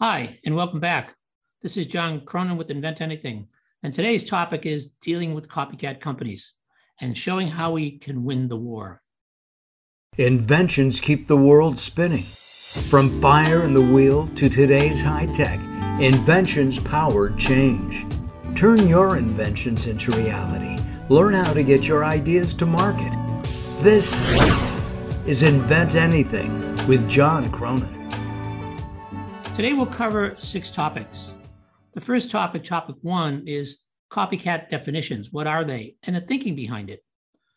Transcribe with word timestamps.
Hi, 0.00 0.38
and 0.44 0.54
welcome 0.54 0.78
back. 0.78 1.16
This 1.60 1.76
is 1.76 1.88
John 1.88 2.20
Cronin 2.20 2.56
with 2.56 2.70
Invent 2.70 3.00
Anything. 3.00 3.48
And 3.82 3.92
today's 3.92 4.24
topic 4.24 4.64
is 4.64 4.92
dealing 5.00 5.34
with 5.34 5.48
copycat 5.48 6.00
companies 6.00 6.52
and 7.00 7.18
showing 7.18 7.48
how 7.48 7.72
we 7.72 7.98
can 7.98 8.22
win 8.22 8.46
the 8.46 8.54
war. 8.54 9.02
Inventions 10.16 11.00
keep 11.00 11.26
the 11.26 11.36
world 11.36 11.80
spinning. 11.80 12.22
From 12.22 13.20
fire 13.20 13.62
and 13.62 13.74
the 13.74 13.82
wheel 13.82 14.28
to 14.28 14.48
today's 14.48 15.02
high 15.02 15.26
tech, 15.26 15.58
inventions 16.00 16.78
power 16.78 17.30
change. 17.30 18.06
Turn 18.54 18.86
your 18.86 19.16
inventions 19.16 19.88
into 19.88 20.12
reality. 20.12 20.80
Learn 21.08 21.34
how 21.34 21.52
to 21.52 21.64
get 21.64 21.88
your 21.88 22.04
ideas 22.04 22.54
to 22.54 22.66
market. 22.66 23.16
This 23.80 24.14
is 25.26 25.42
Invent 25.42 25.96
Anything 25.96 26.76
with 26.86 27.10
John 27.10 27.50
Cronin. 27.50 27.97
Today 29.58 29.72
we'll 29.72 29.86
cover 29.86 30.36
six 30.38 30.70
topics. 30.70 31.32
The 31.92 32.00
first 32.00 32.30
topic, 32.30 32.62
topic 32.62 32.94
one, 33.02 33.42
is 33.44 33.80
copycat 34.08 34.70
definitions. 34.70 35.32
What 35.32 35.48
are 35.48 35.64
they? 35.64 35.96
And 36.04 36.14
the 36.14 36.20
thinking 36.20 36.54
behind 36.54 36.90
it. 36.90 37.04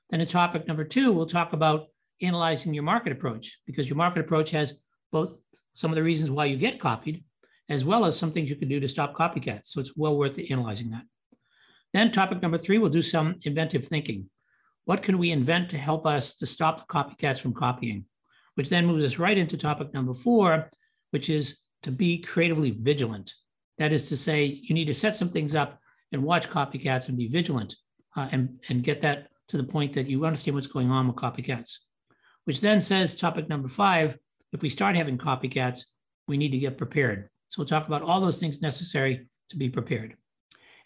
Then 0.10 0.20
in 0.20 0.26
topic 0.26 0.68
number 0.68 0.84
two, 0.84 1.12
we'll 1.12 1.28
talk 1.28 1.54
about 1.54 1.90
analyzing 2.20 2.74
your 2.74 2.82
market 2.82 3.12
approach 3.12 3.60
because 3.68 3.88
your 3.88 3.98
market 3.98 4.22
approach 4.22 4.50
has 4.50 4.80
both 5.12 5.38
some 5.76 5.92
of 5.92 5.96
the 5.96 6.02
reasons 6.02 6.32
why 6.32 6.46
you 6.46 6.58
get 6.58 6.82
copied, 6.82 7.24
as 7.70 7.86
well 7.86 8.06
as 8.06 8.18
some 8.18 8.32
things 8.32 8.50
you 8.50 8.56
can 8.56 8.68
do 8.68 8.80
to 8.80 8.88
stop 8.88 9.14
copycats. 9.14 9.68
So 9.68 9.80
it's 9.80 9.96
well 9.96 10.18
worth 10.18 10.40
analyzing 10.50 10.90
that. 10.90 11.04
Then 11.94 12.12
topic 12.12 12.42
number 12.42 12.58
three, 12.58 12.80
we'll 12.80 12.90
do 12.90 13.04
some 13.04 13.36
inventive 13.44 13.86
thinking. 13.86 14.28
What 14.86 15.04
can 15.04 15.20
we 15.20 15.30
invent 15.30 15.70
to 15.70 15.78
help 15.78 16.08
us 16.08 16.34
to 16.38 16.48
stop 16.48 16.80
the 16.80 16.92
copycats 16.92 17.40
from 17.40 17.54
copying? 17.54 18.06
Which 18.56 18.70
then 18.70 18.88
moves 18.88 19.04
us 19.04 19.20
right 19.20 19.38
into 19.38 19.56
topic 19.56 19.94
number 19.94 20.16
four, 20.16 20.72
which 21.12 21.30
is 21.30 21.61
to 21.84 21.92
be 21.92 22.18
creatively 22.18 22.72
vigilant. 22.72 23.34
That 23.78 23.94
is 23.94 24.10
to 24.10 24.18
say, 24.18 24.46
you 24.46 24.76
need 24.76 24.86
to 24.86 24.94
set 24.94 25.16
some 25.16 25.30
things 25.30 25.56
up 25.56 25.80
and 26.12 26.24
watch 26.24 26.50
copycats 26.50 27.08
and 27.08 27.18
be 27.18 27.28
vigilant 27.28 27.76
uh, 28.16 28.28
and, 28.32 28.60
and 28.70 28.84
get 28.84 29.02
that 29.02 29.28
to 29.48 29.58
the 29.58 29.64
point 29.64 29.94
that 29.94 30.08
you 30.08 30.26
understand 30.26 30.56
what's 30.56 30.68
going 30.68 30.92
on 30.92 31.08
with 31.08 31.16
copycats. 31.16 31.78
Which 32.46 32.62
then 32.62 32.82
says, 32.82 33.16
topic 33.16 33.50
number 33.50 33.68
five, 33.68 34.18
if 34.54 34.62
we 34.62 34.70
start 34.70 34.96
having 34.96 35.18
copycats, 35.18 35.86
we 36.28 36.38
need 36.38 36.52
to 36.52 36.58
get 36.58 36.78
prepared. 36.78 37.30
So 37.50 37.60
we'll 37.60 37.68
talk 37.68 37.88
about 37.88 38.02
all 38.02 38.22
those 38.22 38.40
things 38.40 38.62
necessary 38.62 39.28
to 39.50 39.58
be 39.58 39.70
prepared. 39.70 40.16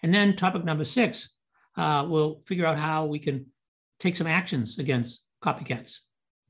And 0.02 0.14
then 0.14 0.36
topic 0.36 0.64
number 0.64 0.84
six, 0.84 1.30
uh, 1.78 2.06
we'll 2.08 2.42
figure 2.46 2.66
out 2.66 2.78
how 2.78 3.06
we 3.06 3.20
can 3.20 3.46
take 4.00 4.16
some 4.16 4.28
actions 4.28 4.80
against 4.80 5.24
copycats. 5.44 6.00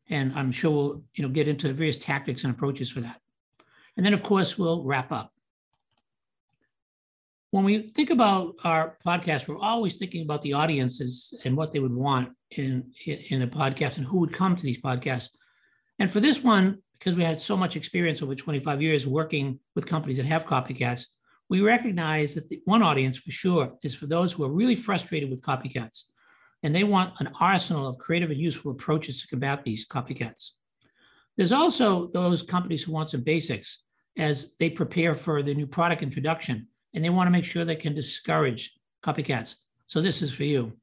And 0.10 0.34
I'm 0.34 0.52
sure 0.52 0.72
we'll 0.72 1.04
you 1.16 1.24
know, 1.24 1.30
get 1.30 1.48
into 1.48 1.72
various 1.74 1.98
tactics 1.98 2.44
and 2.44 2.54
approaches 2.54 2.92
for 2.92 3.02
that. 3.02 3.20
And 3.98 4.06
then, 4.06 4.14
of 4.14 4.24
course, 4.24 4.58
we'll 4.58 4.84
wrap 4.84 5.12
up. 5.12 5.32
When 7.52 7.64
we 7.64 7.92
think 7.92 8.10
about 8.10 8.56
our 8.64 8.98
podcast, 9.06 9.48
we're 9.48 9.58
always 9.58 9.96
thinking 9.96 10.24
about 10.24 10.42
the 10.42 10.54
audiences 10.54 11.34
and 11.46 11.56
what 11.56 11.72
they 11.72 11.80
would 11.80 11.94
want 11.94 12.30
in, 12.52 12.92
in 13.06 13.44
a 13.44 13.48
podcast 13.48 13.98
and 13.98 14.06
who 14.06 14.20
would 14.20 14.34
come 14.34 14.56
to 14.56 14.64
these 14.64 14.82
podcasts. 14.82 15.30
And 16.00 16.12
for 16.12 16.20
this 16.20 16.44
one, 16.44 16.80
because 17.00 17.16
we 17.16 17.24
had 17.24 17.40
so 17.40 17.56
much 17.56 17.78
experience 17.78 18.22
over 18.22 18.36
25 18.36 18.82
years 18.82 19.08
working 19.08 19.60
with 19.76 19.86
companies 19.86 20.18
that 20.18 20.26
have 20.26 20.46
copycats, 20.46 21.06
we 21.50 21.62
recognize 21.62 22.36
that 22.36 22.50
the 22.50 22.62
one 22.66 22.82
audience 22.82 23.18
for 23.18 23.32
sure 23.32 23.74
is 23.84 23.96
for 23.96 24.08
those 24.08 24.34
who 24.34 24.44
are 24.44 24.52
really 24.52 24.76
frustrated 24.76 25.30
with 25.30 25.42
copycats 25.42 26.06
and 26.64 26.74
they 26.74 26.84
want 26.84 27.14
an 27.20 27.30
arsenal 27.40 27.88
of 27.88 28.00
creative 28.00 28.32
and 28.32 28.40
useful 28.40 28.72
approaches 28.72 29.22
to 29.22 29.28
combat 29.28 29.64
these 29.64 29.88
copycats. 29.88 30.52
There's 31.38 31.52
also 31.52 32.08
those 32.08 32.42
companies 32.42 32.84
who 32.84 32.92
want 32.92 33.12
some 33.12 33.22
basics 33.22 33.84
as 34.18 34.54
they 34.60 34.70
prepare 34.70 35.16
for 35.16 35.44
the 35.44 35.54
new 35.54 35.68
product 35.68 36.02
introduction 36.02 36.68
and 36.94 37.04
they 37.04 37.10
want 37.10 37.28
to 37.28 37.32
make 37.32 37.44
sure 37.44 37.66
they 37.66 37.76
can 37.76 37.94
discourage 37.94 38.74
copycats. 39.04 39.56
So 39.88 40.02
this 40.02 40.22
is 40.22 40.34
for 40.34 40.44
you. 40.44 40.74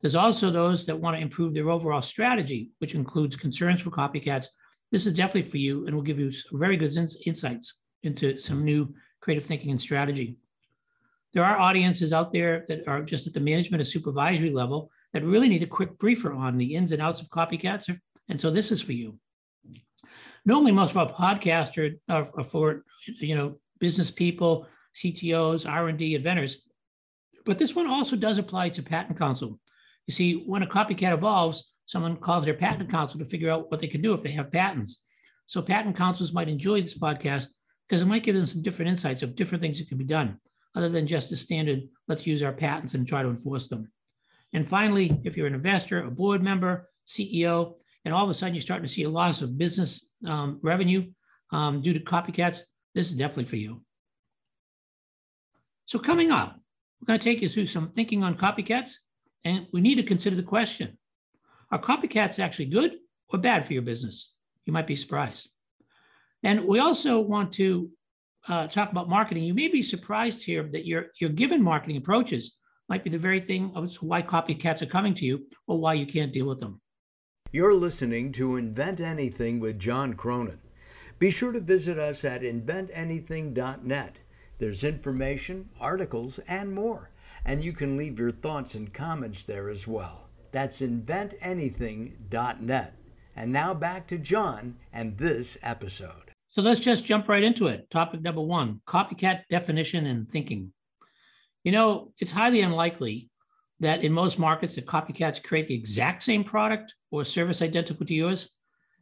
There's 0.00 0.16
also 0.16 0.50
those 0.50 0.86
that 0.86 0.98
want 0.98 1.16
to 1.16 1.22
improve 1.22 1.52
their 1.52 1.68
overall 1.68 2.00
strategy, 2.00 2.70
which 2.78 2.94
includes 2.94 3.36
concerns 3.36 3.82
for 3.82 3.90
copycats. 3.90 4.46
This 4.90 5.06
is 5.06 5.12
definitely 5.12 5.50
for 5.50 5.58
you 5.58 5.86
and 5.86 5.94
will 5.94 6.02
give 6.02 6.18
you 6.18 6.32
very 6.52 6.76
good 6.76 6.96
insights 7.26 7.74
into 8.02 8.38
some 8.38 8.64
new 8.64 8.94
creative 9.20 9.44
thinking 9.44 9.70
and 9.70 9.80
strategy. 9.80 10.36
There 11.32 11.44
are 11.44 11.60
audiences 11.60 12.12
out 12.12 12.32
there 12.32 12.64
that 12.68 12.88
are 12.88 13.02
just 13.02 13.26
at 13.26 13.34
the 13.34 13.40
management 13.40 13.80
and 13.80 13.88
supervisory 13.88 14.50
level 14.50 14.90
that 15.12 15.24
really 15.24 15.48
need 15.48 15.62
a 15.62 15.66
quick 15.66 15.98
briefer 15.98 16.32
on 16.32 16.56
the 16.56 16.74
ins 16.74 16.92
and 16.92 17.02
outs 17.02 17.20
of 17.20 17.28
copycats. 17.28 17.94
And 18.28 18.40
so 18.40 18.50
this 18.50 18.72
is 18.72 18.80
for 18.80 18.92
you 18.92 19.18
normally 20.44 20.72
most 20.72 20.90
of 20.90 20.96
our 20.96 21.10
podcasts 21.10 21.78
are, 22.08 22.28
are, 22.36 22.44
for 22.44 22.84
you 23.06 23.34
know 23.34 23.58
business 23.78 24.10
people, 24.10 24.66
CTOs, 24.94 25.68
R&D, 25.68 26.14
inventors. 26.14 26.62
But 27.46 27.58
this 27.58 27.74
one 27.74 27.86
also 27.86 28.16
does 28.16 28.38
apply 28.38 28.70
to 28.70 28.82
patent 28.82 29.18
counsel. 29.18 29.58
You 30.06 30.12
see, 30.12 30.44
when 30.46 30.62
a 30.62 30.66
copycat 30.66 31.14
evolves, 31.14 31.72
someone 31.86 32.16
calls 32.16 32.44
their 32.44 32.54
patent 32.54 32.90
counsel 32.90 33.18
to 33.18 33.24
figure 33.24 33.50
out 33.50 33.70
what 33.70 33.80
they 33.80 33.86
can 33.86 34.02
do 34.02 34.12
if 34.12 34.22
they 34.22 34.32
have 34.32 34.52
patents. 34.52 35.02
So 35.46 35.62
patent 35.62 35.96
counsels 35.96 36.32
might 36.32 36.48
enjoy 36.48 36.82
this 36.82 36.98
podcast 36.98 37.48
because 37.88 38.02
it 38.02 38.06
might 38.06 38.22
give 38.22 38.36
them 38.36 38.46
some 38.46 38.62
different 38.62 38.90
insights 38.90 39.22
of 39.22 39.34
different 39.34 39.62
things 39.62 39.78
that 39.78 39.88
can 39.88 39.98
be 39.98 40.04
done, 40.04 40.38
other 40.76 40.88
than 40.88 41.06
just 41.06 41.30
the 41.30 41.36
standard, 41.36 41.80
let's 42.06 42.26
use 42.26 42.42
our 42.42 42.52
patents 42.52 42.94
and 42.94 43.08
try 43.08 43.22
to 43.22 43.28
enforce 43.28 43.66
them. 43.66 43.90
And 44.52 44.68
finally, 44.68 45.20
if 45.24 45.36
you're 45.36 45.46
an 45.46 45.54
investor, 45.54 46.04
a 46.04 46.10
board 46.10 46.42
member, 46.42 46.88
CEO, 47.08 47.74
and 48.04 48.14
all 48.14 48.24
of 48.24 48.30
a 48.30 48.34
sudden 48.34 48.54
you're 48.54 48.62
starting 48.62 48.86
to 48.86 48.92
see 48.92 49.02
a 49.04 49.10
loss 49.10 49.42
of 49.42 49.58
business 49.58 50.08
um, 50.26 50.58
revenue 50.62 51.10
um, 51.52 51.80
due 51.80 51.92
to 51.92 52.00
copycats, 52.00 52.60
this 52.94 53.10
is 53.10 53.14
definitely 53.16 53.44
for 53.44 53.56
you. 53.56 53.82
So 55.84 55.98
coming 55.98 56.30
up, 56.30 56.56
we're 57.00 57.06
going 57.06 57.18
to 57.18 57.24
take 57.24 57.42
you 57.42 57.48
through 57.48 57.66
some 57.66 57.90
thinking 57.90 58.22
on 58.22 58.36
copycats, 58.36 58.92
and 59.44 59.66
we 59.72 59.80
need 59.80 59.96
to 59.96 60.02
consider 60.02 60.36
the 60.36 60.42
question, 60.42 60.98
are 61.72 61.80
copycats 61.80 62.38
actually 62.38 62.66
good 62.66 62.96
or 63.28 63.38
bad 63.38 63.66
for 63.66 63.72
your 63.72 63.82
business? 63.82 64.34
You 64.66 64.72
might 64.72 64.86
be 64.86 64.96
surprised. 64.96 65.50
And 66.42 66.66
we 66.66 66.78
also 66.78 67.20
want 67.20 67.52
to 67.52 67.90
uh, 68.48 68.66
talk 68.66 68.90
about 68.90 69.08
marketing. 69.08 69.44
You 69.44 69.54
may 69.54 69.68
be 69.68 69.82
surprised 69.82 70.44
here 70.44 70.68
that 70.72 70.86
your, 70.86 71.06
your 71.20 71.30
given 71.30 71.62
marketing 71.62 71.96
approaches 71.96 72.56
might 72.88 73.04
be 73.04 73.10
the 73.10 73.18
very 73.18 73.40
thing 73.40 73.72
of 73.74 73.94
why 74.02 74.22
copycats 74.22 74.82
are 74.82 74.86
coming 74.86 75.14
to 75.14 75.24
you 75.24 75.46
or 75.66 75.78
why 75.78 75.94
you 75.94 76.06
can't 76.06 76.32
deal 76.32 76.46
with 76.46 76.58
them. 76.58 76.80
You're 77.52 77.74
listening 77.74 78.30
to 78.32 78.54
Invent 78.54 79.00
Anything 79.00 79.58
with 79.58 79.80
John 79.80 80.14
Cronin. 80.14 80.60
Be 81.18 81.30
sure 81.30 81.50
to 81.50 81.58
visit 81.58 81.98
us 81.98 82.24
at 82.24 82.42
inventanything.net. 82.42 84.18
There's 84.58 84.84
information, 84.84 85.68
articles, 85.80 86.38
and 86.46 86.72
more. 86.72 87.10
And 87.44 87.64
you 87.64 87.72
can 87.72 87.96
leave 87.96 88.20
your 88.20 88.30
thoughts 88.30 88.76
and 88.76 88.94
comments 88.94 89.42
there 89.42 89.68
as 89.68 89.88
well. 89.88 90.28
That's 90.52 90.80
inventanything.net. 90.80 92.94
And 93.34 93.52
now 93.52 93.74
back 93.74 94.06
to 94.06 94.18
John 94.18 94.76
and 94.92 95.18
this 95.18 95.58
episode. 95.62 96.30
So 96.50 96.62
let's 96.62 96.78
just 96.78 97.04
jump 97.04 97.28
right 97.28 97.42
into 97.42 97.66
it. 97.66 97.90
Topic 97.90 98.20
number 98.20 98.42
one 98.42 98.80
copycat 98.86 99.40
definition 99.48 100.06
and 100.06 100.30
thinking. 100.30 100.72
You 101.64 101.72
know, 101.72 102.12
it's 102.18 102.30
highly 102.30 102.60
unlikely 102.60 103.29
that 103.80 104.04
in 104.04 104.12
most 104.12 104.38
markets, 104.38 104.74
the 104.74 104.82
copycats 104.82 105.42
create 105.42 105.66
the 105.66 105.74
exact 105.74 106.22
same 106.22 106.44
product 106.44 106.94
or 107.10 107.24
service 107.24 107.62
identical 107.62 108.06
to 108.06 108.14
yours. 108.14 108.48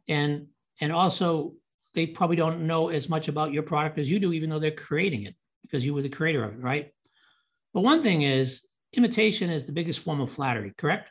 And, 0.07 0.47
and 0.81 0.91
also, 0.91 1.53
they 1.93 2.07
probably 2.07 2.37
don't 2.37 2.65
know 2.65 2.89
as 2.89 3.09
much 3.09 3.27
about 3.27 3.51
your 3.51 3.63
product 3.63 3.99
as 3.99 4.09
you 4.09 4.19
do, 4.19 4.31
even 4.33 4.49
though 4.49 4.59
they're 4.59 4.71
creating 4.71 5.23
it 5.23 5.35
because 5.63 5.85
you 5.85 5.93
were 5.93 6.01
the 6.01 6.09
creator 6.09 6.43
of 6.43 6.53
it, 6.53 6.61
right? 6.61 6.93
But 7.73 7.81
one 7.81 8.01
thing 8.01 8.21
is, 8.23 8.65
imitation 8.93 9.49
is 9.49 9.65
the 9.65 9.71
biggest 9.71 9.99
form 9.99 10.21
of 10.21 10.31
flattery, 10.31 10.73
correct? 10.77 11.09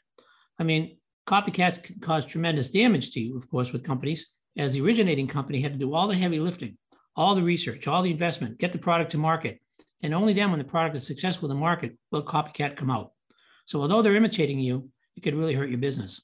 I 0.58 0.64
mean, 0.64 0.98
copycats 1.26 1.82
can 1.82 2.00
cause 2.00 2.24
tremendous 2.24 2.68
damage 2.68 3.12
to 3.12 3.20
you, 3.20 3.36
of 3.36 3.48
course, 3.50 3.72
with 3.72 3.84
companies, 3.84 4.26
as 4.56 4.72
the 4.72 4.80
originating 4.80 5.28
company 5.28 5.60
had 5.60 5.72
to 5.72 5.78
do 5.78 5.94
all 5.94 6.08
the 6.08 6.16
heavy 6.16 6.40
lifting, 6.40 6.76
all 7.14 7.34
the 7.34 7.42
research, 7.42 7.86
all 7.86 8.02
the 8.02 8.10
investment, 8.10 8.58
get 8.58 8.72
the 8.72 8.78
product 8.78 9.12
to 9.12 9.18
market. 9.18 9.60
And 10.02 10.14
only 10.14 10.32
then, 10.32 10.50
when 10.50 10.58
the 10.58 10.64
product 10.64 10.96
is 10.96 11.06
successful 11.06 11.50
in 11.50 11.56
the 11.56 11.60
market, 11.60 11.96
will 12.10 12.24
copycat 12.24 12.76
come 12.76 12.90
out. 12.90 13.12
So 13.68 13.82
although 13.82 14.00
they're 14.00 14.16
imitating 14.16 14.58
you, 14.58 14.88
it 15.14 15.22
could 15.22 15.34
really 15.34 15.52
hurt 15.52 15.68
your 15.68 15.78
business. 15.78 16.22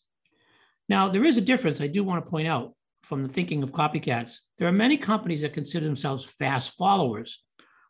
Now, 0.88 1.10
there 1.10 1.26
is 1.26 1.36
a 1.36 1.42
difference 1.42 1.78
I 1.78 1.88
do 1.88 2.02
want 2.02 2.24
to 2.24 2.30
point 2.30 2.48
out 2.48 2.72
from 3.02 3.22
the 3.22 3.28
thinking 3.28 3.62
of 3.62 3.70
copycats. 3.70 4.38
There 4.56 4.66
are 4.66 4.72
many 4.72 4.96
companies 4.96 5.42
that 5.42 5.52
consider 5.52 5.84
themselves 5.84 6.24
fast 6.24 6.72
followers. 6.72 7.42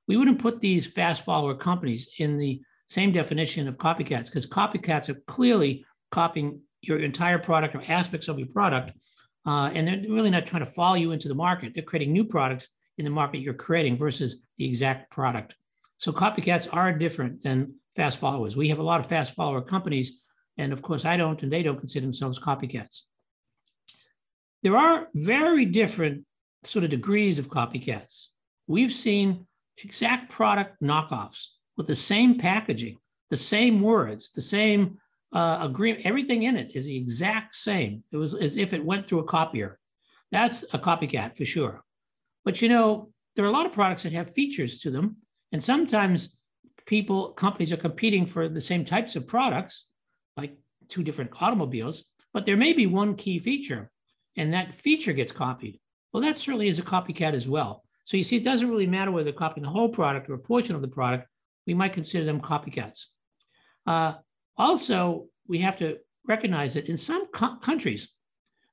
We 0.09 0.17
wouldn't 0.17 0.41
put 0.41 0.61
these 0.61 0.87
fast 0.87 1.25
follower 1.25 1.55
companies 1.55 2.09
in 2.19 2.37
the 2.37 2.63
same 2.89 3.13
definition 3.13 3.69
of 3.69 3.79
copycats 3.79 4.25
because 4.25 4.45
copycats 4.45 5.09
are 5.09 5.23
clearly 5.29 5.85
copying 6.11 6.61
your 6.83 6.99
entire 6.99 7.39
product 7.39 7.77
or 7.77 7.83
aspects 7.87 8.27
of 8.27 8.41
your 8.41 8.49
product. 8.49 8.91
Uh, 9.47 9.71
and 9.73 9.87
they're 9.87 10.13
really 10.13 10.31
not 10.31 10.47
trying 10.47 10.65
to 10.65 10.71
follow 10.71 10.97
you 10.97 11.13
into 11.13 11.29
the 11.29 11.35
market. 11.35 11.75
They're 11.75 11.85
creating 11.85 12.13
new 12.13 12.25
products 12.25 12.67
in 12.99 13.05
the 13.05 13.11
market 13.11 13.39
you're 13.39 13.55
creating 13.55 13.99
versus 13.99 14.43
the 14.57 14.65
exact 14.65 15.13
product. 15.13 15.55
So 15.99 16.13
copycats 16.13 16.69
are 16.73 16.93
different 16.93 17.45
than 17.45 17.75
fast 17.97 18.19
followers. 18.19 18.57
We 18.57 18.69
have 18.69 18.79
a 18.79 18.83
lot 18.83 19.01
of 19.01 19.07
fast 19.07 19.35
follower 19.35 19.63
companies, 19.63 20.21
and 20.59 20.73
of 20.73 20.83
course, 20.83 21.05
I 21.05 21.17
don't, 21.17 21.43
and 21.43 21.51
they 21.51 21.63
don't 21.63 21.79
consider 21.79 22.07
themselves 22.07 22.39
copycats. 22.39 23.03
There 24.63 24.77
are 24.77 25.09
very 25.15 25.67
different 25.67 26.25
sort 26.65 26.85
of 26.85 26.91
degrees 26.91 27.39
of 27.39 27.49
copycats. 27.49 28.29
we've 28.67 28.93
seen 28.93 29.47
exact 29.83 30.31
product 30.31 30.81
knockoffs 30.83 31.49
with 31.77 31.87
the 31.87 31.95
same 31.95 32.39
packaging, 32.39 32.97
the 33.29 33.37
same 33.37 33.81
words, 33.81 34.31
the 34.31 34.41
same 34.41 34.99
uh, 35.35 35.59
agreement. 35.61 36.07
Everything 36.07 36.45
in 36.45 36.57
it 36.57 36.75
is 36.75 36.87
the 36.87 36.97
exact 36.97 37.57
same. 37.57 38.03
It 38.13 38.17
was 38.17 38.35
as 38.35 38.57
if 38.57 38.73
it 38.73 38.85
went 38.85 39.05
through 39.05 39.19
a 39.19 39.25
copier. 39.25 39.79
That's 40.31 40.63
a 40.73 40.79
copycat 40.79 41.37
for 41.37 41.45
sure. 41.45 41.85
But 42.45 42.63
you 42.63 42.69
know, 42.69 43.11
there 43.35 43.45
are 43.45 43.49
a 43.49 43.53
lot 43.53 43.67
of 43.67 43.73
products 43.73 44.05
that 44.05 44.13
have 44.13 44.33
features 44.33 44.79
to 44.81 44.91
them, 44.91 45.17
and 45.53 45.63
sometimes 45.63 46.37
people, 46.87 47.33
companies 47.33 47.73
are 47.73 47.79
competing 47.79 48.27
for 48.27 48.49
the 48.49 48.61
same 48.61 48.85
types 48.85 49.17
of 49.17 49.27
products, 49.27 49.87
like 50.37 50.57
two 50.89 51.03
different 51.03 51.31
automobiles, 51.41 52.05
but 52.33 52.47
there 52.47 52.57
may 52.57 52.73
be 52.73 52.87
one 52.87 53.15
key 53.15 53.39
feature, 53.39 53.91
and 54.37 54.53
that 54.53 54.75
feature 54.75 55.13
gets 55.13 55.33
copied. 55.33 55.81
Well, 56.13 56.23
that 56.23 56.37
certainly 56.37 56.69
is 56.69 56.79
a 56.79 56.83
copycat 56.83 57.33
as 57.35 57.49
well. 57.49 57.83
So 58.05 58.17
you 58.17 58.23
see, 58.23 58.37
it 58.37 58.45
doesn't 58.45 58.69
really 58.69 58.87
matter 58.87 59.11
whether 59.11 59.25
they're 59.25 59.33
copying 59.33 59.65
the 59.65 59.71
whole 59.71 59.89
product 59.89 60.29
or 60.29 60.35
a 60.35 60.39
portion 60.39 60.77
of 60.77 60.83
the 60.83 60.89
product. 60.89 61.27
We 61.67 61.75
might 61.75 61.95
consider 61.95 62.25
them 62.25 62.41
copycats. 62.41 63.07
Uh, 63.87 64.15
also, 64.57 65.27
we 65.49 65.59
have 65.61 65.79
to 65.79 65.99
recognize 66.27 66.75
that 66.75 66.89
in 66.89 66.99
some 66.99 67.27
co- 67.29 67.57
countries, 67.57 68.11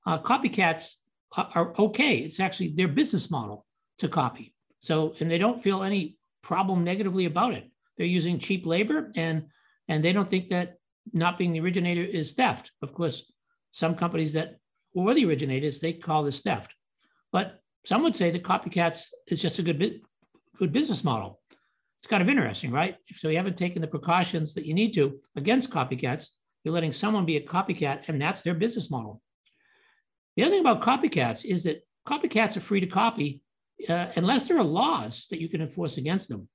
uh, 0.06 0.19
copycats 0.19 0.96
are, 1.38 1.50
are 1.56 1.80
okay. 1.80 2.18
It's 2.18 2.40
actually 2.40 2.69
their 2.69 2.88
business 2.88 3.31
model 3.31 3.66
to 4.00 4.10
copy. 4.10 4.54
So, 4.80 5.16
and 5.19 5.31
they 5.31 5.38
don't 5.38 5.64
feel 5.64 5.84
any 5.84 6.18
problem 6.42 6.84
negatively 6.84 7.25
about 7.25 7.54
it. 7.54 7.70
They're 7.98 8.08
using 8.08 8.40
cheap 8.40 8.66
labor 8.66 9.12
and 9.16 9.48
and 9.88 10.04
they 10.04 10.14
don't 10.14 10.28
think 10.28 10.50
that 10.50 10.76
not 11.14 11.38
being 11.38 11.52
the 11.52 11.60
originator 11.60 12.04
is 12.04 12.34
theft. 12.34 12.72
Of 12.82 12.94
course, 12.94 13.32
some 13.72 13.96
companies 13.96 14.34
that 14.34 14.58
were 14.94 15.14
the 15.14 15.26
originators, 15.26 15.80
they 15.80 15.94
call 15.94 16.24
this 16.24 16.42
theft. 16.42 16.74
But 17.32 17.60
some 17.86 18.04
would 18.04 18.16
say 18.16 18.32
that 18.32 18.44
copycats 18.44 19.08
is 19.28 19.42
just 19.42 19.60
a 19.60 19.64
good, 19.64 20.02
good 20.58 20.72
business 20.72 21.04
model. 21.04 21.42
It's 22.00 22.08
kind 22.08 22.22
of 22.22 22.30
interesting, 22.30 22.72
right? 22.72 22.96
So 23.14 23.30
you 23.30 23.38
haven't 23.38 23.58
taken 23.58 23.82
the 23.82 23.88
precautions 23.88 24.54
that 24.54 24.66
you 24.66 24.74
need 24.74 24.94
to 24.96 25.20
against 25.36 25.72
copycats. 25.72 26.30
You're 26.64 26.74
letting 26.74 26.92
someone 26.92 27.26
be 27.26 27.38
a 27.38 27.46
copycat, 27.46 28.08
and 28.08 28.22
that's 28.22 28.42
their 28.42 28.54
business 28.54 28.92
model. 28.92 29.22
The 30.36 30.44
other 30.44 30.52
thing 30.52 30.62
about 30.62 30.82
copycats 30.82 31.46
is 31.46 31.64
that 31.64 31.86
copycats 32.08 32.56
are 32.58 32.62
free 32.62 32.80
to 32.80 32.88
copy 32.88 33.42
uh, 33.88 34.08
unless 34.16 34.48
there 34.48 34.58
are 34.58 34.64
laws 34.64 35.28
that 35.30 35.42
you 35.42 35.50
can 35.50 35.62
enforce 35.62 35.98
against 35.98 36.30
them. 36.30 36.48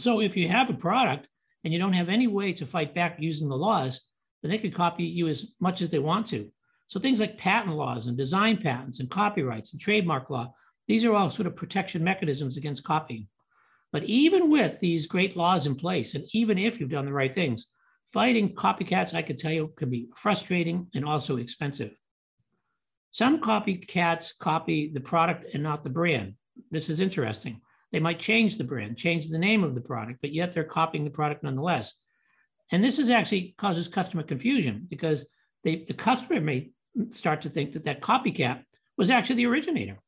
So 0.00 0.20
if 0.20 0.36
you 0.36 0.48
have 0.48 0.70
a 0.70 0.74
product 0.74 1.28
and 1.62 1.72
you 1.72 1.78
don't 1.78 1.92
have 1.92 2.08
any 2.08 2.26
way 2.26 2.52
to 2.54 2.64
fight 2.64 2.94
back 2.94 3.16
using 3.18 3.48
the 3.48 3.56
laws, 3.56 4.00
then 4.42 4.50
they 4.50 4.58
could 4.58 4.74
copy 4.74 5.04
you 5.04 5.28
as 5.28 5.54
much 5.60 5.82
as 5.82 5.90
they 5.90 5.98
want 5.98 6.26
to. 6.28 6.50
So 6.86 6.98
things 6.98 7.20
like 7.20 7.36
patent 7.36 7.76
laws 7.76 8.06
and 8.06 8.16
design 8.16 8.56
patents 8.56 9.00
and 9.00 9.10
copyrights 9.10 9.72
and 9.72 9.80
trademark 9.80 10.30
law, 10.30 10.54
these 10.88 11.04
are 11.04 11.14
all 11.14 11.28
sort 11.28 11.46
of 11.46 11.54
protection 11.54 12.02
mechanisms 12.02 12.56
against 12.56 12.82
copying. 12.82 13.28
But 13.92 14.04
even 14.04 14.50
with 14.50 14.80
these 14.80 15.06
great 15.06 15.36
laws 15.36 15.66
in 15.66 15.74
place, 15.74 16.14
and 16.14 16.24
even 16.32 16.58
if 16.58 16.80
you've 16.80 16.90
done 16.90 17.04
the 17.04 17.12
right 17.12 17.32
things, 17.32 17.66
fighting 18.12 18.54
copycats, 18.54 19.14
I 19.14 19.22
can 19.22 19.36
tell 19.36 19.52
you, 19.52 19.72
can 19.76 19.90
be 19.90 20.08
frustrating 20.16 20.88
and 20.94 21.04
also 21.04 21.36
expensive. 21.36 21.92
Some 23.10 23.40
copycats 23.40 24.36
copy 24.38 24.90
the 24.92 25.00
product 25.00 25.52
and 25.52 25.62
not 25.62 25.84
the 25.84 25.90
brand. 25.90 26.34
This 26.70 26.88
is 26.88 27.00
interesting. 27.00 27.60
They 27.92 28.00
might 28.00 28.18
change 28.18 28.56
the 28.56 28.64
brand, 28.64 28.96
change 28.96 29.28
the 29.28 29.38
name 29.38 29.64
of 29.64 29.74
the 29.74 29.80
product, 29.80 30.20
but 30.20 30.32
yet 30.32 30.52
they're 30.52 30.64
copying 30.64 31.04
the 31.04 31.10
product 31.10 31.42
nonetheless. 31.42 31.94
And 32.72 32.84
this 32.84 32.98
is 32.98 33.10
actually 33.10 33.54
causes 33.58 33.88
customer 33.88 34.22
confusion 34.22 34.86
because 34.88 35.28
they, 35.64 35.84
the 35.88 35.94
customer 35.94 36.40
may 36.40 36.70
start 37.10 37.40
to 37.42 37.50
think 37.50 37.72
that 37.72 37.84
that 37.84 38.00
copycat 38.00 38.62
was 38.96 39.10
actually 39.10 39.36
the 39.36 39.46
originator. 39.46 39.98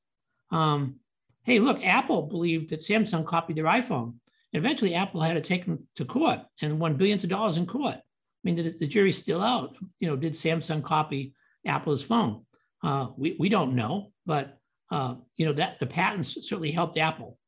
Um, 0.51 0.97
hey, 1.45 1.59
look, 1.59 1.85
Apple 1.85 2.23
believed 2.23 2.71
that 2.71 2.81
Samsung 2.81 3.27
copied 3.27 3.57
their 3.57 3.65
iPhone. 3.65 4.15
Eventually, 4.53 4.95
Apple 4.95 5.23
had 5.23 5.35
to 5.35 5.41
take 5.41 5.65
them 5.65 5.87
to 5.97 6.05
court 6.05 6.41
and 6.61 6.79
won 6.79 6.97
billions 6.97 7.25
of 7.25 7.31
dollars 7.31 7.57
in 7.57 7.67
court. 7.67 7.95
I 7.95 8.01
mean, 8.45 8.57
the, 8.57 8.75
the 8.79 8.87
jury's 8.87 9.19
still 9.19 9.43
out. 9.43 9.77
You 9.99 10.09
know, 10.09 10.17
did 10.17 10.35
Samsung 10.35 10.83
copy 10.83 11.35
Apple's 11.67 12.03
phone? 12.03 12.45
Uh, 12.83 13.09
we, 13.17 13.37
we 13.39 13.49
don't 13.49 13.75
know, 13.75 14.13
but 14.27 14.59
uh, 14.91 15.15
you 15.37 15.47
know 15.47 15.53
that 15.55 15.79
the 15.81 15.87
patents 15.87 16.35
certainly 16.43 16.73
helped 16.73 16.99
Apple. 16.99 17.39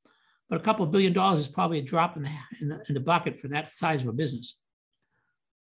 But 0.48 0.60
a 0.60 0.62
couple 0.62 0.84
of 0.84 0.90
billion 0.90 1.12
dollars 1.12 1.40
is 1.40 1.48
probably 1.48 1.78
a 1.78 1.82
drop 1.82 2.16
in 2.16 2.22
the, 2.24 2.30
in 2.60 2.68
the, 2.68 2.82
in 2.88 2.94
the 2.94 3.00
bucket 3.00 3.38
for 3.38 3.48
that 3.48 3.68
size 3.68 4.02
of 4.02 4.08
a 4.08 4.12
business. 4.12 4.58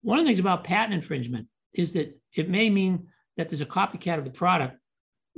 One 0.01 0.19
of 0.19 0.25
the 0.25 0.29
things 0.29 0.39
about 0.39 0.63
patent 0.63 0.93
infringement 0.93 1.47
is 1.73 1.93
that 1.93 2.19
it 2.33 2.49
may 2.49 2.69
mean 2.69 3.07
that 3.37 3.49
there's 3.49 3.61
a 3.61 3.65
copycat 3.65 4.17
of 4.17 4.25
the 4.25 4.31
product, 4.31 4.77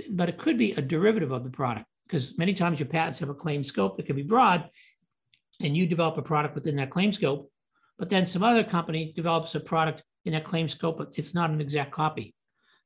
but 0.10 0.30
it 0.30 0.38
could 0.38 0.58
be 0.58 0.72
a 0.72 0.82
derivative 0.82 1.32
of 1.32 1.44
the 1.44 1.50
product 1.50 1.86
because 2.08 2.38
many 2.38 2.54
times 2.54 2.80
your 2.80 2.90
patents 2.90 3.20
have 3.20 3.30
a 3.30 3.34
claim 3.34 3.64
scope 3.64 3.98
that 3.98 4.06
can 4.06 4.16
be 4.16 4.24
broad 4.24 4.70
and 5.62 5.76
you 5.76 5.86
develop 5.86 6.18
a 6.18 6.22
product 6.22 6.56
within 6.56 6.76
that 6.78 6.90
claim 6.90 7.12
scope, 7.12 7.52
but 7.98 8.10
then 8.10 8.26
some 8.26 8.44
other 8.44 8.64
company 8.64 9.14
develops 9.16 9.54
a 9.56 9.60
product 9.60 10.04
in 10.26 10.34
that 10.34 10.46
claim 10.46 10.68
scope, 10.68 10.98
but 10.98 11.10
it's 11.18 11.36
not 11.36 11.50
an 11.50 11.62
exact 11.62 11.92
copy. 11.92 12.34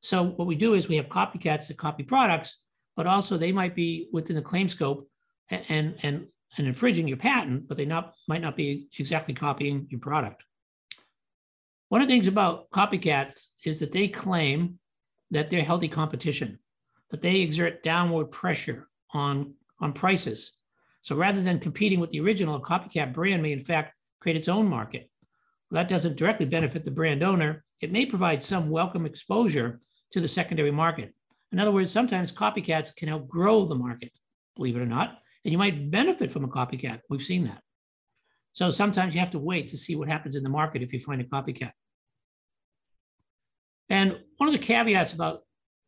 So 0.01 0.23
what 0.23 0.47
we 0.47 0.55
do 0.55 0.73
is 0.73 0.89
we 0.89 0.97
have 0.97 1.07
copycats 1.07 1.67
that 1.67 1.77
copy 1.77 2.03
products, 2.03 2.61
but 2.95 3.07
also 3.07 3.37
they 3.37 3.51
might 3.51 3.75
be 3.75 4.09
within 4.11 4.35
the 4.35 4.41
claim 4.41 4.67
scope 4.67 5.07
and, 5.49 5.63
and, 5.69 5.95
and, 6.03 6.27
and 6.57 6.67
infringing 6.67 7.07
your 7.07 7.17
patent, 7.17 7.67
but 7.67 7.77
they 7.77 7.85
not, 7.85 8.13
might 8.27 8.41
not 8.41 8.55
be 8.55 8.87
exactly 8.99 9.33
copying 9.33 9.87
your 9.89 9.99
product. 9.99 10.43
One 11.89 12.01
of 12.01 12.07
the 12.07 12.13
things 12.13 12.27
about 12.27 12.69
copycats 12.71 13.49
is 13.65 13.79
that 13.79 13.91
they 13.91 14.07
claim 14.07 14.79
that 15.31 15.49
they're 15.49 15.63
healthy 15.63 15.87
competition, 15.87 16.59
that 17.09 17.21
they 17.21 17.37
exert 17.37 17.83
downward 17.83 18.25
pressure 18.31 18.87
on, 19.13 19.53
on 19.79 19.93
prices. 19.93 20.53
So 21.01 21.15
rather 21.15 21.41
than 21.41 21.59
competing 21.59 21.99
with 21.99 22.11
the 22.11 22.21
original, 22.21 22.55
a 22.55 22.61
copycat 22.61 23.13
brand 23.13 23.41
may 23.41 23.51
in 23.51 23.59
fact 23.59 23.93
create 24.21 24.37
its 24.37 24.47
own 24.47 24.67
market. 24.67 25.09
Well, 25.69 25.81
that 25.81 25.89
doesn't 25.89 26.17
directly 26.17 26.45
benefit 26.45 26.85
the 26.85 26.91
brand 26.91 27.23
owner. 27.23 27.63
It 27.81 27.91
may 27.91 28.05
provide 28.05 28.41
some 28.41 28.69
welcome 28.69 29.05
exposure 29.05 29.79
to 30.11 30.21
the 30.21 30.27
secondary 30.27 30.71
market. 30.71 31.13
In 31.51 31.59
other 31.59 31.71
words, 31.71 31.91
sometimes 31.91 32.31
copycats 32.31 32.95
can 32.95 33.07
help 33.07 33.27
grow 33.27 33.65
the 33.65 33.75
market, 33.75 34.11
believe 34.55 34.75
it 34.75 34.81
or 34.81 34.85
not, 34.87 35.19
and 35.43 35.51
you 35.51 35.57
might 35.57 35.91
benefit 35.91 36.31
from 36.31 36.43
a 36.43 36.47
copycat. 36.47 37.01
We've 37.09 37.23
seen 37.23 37.45
that. 37.45 37.61
So 38.53 38.69
sometimes 38.69 39.13
you 39.13 39.19
have 39.19 39.31
to 39.31 39.39
wait 39.39 39.67
to 39.69 39.77
see 39.77 39.95
what 39.95 40.07
happens 40.07 40.35
in 40.35 40.43
the 40.43 40.49
market 40.49 40.81
if 40.81 40.93
you 40.93 40.99
find 40.99 41.21
a 41.21 41.25
copycat. 41.25 41.71
And 43.89 44.17
one 44.37 44.47
of 44.47 44.53
the 44.53 44.65
caveats 44.65 45.13
about, 45.13 45.41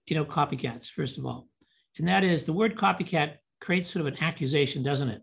you 0.07 0.15
know, 0.15 0.25
copycats, 0.25 0.89
first 0.89 1.17
of 1.17 1.25
all, 1.25 1.47
and 1.97 2.07
that 2.07 2.23
is 2.23 2.45
the 2.45 2.53
word 2.53 2.75
copycat 2.75 3.35
creates 3.61 3.89
sort 3.89 4.05
of 4.05 4.13
an 4.13 4.21
accusation, 4.21 4.83
doesn't 4.83 5.09
it? 5.09 5.21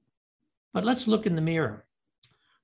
But 0.72 0.84
let's 0.84 1.06
look 1.06 1.26
in 1.26 1.34
the 1.34 1.42
mirror. 1.42 1.86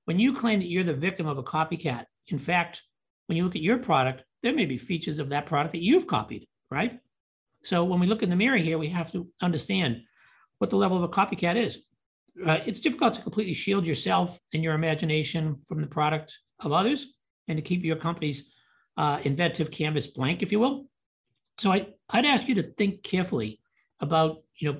When 0.05 0.17
you 0.17 0.33
claim 0.33 0.59
that 0.59 0.69
you're 0.69 0.83
the 0.83 0.93
victim 0.93 1.27
of 1.27 1.37
a 1.37 1.43
copycat, 1.43 2.05
in 2.27 2.39
fact, 2.39 2.81
when 3.27 3.37
you 3.37 3.43
look 3.43 3.55
at 3.55 3.61
your 3.61 3.77
product, 3.77 4.23
there 4.41 4.53
may 4.53 4.65
be 4.65 4.77
features 4.77 5.19
of 5.19 5.29
that 5.29 5.45
product 5.45 5.73
that 5.73 5.83
you've 5.83 6.07
copied, 6.07 6.47
right? 6.71 6.99
So 7.63 7.83
when 7.83 7.99
we 7.99 8.07
look 8.07 8.23
in 8.23 8.29
the 8.29 8.35
mirror 8.35 8.57
here, 8.57 8.77
we 8.77 8.87
have 8.89 9.11
to 9.11 9.27
understand 9.41 10.01
what 10.59 10.69
the 10.69 10.77
level 10.77 10.97
of 10.97 11.03
a 11.03 11.09
copycat 11.09 11.55
is. 11.55 11.79
Uh, 12.45 12.59
it's 12.65 12.79
difficult 12.79 13.13
to 13.15 13.21
completely 13.21 13.53
shield 13.53 13.85
yourself 13.85 14.39
and 14.53 14.63
your 14.63 14.73
imagination 14.73 15.59
from 15.67 15.81
the 15.81 15.87
product 15.87 16.37
of 16.59 16.71
others 16.71 17.07
and 17.47 17.57
to 17.57 17.61
keep 17.61 17.83
your 17.83 17.95
company's 17.95 18.51
uh, 18.97 19.19
inventive 19.23 19.71
canvas 19.71 20.07
blank, 20.07 20.41
if 20.43 20.51
you 20.51 20.59
will. 20.59 20.85
So 21.57 21.73
I, 21.73 21.87
I'd 22.09 22.25
ask 22.25 22.47
you 22.47 22.55
to 22.55 22.63
think 22.63 23.03
carefully 23.03 23.59
about, 23.99 24.43
you 24.57 24.71
know, 24.71 24.79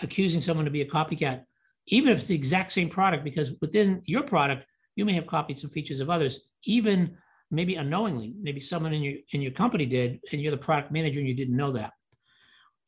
accusing 0.00 0.40
someone 0.40 0.64
to 0.64 0.70
be 0.70 0.82
a 0.82 0.88
copycat, 0.88 1.42
even 1.88 2.10
if 2.10 2.18
it's 2.18 2.28
the 2.28 2.34
exact 2.34 2.72
same 2.72 2.88
product, 2.88 3.24
because 3.24 3.52
within 3.60 4.00
your 4.06 4.22
product, 4.22 4.64
you 4.94 5.04
may 5.04 5.12
have 5.12 5.26
copied 5.26 5.58
some 5.58 5.70
features 5.70 6.00
of 6.00 6.08
others, 6.08 6.48
even 6.64 7.16
maybe 7.50 7.74
unknowingly. 7.74 8.34
Maybe 8.40 8.60
someone 8.60 8.94
in 8.94 9.02
your 9.02 9.14
in 9.32 9.42
your 9.42 9.52
company 9.52 9.86
did, 9.86 10.20
and 10.32 10.40
you're 10.40 10.50
the 10.50 10.56
product 10.56 10.90
manager 10.90 11.20
and 11.20 11.28
you 11.28 11.34
didn't 11.34 11.56
know 11.56 11.72
that. 11.72 11.92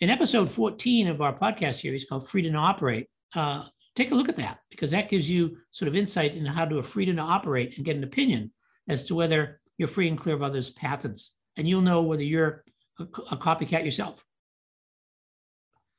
In 0.00 0.10
episode 0.10 0.48
14 0.48 1.08
of 1.08 1.20
our 1.20 1.36
podcast 1.36 1.80
series 1.80 2.04
called 2.04 2.28
Freedom 2.28 2.52
to 2.52 2.58
Operate, 2.58 3.08
uh, 3.34 3.64
take 3.96 4.12
a 4.12 4.14
look 4.14 4.28
at 4.28 4.36
that 4.36 4.58
because 4.70 4.92
that 4.92 5.08
gives 5.08 5.28
you 5.28 5.56
sort 5.72 5.88
of 5.88 5.96
insight 5.96 6.36
into 6.36 6.52
how 6.52 6.64
to 6.64 6.78
a 6.78 6.82
freedom 6.84 7.16
to 7.16 7.22
operate 7.22 7.76
and 7.76 7.84
get 7.84 7.96
an 7.96 8.04
opinion 8.04 8.52
as 8.88 9.06
to 9.06 9.16
whether 9.16 9.60
you're 9.76 9.88
free 9.88 10.06
and 10.08 10.16
clear 10.16 10.36
of 10.36 10.42
others' 10.42 10.70
patents, 10.70 11.34
and 11.56 11.68
you'll 11.68 11.80
know 11.80 12.02
whether 12.02 12.22
you're 12.22 12.64
a, 13.00 13.04
a 13.32 13.36
copycat 13.36 13.84
yourself. 13.84 14.24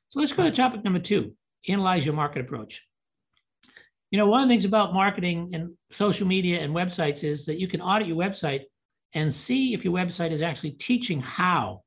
So 0.08 0.18
let's 0.18 0.32
go 0.32 0.44
to 0.44 0.50
topic 0.50 0.82
number 0.82 0.98
two 0.98 1.34
analyze 1.68 2.06
your 2.06 2.14
market 2.14 2.40
approach. 2.40 2.82
You 4.10 4.16
know, 4.16 4.26
one 4.26 4.42
of 4.42 4.48
the 4.48 4.52
things 4.52 4.64
about 4.64 4.94
marketing 4.94 5.50
and 5.52 5.74
social 5.90 6.26
media 6.26 6.60
and 6.60 6.74
websites 6.74 7.22
is 7.22 7.44
that 7.44 7.60
you 7.60 7.68
can 7.68 7.82
audit 7.82 8.08
your 8.08 8.16
website 8.16 8.62
and 9.12 9.32
see 9.32 9.74
if 9.74 9.84
your 9.84 9.92
website 9.92 10.30
is 10.30 10.40
actually 10.40 10.70
teaching 10.70 11.20
how. 11.20 11.82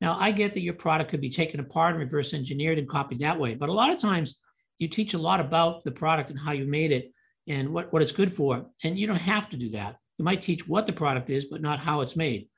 Now, 0.00 0.18
I 0.20 0.30
get 0.30 0.54
that 0.54 0.60
your 0.60 0.74
product 0.74 1.10
could 1.10 1.20
be 1.20 1.30
taken 1.30 1.60
apart 1.60 1.92
and 1.92 2.00
reverse 2.00 2.34
engineered 2.34 2.78
and 2.78 2.88
copied 2.88 3.20
that 3.20 3.38
way, 3.38 3.54
but 3.54 3.70
a 3.70 3.72
lot 3.72 3.90
of 3.90 3.98
times 3.98 4.38
you 4.78 4.88
teach 4.88 5.14
a 5.14 5.18
lot 5.18 5.40
about 5.40 5.84
the 5.84 5.90
product 5.90 6.30
and 6.30 6.38
how 6.38 6.52
you 6.52 6.66
made 6.66 6.92
it 6.92 7.12
and 7.48 7.72
what, 7.72 7.92
what 7.92 8.02
it's 8.02 8.12
good 8.12 8.30
for. 8.30 8.66
And 8.82 8.98
you 8.98 9.06
don't 9.06 9.16
have 9.16 9.48
to 9.50 9.56
do 9.56 9.70
that. 9.70 9.96
You 10.18 10.24
might 10.24 10.42
teach 10.42 10.68
what 10.68 10.86
the 10.86 10.92
product 10.92 11.30
is, 11.30 11.46
but 11.46 11.62
not 11.62 11.78
how 11.78 12.02
it's 12.02 12.16
made. 12.16 12.48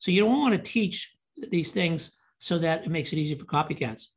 So 0.00 0.10
you 0.10 0.22
don't 0.22 0.38
want 0.38 0.54
to 0.54 0.70
teach 0.72 1.14
these 1.50 1.72
things 1.72 2.12
so 2.38 2.58
that 2.58 2.84
it 2.84 2.90
makes 2.90 3.12
it 3.12 3.18
easy 3.18 3.34
for 3.34 3.44
copycats. 3.44 4.08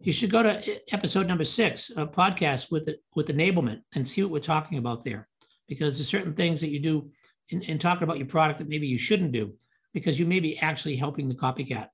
you 0.00 0.12
should 0.12 0.30
go 0.30 0.42
to 0.42 0.94
episode 0.94 1.26
number 1.26 1.44
six, 1.44 1.90
a 1.96 2.06
podcast 2.06 2.70
with 2.70 2.88
with 3.14 3.28
enablement, 3.28 3.82
and 3.94 4.06
see 4.06 4.22
what 4.22 4.32
we're 4.32 4.40
talking 4.40 4.78
about 4.78 5.04
there, 5.04 5.28
because 5.68 5.96
there's 5.96 6.08
certain 6.08 6.34
things 6.34 6.60
that 6.60 6.70
you 6.70 6.80
do 6.80 7.10
in, 7.50 7.62
in 7.62 7.78
talking 7.78 8.04
about 8.04 8.18
your 8.18 8.26
product 8.26 8.58
that 8.58 8.68
maybe 8.68 8.86
you 8.86 8.98
shouldn't 8.98 9.32
do, 9.32 9.54
because 9.92 10.18
you 10.18 10.26
may 10.26 10.40
be 10.40 10.58
actually 10.58 10.96
helping 10.96 11.28
the 11.28 11.34
copycat. 11.34 11.88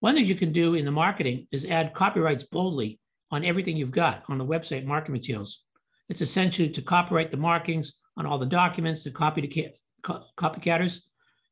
One 0.00 0.14
thing 0.14 0.24
you 0.24 0.34
can 0.34 0.52
do 0.52 0.74
in 0.74 0.86
the 0.86 0.90
marketing 0.90 1.46
is 1.52 1.66
add 1.66 1.92
copyrights 1.92 2.44
boldly 2.44 2.98
on 3.30 3.44
everything 3.44 3.76
you've 3.76 3.90
got 3.90 4.24
on 4.28 4.38
the 4.38 4.46
website 4.46 4.86
marketing 4.86 5.12
materials. 5.12 5.64
It's 6.08 6.22
essential 6.22 6.68
to 6.68 6.82
copyright 6.82 7.30
the 7.30 7.36
markings 7.36 7.92
on 8.16 8.26
all 8.26 8.38
the 8.38 8.46
documents, 8.46 9.04
the 9.04 9.10
copy 9.10 9.46
to 9.46 9.70
ca- 10.02 10.24
copycatters. 10.36 11.02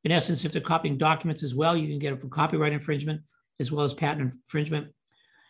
In 0.05 0.13
essence, 0.13 0.45
if 0.45 0.53
they're 0.53 0.63
copying 0.63 0.97
documents 0.97 1.43
as 1.43 1.55
well, 1.55 1.77
you 1.77 1.89
can 1.89 1.99
get 1.99 2.15
it 2.15 2.21
for 2.21 2.29
copyright 2.29 2.73
infringement 2.73 3.21
as 3.61 3.71
well 3.71 3.85
as 3.85 3.93
patent 3.93 4.33
infringement. 4.33 4.89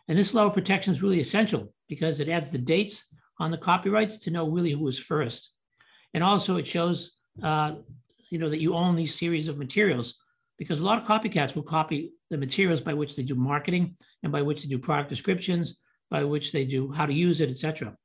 And 0.08 0.18
this 0.18 0.34
level 0.34 0.48
of 0.48 0.54
protection 0.54 0.92
is 0.92 1.02
really 1.02 1.20
essential 1.20 1.72
because 1.88 2.18
it 2.18 2.28
adds 2.28 2.50
the 2.50 2.58
dates 2.58 3.14
on 3.38 3.50
the 3.50 3.58
copyrights 3.58 4.18
to 4.18 4.30
know 4.30 4.48
really 4.48 4.72
who 4.72 4.82
was 4.82 4.98
first. 4.98 5.52
And 6.14 6.24
also 6.24 6.56
it 6.56 6.66
shows, 6.66 7.12
uh, 7.42 7.74
you 8.30 8.38
know, 8.38 8.50
that 8.50 8.60
you 8.60 8.74
own 8.74 8.96
these 8.96 9.14
series 9.14 9.46
of 9.46 9.56
materials 9.56 10.14
because 10.58 10.80
a 10.80 10.84
lot 10.84 11.00
of 11.00 11.06
copycats 11.06 11.54
will 11.54 11.62
copy 11.62 12.12
the 12.30 12.36
materials 12.36 12.80
by 12.80 12.92
which 12.92 13.16
they 13.16 13.22
do 13.22 13.34
marketing 13.34 13.96
and 14.22 14.32
by 14.32 14.42
which 14.42 14.62
they 14.62 14.68
do 14.68 14.78
product 14.78 15.08
descriptions, 15.08 15.78
by 16.10 16.24
which 16.24 16.52
they 16.52 16.64
do 16.64 16.90
how 16.90 17.06
to 17.06 17.12
use 17.12 17.40
it, 17.40 17.50
etc. 17.50 17.96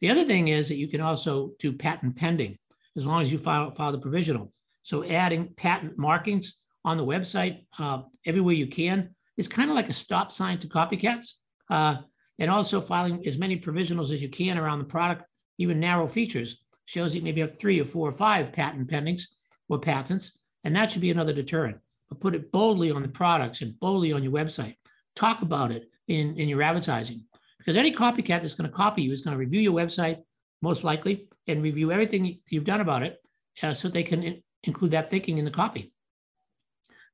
The 0.00 0.10
other 0.10 0.24
thing 0.24 0.48
is 0.48 0.68
that 0.68 0.76
you 0.76 0.88
can 0.88 1.00
also 1.00 1.52
do 1.58 1.72
patent 1.72 2.16
pending 2.16 2.58
as 2.96 3.06
long 3.06 3.22
as 3.22 3.32
you 3.32 3.38
file, 3.38 3.70
file 3.70 3.92
the 3.92 3.98
provisional. 3.98 4.52
So 4.82 5.04
adding 5.04 5.54
patent 5.56 5.96
markings 5.96 6.54
on 6.84 6.96
the 6.96 7.04
website 7.04 7.64
uh, 7.78 8.02
everywhere 8.26 8.54
you 8.54 8.66
can 8.66 9.14
is 9.36 9.48
kind 9.48 9.70
of 9.70 9.76
like 9.76 9.88
a 9.88 9.94
stop 9.94 10.32
sign 10.32 10.58
to 10.58 10.68
copycats. 10.68 11.34
Uh, 11.70 11.96
and 12.38 12.50
also 12.50 12.80
filing 12.80 13.24
as 13.26 13.38
many 13.38 13.58
provisionals 13.58 14.10
as 14.10 14.20
you 14.20 14.28
can 14.28 14.58
around 14.58 14.80
the 14.80 14.84
product, 14.84 15.22
even 15.58 15.78
narrow 15.78 16.08
features, 16.08 16.64
shows 16.86 17.14
you 17.14 17.22
maybe 17.22 17.40
have 17.40 17.56
three 17.56 17.80
or 17.80 17.84
four 17.84 18.08
or 18.08 18.12
five 18.12 18.52
patent 18.52 18.90
pendings 18.90 19.22
or 19.68 19.78
patents 19.78 20.36
and 20.64 20.74
that 20.76 20.92
should 20.92 21.02
be 21.02 21.10
another 21.10 21.32
deterrent. 21.32 21.78
But 22.08 22.20
put 22.20 22.34
it 22.34 22.52
boldly 22.52 22.90
on 22.90 23.02
the 23.02 23.08
products 23.08 23.62
and 23.62 23.78
boldly 23.78 24.12
on 24.12 24.22
your 24.22 24.32
website. 24.32 24.76
Talk 25.16 25.42
about 25.42 25.72
it 25.72 25.90
in, 26.08 26.38
in 26.38 26.48
your 26.48 26.62
advertising. 26.62 27.24
Because 27.58 27.76
any 27.76 27.94
copycat 27.94 28.40
that's 28.42 28.54
going 28.54 28.68
to 28.68 28.76
copy 28.76 29.02
you 29.02 29.12
is 29.12 29.20
going 29.20 29.32
to 29.32 29.38
review 29.38 29.60
your 29.60 29.72
website, 29.72 30.18
most 30.62 30.84
likely, 30.84 31.28
and 31.46 31.62
review 31.62 31.92
everything 31.92 32.38
you've 32.48 32.64
done 32.64 32.80
about 32.80 33.02
it 33.02 33.22
uh, 33.62 33.72
so 33.72 33.88
they 33.88 34.02
can 34.02 34.22
in- 34.22 34.42
include 34.64 34.92
that 34.92 35.10
thinking 35.10 35.38
in 35.38 35.44
the 35.44 35.50
copy. 35.50 35.92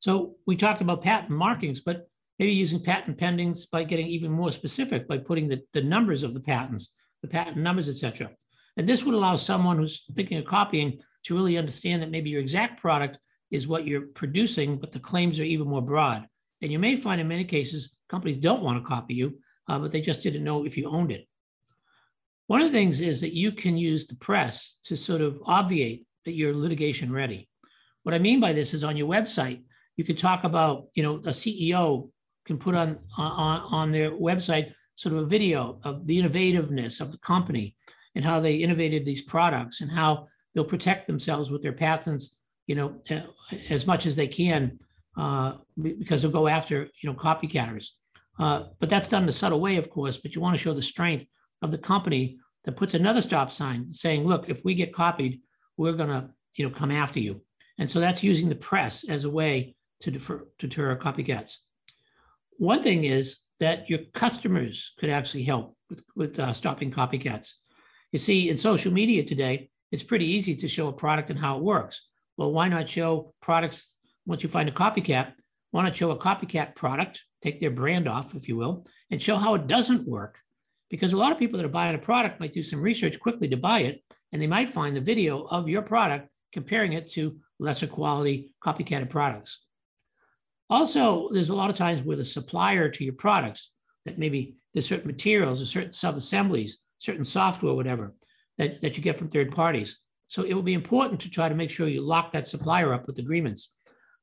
So 0.00 0.36
we 0.46 0.56
talked 0.56 0.80
about 0.80 1.02
patent 1.02 1.30
markings, 1.30 1.80
but 1.80 2.08
maybe 2.38 2.52
using 2.52 2.80
patent 2.80 3.18
pendings 3.18 3.68
by 3.70 3.84
getting 3.84 4.06
even 4.06 4.30
more 4.30 4.52
specific 4.52 5.08
by 5.08 5.18
putting 5.18 5.48
the, 5.48 5.60
the 5.72 5.82
numbers 5.82 6.22
of 6.22 6.34
the 6.34 6.40
patents, 6.40 6.92
the 7.22 7.28
patent 7.28 7.56
numbers, 7.56 7.88
etc. 7.88 8.30
And 8.76 8.88
this 8.88 9.04
would 9.04 9.14
allow 9.14 9.36
someone 9.36 9.76
who's 9.76 10.04
thinking 10.14 10.38
of 10.38 10.44
copying 10.44 11.00
to 11.24 11.34
really 11.34 11.58
understand 11.58 12.02
that 12.02 12.10
maybe 12.10 12.30
your 12.30 12.40
exact 12.40 12.80
product 12.80 13.18
is 13.50 13.66
what 13.66 13.86
you're 13.86 14.06
producing, 14.14 14.78
but 14.78 14.92
the 14.92 14.98
claims 14.98 15.40
are 15.40 15.44
even 15.44 15.68
more 15.68 15.82
broad. 15.82 16.26
And 16.60 16.72
you 16.72 16.78
may 16.78 16.96
find 16.96 17.20
in 17.20 17.28
many 17.28 17.44
cases, 17.44 17.94
companies 18.08 18.38
don't 18.38 18.62
want 18.62 18.82
to 18.82 18.88
copy 18.88 19.14
you, 19.14 19.38
uh, 19.68 19.78
but 19.78 19.90
they 19.90 20.00
just 20.00 20.22
didn't 20.22 20.44
know 20.44 20.64
if 20.64 20.76
you 20.76 20.88
owned 20.88 21.12
it. 21.12 21.26
One 22.46 22.60
of 22.60 22.70
the 22.70 22.78
things 22.78 23.00
is 23.00 23.20
that 23.20 23.34
you 23.34 23.52
can 23.52 23.76
use 23.76 24.06
the 24.06 24.16
press 24.16 24.78
to 24.84 24.96
sort 24.96 25.20
of 25.20 25.40
obviate 25.44 26.06
that 26.24 26.32
you're 26.32 26.54
litigation 26.54 27.12
ready. 27.12 27.48
What 28.02 28.14
I 28.14 28.18
mean 28.18 28.40
by 28.40 28.52
this 28.52 28.74
is 28.74 28.84
on 28.84 28.96
your 28.96 29.08
website, 29.08 29.62
you 29.96 30.04
could 30.04 30.18
talk 30.18 30.44
about, 30.44 30.86
you 30.94 31.02
know, 31.02 31.16
a 31.16 31.30
CEO 31.30 32.10
can 32.46 32.56
put 32.56 32.74
on, 32.74 32.98
on, 33.16 33.60
on 33.70 33.92
their 33.92 34.10
website 34.12 34.72
sort 34.94 35.14
of 35.14 35.22
a 35.22 35.26
video 35.26 35.78
of 35.84 36.06
the 36.06 36.20
innovativeness 36.20 37.00
of 37.00 37.12
the 37.12 37.18
company 37.18 37.76
and 38.14 38.24
how 38.24 38.40
they 38.40 38.56
innovated 38.56 39.04
these 39.04 39.22
products 39.22 39.80
and 39.80 39.90
how 39.90 40.26
they'll 40.54 40.64
protect 40.64 41.06
themselves 41.06 41.50
with 41.50 41.62
their 41.62 41.72
patents 41.72 42.37
you 42.68 42.74
know, 42.74 42.94
as 43.70 43.86
much 43.86 44.06
as 44.06 44.14
they 44.14 44.28
can 44.28 44.78
uh, 45.16 45.54
because 45.82 46.22
they'll 46.22 46.30
go 46.30 46.46
after, 46.46 46.88
you 47.02 47.10
know, 47.10 47.14
copycatters. 47.14 47.88
Uh, 48.38 48.64
but 48.78 48.88
that's 48.88 49.08
done 49.08 49.24
in 49.24 49.28
a 49.28 49.32
subtle 49.32 49.58
way, 49.58 49.76
of 49.76 49.90
course, 49.90 50.18
but 50.18 50.34
you 50.34 50.40
want 50.40 50.56
to 50.56 50.62
show 50.62 50.74
the 50.74 50.82
strength 50.82 51.26
of 51.62 51.72
the 51.72 51.78
company 51.78 52.38
that 52.64 52.76
puts 52.76 52.94
another 52.94 53.22
stop 53.22 53.50
sign 53.50 53.92
saying, 53.92 54.24
look, 54.24 54.48
if 54.48 54.64
we 54.64 54.74
get 54.74 54.94
copied, 54.94 55.40
we're 55.76 55.94
going 55.94 56.10
to, 56.10 56.28
you 56.54 56.68
know, 56.68 56.72
come 56.72 56.92
after 56.92 57.18
you. 57.18 57.40
And 57.78 57.88
so 57.88 58.00
that's 58.00 58.22
using 58.22 58.48
the 58.48 58.54
press 58.54 59.08
as 59.08 59.24
a 59.24 59.30
way 59.30 59.74
to 60.00 60.10
defer, 60.10 60.46
deter 60.58 60.94
copycats. 60.96 61.56
One 62.58 62.82
thing 62.82 63.04
is 63.04 63.38
that 63.60 63.88
your 63.88 64.00
customers 64.12 64.92
could 64.98 65.10
actually 65.10 65.44
help 65.44 65.74
with, 65.88 66.04
with 66.14 66.38
uh, 66.38 66.52
stopping 66.52 66.92
copycats. 66.92 67.54
You 68.12 68.18
see, 68.18 68.50
in 68.50 68.56
social 68.56 68.92
media 68.92 69.24
today, 69.24 69.70
it's 69.90 70.02
pretty 70.02 70.26
easy 70.26 70.54
to 70.56 70.68
show 70.68 70.88
a 70.88 70.92
product 70.92 71.30
and 71.30 71.38
how 71.38 71.56
it 71.56 71.62
works 71.62 72.02
well, 72.38 72.52
why 72.52 72.68
not 72.68 72.88
show 72.88 73.34
products 73.42 73.96
once 74.24 74.42
you 74.42 74.48
find 74.48 74.68
a 74.68 74.72
copycat? 74.72 75.32
Why 75.72 75.82
not 75.82 75.96
show 75.96 76.12
a 76.12 76.18
copycat 76.18 76.76
product, 76.76 77.22
take 77.42 77.60
their 77.60 77.72
brand 77.72 78.08
off, 78.08 78.34
if 78.34 78.48
you 78.48 78.56
will, 78.56 78.86
and 79.10 79.20
show 79.20 79.36
how 79.36 79.54
it 79.54 79.66
doesn't 79.66 80.08
work? 80.08 80.38
Because 80.88 81.12
a 81.12 81.18
lot 81.18 81.32
of 81.32 81.38
people 81.38 81.58
that 81.58 81.66
are 81.66 81.68
buying 81.68 81.96
a 81.96 81.98
product 81.98 82.40
might 82.40 82.54
do 82.54 82.62
some 82.62 82.80
research 82.80 83.20
quickly 83.20 83.48
to 83.48 83.56
buy 83.56 83.80
it, 83.80 84.02
and 84.32 84.40
they 84.40 84.46
might 84.46 84.70
find 84.70 84.96
the 84.96 85.00
video 85.00 85.42
of 85.50 85.68
your 85.68 85.82
product 85.82 86.28
comparing 86.52 86.94
it 86.94 87.08
to 87.08 87.38
lesser 87.58 87.88
quality 87.88 88.54
copycat 88.64 89.10
products. 89.10 89.58
Also, 90.70 91.28
there's 91.32 91.50
a 91.50 91.54
lot 91.54 91.70
of 91.70 91.76
times 91.76 92.02
where 92.02 92.16
the 92.16 92.24
supplier 92.24 92.88
to 92.88 93.04
your 93.04 93.14
products 93.14 93.72
that 94.04 94.18
maybe 94.18 94.56
there's 94.72 94.86
certain 94.86 95.08
materials 95.08 95.60
or 95.60 95.66
certain 95.66 95.92
sub-assemblies, 95.92 96.78
certain 96.98 97.24
software, 97.24 97.74
whatever, 97.74 98.14
that, 98.58 98.80
that 98.80 98.96
you 98.96 99.02
get 99.02 99.18
from 99.18 99.28
third 99.28 99.50
parties. 99.50 99.98
So 100.28 100.42
it 100.42 100.54
will 100.54 100.62
be 100.62 100.74
important 100.74 101.20
to 101.20 101.30
try 101.30 101.48
to 101.48 101.54
make 101.54 101.70
sure 101.70 101.88
you 101.88 102.02
lock 102.02 102.32
that 102.32 102.46
supplier 102.46 102.92
up 102.94 103.06
with 103.06 103.18
agreements. 103.18 103.74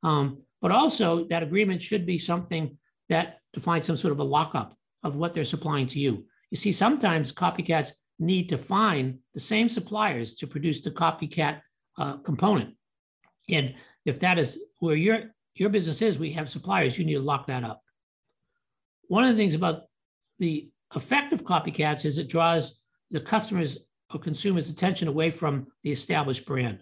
Um, 0.03 0.41
but 0.61 0.71
also, 0.71 1.25
that 1.29 1.43
agreement 1.43 1.81
should 1.81 2.05
be 2.05 2.17
something 2.17 2.77
that 3.09 3.39
defines 3.53 3.85
some 3.85 3.97
sort 3.97 4.11
of 4.11 4.19
a 4.19 4.23
lockup 4.23 4.75
of 5.03 5.15
what 5.15 5.33
they're 5.33 5.43
supplying 5.45 5.87
to 5.87 5.99
you. 5.99 6.25
You 6.51 6.57
see, 6.57 6.71
sometimes 6.71 7.31
copycats 7.31 7.91
need 8.19 8.49
to 8.49 8.57
find 8.57 9.19
the 9.33 9.39
same 9.39 9.67
suppliers 9.67 10.35
to 10.35 10.47
produce 10.47 10.81
the 10.81 10.91
copycat 10.91 11.61
uh, 11.97 12.17
component. 12.17 12.75
And 13.49 13.75
if 14.05 14.19
that 14.21 14.39
is 14.39 14.59
where 14.79 14.95
your, 14.95 15.23
your 15.55 15.69
business 15.69 16.01
is, 16.01 16.17
we 16.17 16.31
have 16.33 16.49
suppliers, 16.49 16.97
you 16.97 17.05
need 17.05 17.15
to 17.15 17.19
lock 17.19 17.47
that 17.47 17.63
up. 17.63 17.81
One 19.07 19.23
of 19.23 19.31
the 19.31 19.37
things 19.37 19.55
about 19.55 19.83
the 20.39 20.69
effect 20.93 21.33
of 21.33 21.43
copycats 21.43 22.05
is 22.05 22.17
it 22.17 22.29
draws 22.29 22.79
the 23.11 23.19
customers 23.19 23.77
or 24.15 24.19
consumers' 24.19 24.69
attention 24.69 25.07
away 25.07 25.29
from 25.29 25.67
the 25.83 25.91
established 25.91 26.45
brand 26.45 26.81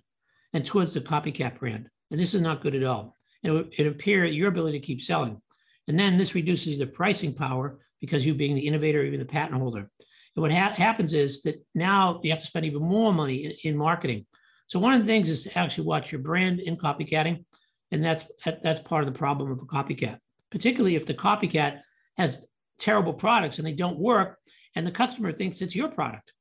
and 0.54 0.66
towards 0.66 0.94
the 0.94 1.02
copycat 1.02 1.58
brand. 1.58 1.90
And 2.12 2.20
this 2.20 2.36
is 2.36 2.42
not 2.42 2.62
good 2.62 2.76
at 2.76 2.84
all. 2.84 3.18
And 3.44 3.58
it, 3.58 3.74
it 3.80 3.88
impair 3.88 4.26
your 4.26 4.50
ability 4.50 4.80
to 4.80 4.86
keep 4.86 5.02
selling. 5.02 5.42
And 5.88 6.00
then 6.00 6.18
this 6.18 6.36
reduces 6.36 6.78
the 6.78 6.86
pricing 6.86 7.34
power 7.34 7.80
because 8.00 8.26
you 8.26 8.36
being 8.36 8.56
the 8.56 8.68
innovator, 8.68 9.02
or 9.02 9.06
even 9.06 9.20
the 9.20 9.26
patent 9.26 9.60
holder. 9.60 9.90
And 10.36 10.42
what 10.42 10.54
ha- 10.54 10.76
happens 10.76 11.14
is 11.14 11.42
that 11.42 11.66
now 11.74 12.20
you 12.24 12.32
have 12.32 12.40
to 12.40 12.46
spend 12.46 12.66
even 12.66 12.84
more 12.84 13.14
money 13.14 13.46
in, 13.46 13.52
in, 13.64 13.78
marketing. 13.78 14.26
So 14.68 14.80
one 14.80 14.94
of 14.94 15.02
the 15.02 15.06
things 15.06 15.30
is 15.30 15.44
to 15.44 15.58
actually 15.58 15.88
watch 15.88 16.12
your 16.12 16.22
brand 16.22 16.60
in 16.60 16.78
copycatting, 16.78 17.46
and 17.92 18.04
that's 18.04 18.26
that's 18.62 18.80
part 18.80 19.06
of 19.06 19.14
the 19.14 19.18
problem 19.18 19.52
of 19.52 19.60
a 19.60 19.66
copycat, 19.66 20.18
particularly 20.52 20.96
if 20.96 21.06
the 21.06 21.14
copycat 21.14 21.82
has 22.18 22.46
terrible 22.80 23.14
products 23.14 23.58
and 23.58 23.68
they 23.68 23.74
don't 23.74 24.00
work, 24.00 24.40
and 24.76 24.88
the 24.88 24.92
customer 24.92 25.32
thinks 25.32 25.62
it's 25.62 25.76
your 25.76 25.90
product. 25.90 26.34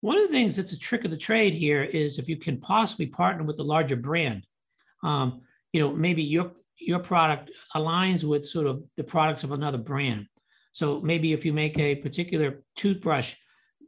One 0.00 0.16
of 0.16 0.28
the 0.28 0.32
things 0.32 0.56
that's 0.56 0.72
a 0.72 0.78
trick 0.78 1.04
of 1.04 1.10
the 1.10 1.16
trade 1.16 1.54
here 1.54 1.82
is 1.82 2.18
if 2.18 2.28
you 2.28 2.36
can 2.36 2.58
possibly 2.58 3.06
partner 3.06 3.42
with 3.42 3.56
the 3.56 3.64
larger 3.64 3.96
brand. 3.96 4.46
Um, 5.02 5.42
you 5.72 5.80
know, 5.80 5.92
maybe 5.92 6.22
your 6.22 6.52
your 6.78 7.00
product 7.00 7.50
aligns 7.74 8.22
with 8.22 8.46
sort 8.46 8.66
of 8.66 8.82
the 8.96 9.02
products 9.02 9.42
of 9.42 9.50
another 9.50 9.78
brand. 9.78 10.26
So 10.72 11.00
maybe 11.00 11.32
if 11.32 11.44
you 11.44 11.52
make 11.52 11.76
a 11.78 11.96
particular 11.96 12.62
toothbrush 12.76 13.34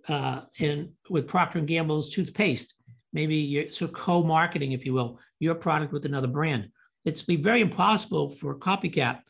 uh, 0.08 0.42
in 0.58 0.92
with 1.08 1.28
Procter 1.28 1.60
and 1.60 1.68
Gamble's 1.68 2.10
toothpaste, 2.10 2.74
maybe 3.12 3.36
you're 3.36 3.70
sort 3.70 3.90
of 3.90 3.96
co-marketing, 3.96 4.72
if 4.72 4.84
you 4.84 4.92
will, 4.92 5.20
your 5.38 5.54
product 5.54 5.92
with 5.92 6.04
another 6.04 6.26
brand. 6.26 6.68
It's 7.04 7.22
be 7.22 7.36
very 7.36 7.60
impossible 7.60 8.28
for 8.30 8.58
copycat 8.58 9.20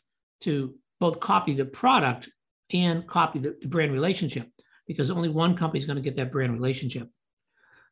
to 0.41 0.73
both 0.99 1.19
copy 1.19 1.53
the 1.53 1.65
product 1.65 2.29
and 2.73 3.07
copy 3.07 3.37
the, 3.37 3.55
the 3.61 3.67
brand 3.67 3.93
relationship 3.93 4.49
because 4.91 5.09
only 5.09 5.29
one 5.29 5.55
company 5.55 5.79
is 5.79 5.85
going 5.85 5.95
to 5.95 6.01
get 6.01 6.17
that 6.17 6.33
brand 6.33 6.51
relationship. 6.51 7.07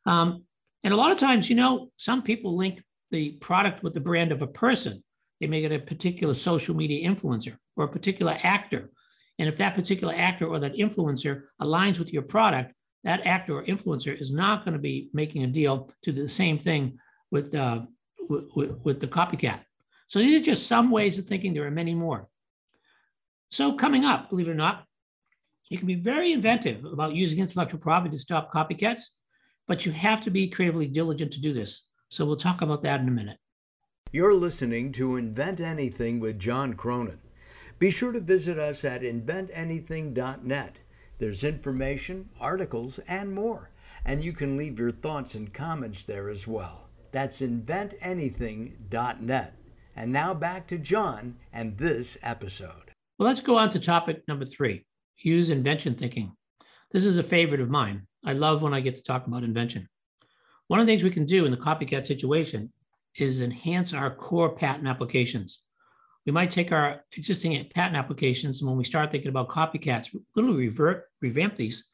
Um, 0.04 0.44
and 0.84 0.92
a 0.92 0.96
lot 0.96 1.12
of 1.12 1.16
times, 1.16 1.48
you 1.48 1.56
know, 1.56 1.90
some 1.96 2.22
people 2.22 2.56
link 2.56 2.82
the 3.10 3.30
product 3.40 3.82
with 3.82 3.94
the 3.94 4.00
brand 4.00 4.32
of 4.32 4.42
a 4.42 4.46
person. 4.46 5.02
They 5.40 5.46
make 5.46 5.64
it 5.64 5.72
a 5.72 5.78
particular 5.78 6.34
social 6.34 6.76
media 6.76 7.08
influencer 7.08 7.56
or 7.76 7.84
a 7.84 7.88
particular 7.88 8.36
actor. 8.42 8.90
And 9.38 9.48
if 9.48 9.56
that 9.56 9.74
particular 9.74 10.12
actor 10.14 10.46
or 10.46 10.58
that 10.58 10.74
influencer 10.74 11.44
aligns 11.62 11.98
with 11.98 12.12
your 12.12 12.22
product, 12.22 12.74
that 13.04 13.26
actor 13.26 13.56
or 13.56 13.64
influencer 13.64 14.20
is 14.20 14.30
not 14.30 14.66
going 14.66 14.74
to 14.74 14.80
be 14.80 15.08
making 15.14 15.44
a 15.44 15.46
deal 15.46 15.90
to 16.02 16.12
do 16.12 16.22
the 16.22 16.28
same 16.28 16.58
thing 16.58 16.98
with, 17.30 17.54
uh, 17.54 17.80
with, 18.28 18.76
with 18.84 19.00
the 19.00 19.06
copycat. 19.06 19.60
So 20.06 20.18
these 20.18 20.38
are 20.38 20.44
just 20.44 20.66
some 20.66 20.90
ways 20.90 21.18
of 21.18 21.24
thinking. 21.24 21.54
There 21.54 21.66
are 21.66 21.70
many 21.70 21.94
more. 21.94 22.28
So, 23.50 23.72
coming 23.72 24.04
up, 24.04 24.30
believe 24.30 24.48
it 24.48 24.52
or 24.52 24.54
not, 24.54 24.84
you 25.70 25.78
can 25.78 25.86
be 25.86 25.94
very 25.94 26.32
inventive 26.32 26.84
about 26.84 27.14
using 27.14 27.38
intellectual 27.38 27.80
property 27.80 28.10
to 28.10 28.18
stop 28.18 28.52
copycats, 28.52 29.10
but 29.68 29.86
you 29.86 29.92
have 29.92 30.20
to 30.22 30.30
be 30.30 30.48
creatively 30.48 30.88
diligent 30.88 31.32
to 31.32 31.40
do 31.40 31.52
this. 31.52 31.86
So, 32.08 32.26
we'll 32.26 32.36
talk 32.36 32.60
about 32.60 32.82
that 32.82 33.00
in 33.00 33.06
a 33.06 33.12
minute. 33.12 33.38
You're 34.10 34.34
listening 34.34 34.90
to 34.92 35.14
Invent 35.14 35.60
Anything 35.60 36.18
with 36.18 36.40
John 36.40 36.74
Cronin. 36.74 37.20
Be 37.78 37.90
sure 37.90 38.10
to 38.10 38.18
visit 38.18 38.58
us 38.58 38.84
at 38.84 39.02
inventanything.net. 39.02 40.76
There's 41.18 41.44
information, 41.44 42.28
articles, 42.40 42.98
and 43.06 43.32
more. 43.32 43.70
And 44.04 44.24
you 44.24 44.32
can 44.32 44.56
leave 44.56 44.80
your 44.80 44.90
thoughts 44.90 45.36
and 45.36 45.54
comments 45.54 46.02
there 46.02 46.28
as 46.28 46.48
well. 46.48 46.88
That's 47.12 47.42
inventanything.net. 47.42 49.54
And 49.94 50.12
now 50.12 50.34
back 50.34 50.66
to 50.66 50.78
John 50.78 51.36
and 51.52 51.78
this 51.78 52.18
episode. 52.22 52.90
Well, 53.18 53.28
let's 53.28 53.40
go 53.40 53.56
on 53.56 53.70
to 53.70 53.78
topic 53.78 54.26
number 54.26 54.46
three 54.46 54.84
use 55.20 55.50
invention 55.50 55.94
thinking. 55.94 56.32
This 56.90 57.04
is 57.04 57.18
a 57.18 57.22
favorite 57.22 57.60
of 57.60 57.70
mine. 57.70 58.06
I 58.24 58.32
love 58.32 58.62
when 58.62 58.74
I 58.74 58.80
get 58.80 58.96
to 58.96 59.02
talk 59.02 59.26
about 59.26 59.44
invention. 59.44 59.88
One 60.66 60.80
of 60.80 60.86
the 60.86 60.92
things 60.92 61.04
we 61.04 61.10
can 61.10 61.26
do 61.26 61.44
in 61.44 61.50
the 61.50 61.56
copycat 61.56 62.06
situation 62.06 62.72
is 63.16 63.40
enhance 63.40 63.92
our 63.92 64.14
core 64.14 64.54
patent 64.54 64.86
applications 64.86 65.60
we 66.26 66.32
might 66.32 66.50
take 66.50 66.70
our 66.72 67.04
existing 67.16 67.52
patent 67.74 67.96
applications 67.96 68.60
and 68.60 68.68
when 68.68 68.78
we 68.78 68.84
start 68.84 69.10
thinking 69.10 69.30
about 69.30 69.48
copycats, 69.48 70.14
literally 70.36 70.66
revert, 70.66 71.04
revamp 71.20 71.56
these 71.56 71.88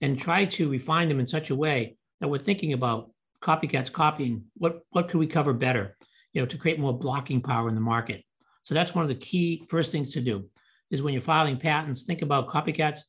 and 0.00 0.18
try 0.18 0.44
to 0.44 0.70
refine 0.70 1.08
them 1.08 1.20
in 1.20 1.26
such 1.26 1.50
a 1.50 1.56
way 1.56 1.96
that 2.20 2.28
we're 2.28 2.38
thinking 2.38 2.72
about 2.72 3.10
copycats 3.42 3.92
copying. 3.92 4.44
What, 4.56 4.80
what 4.90 5.08
could 5.08 5.18
we 5.18 5.26
cover 5.26 5.52
better, 5.52 5.96
you 6.32 6.40
know, 6.40 6.46
to 6.46 6.58
create 6.58 6.80
more 6.80 6.98
blocking 6.98 7.42
power 7.42 7.68
in 7.68 7.74
the 7.74 7.80
market? 7.80 8.24
So 8.62 8.74
that's 8.74 8.94
one 8.94 9.04
of 9.04 9.08
the 9.08 9.14
key 9.14 9.64
first 9.68 9.92
things 9.92 10.12
to 10.14 10.20
do 10.20 10.48
is 10.90 11.02
when 11.02 11.12
you're 11.12 11.22
filing 11.22 11.58
patents, 11.58 12.04
think 12.04 12.22
about 12.22 12.48
copycats 12.48 13.00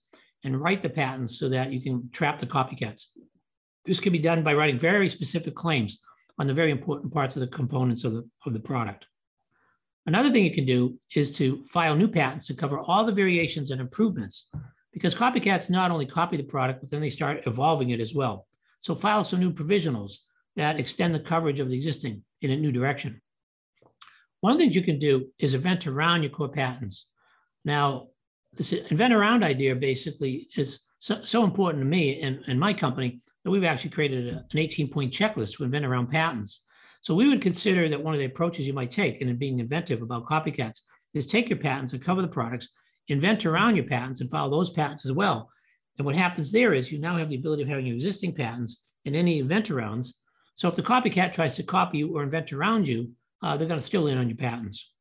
and 0.44 0.60
write 0.60 0.82
the 0.82 0.90
patents 0.90 1.40
so 1.40 1.50
that 1.50 1.72
you 1.72 1.82
can 1.82 2.10
trap 2.12 2.40
the 2.40 2.46
copycats. 2.46 3.06
This 3.86 4.00
can 4.00 4.12
be 4.12 4.20
done 4.20 4.44
by 4.44 4.54
writing 4.54 4.80
very 4.80 5.10
specific 5.10 5.56
claims 5.56 6.00
on 6.40 6.48
the 6.48 6.54
very 6.54 6.72
important 6.72 7.14
parts 7.14 7.36
of 7.36 7.42
the 7.42 7.48
components 7.48 8.04
of 8.04 8.14
the, 8.14 8.30
of 8.46 8.54
the 8.54 8.60
product. 8.60 9.08
Another 10.06 10.32
thing 10.32 10.44
you 10.44 10.54
can 10.54 10.66
do 10.66 10.98
is 11.16 11.36
to 11.38 11.66
file 11.66 11.96
new 11.96 12.08
patents 12.08 12.48
to 12.48 12.54
cover 12.54 12.80
all 12.80 13.06
the 13.06 13.12
variations 13.12 13.72
and 13.72 13.82
improvements 13.82 14.50
because 14.94 15.14
copycats 15.14 15.70
not 15.70 15.92
only 15.92 16.06
copy 16.06 16.38
the 16.38 16.44
product, 16.44 16.82
but 16.82 16.90
then 16.90 17.02
they 17.02 17.10
start 17.10 17.46
evolving 17.46 17.90
it 17.90 18.00
as 18.00 18.14
well. 18.14 18.48
So 18.82 18.96
file 18.96 19.24
some 19.24 19.40
new 19.40 19.52
provisionals 19.52 20.18
that 20.56 20.80
extend 20.80 21.14
the 21.14 21.20
coverage 21.20 21.60
of 21.60 21.70
the 21.70 21.76
existing 21.76 22.24
in 22.42 22.52
a 22.52 22.58
new 22.58 22.72
direction. 22.72 23.22
One 24.42 24.54
of 24.54 24.60
the 24.60 24.64
things 24.64 24.76
you 24.76 24.82
can 24.84 25.00
do 25.00 25.28
is 25.40 25.54
invent 25.54 25.88
around 25.88 26.24
your 26.24 26.32
core 26.32 26.50
patents. 26.50 27.08
Now, 27.66 28.08
this 28.54 28.74
invent 28.74 29.14
around 29.14 29.44
idea 29.44 29.76
basically 29.76 30.48
is 30.56 30.80
so, 31.00 31.22
so 31.24 31.44
important 31.44 31.84
to 31.84 31.88
me 31.88 32.22
and, 32.22 32.40
and 32.48 32.60
my 32.60 32.74
company 32.74 33.22
that 33.44 33.52
we've 33.52 33.64
actually 33.64 33.92
created 33.92 34.34
a, 34.34 34.38
an 34.52 34.58
18 34.58 34.90
point 34.90 35.14
checklist 35.14 35.58
to 35.58 35.64
invent 35.64 35.86
around 35.86 36.08
patents. 36.08 36.64
So 37.02 37.14
we 37.14 37.28
would 37.28 37.42
consider 37.42 37.88
that 37.90 38.04
one 38.04 38.14
of 38.14 38.20
the 38.20 38.26
approaches 38.26 38.68
you 38.68 38.74
might 38.74 38.90
take 38.90 39.22
in 39.22 39.36
being 39.38 39.60
inventive 39.60 40.02
about 40.02 40.26
copycats 40.26 40.82
is 41.14 41.28
take 41.28 41.50
your 41.50 41.60
patents 41.60 41.94
and 41.94 42.04
cover 42.04 42.22
the 42.22 42.28
products, 42.28 42.70
invent 43.08 43.46
around 43.46 43.76
your 43.76 43.86
patents 43.86 44.22
and 44.22 44.30
file 44.30 44.50
those 44.50 44.72
patents 44.72 45.06
as 45.06 45.12
well. 45.12 45.50
And 45.98 46.06
what 46.06 46.16
happens 46.16 46.52
there 46.52 46.74
is 46.74 46.92
you 46.92 47.00
now 47.00 47.16
have 47.18 47.30
the 47.30 47.38
ability 47.38 47.64
of 47.64 47.70
having 47.70 47.86
your 47.86 47.96
existing 47.96 48.34
patents 48.34 48.84
and 49.06 49.16
any 49.16 49.40
invent 49.40 49.70
arounds. 49.70 50.14
So 50.56 50.68
if 50.68 50.76
the 50.76 50.84
copycat 50.84 51.34
tries 51.34 51.56
to 51.56 51.64
copy 51.64 52.00
you 52.00 52.16
or 52.16 52.24
invent 52.24 52.52
around 52.54 52.88
you, 52.88 53.12
uh, 53.44 53.56
they're 53.56 53.68
going 53.68 53.80
to 53.80 53.86
steal 53.86 54.08
in 54.08 54.18
on 54.18 54.28
your 54.28 54.38
patents. 54.38 54.92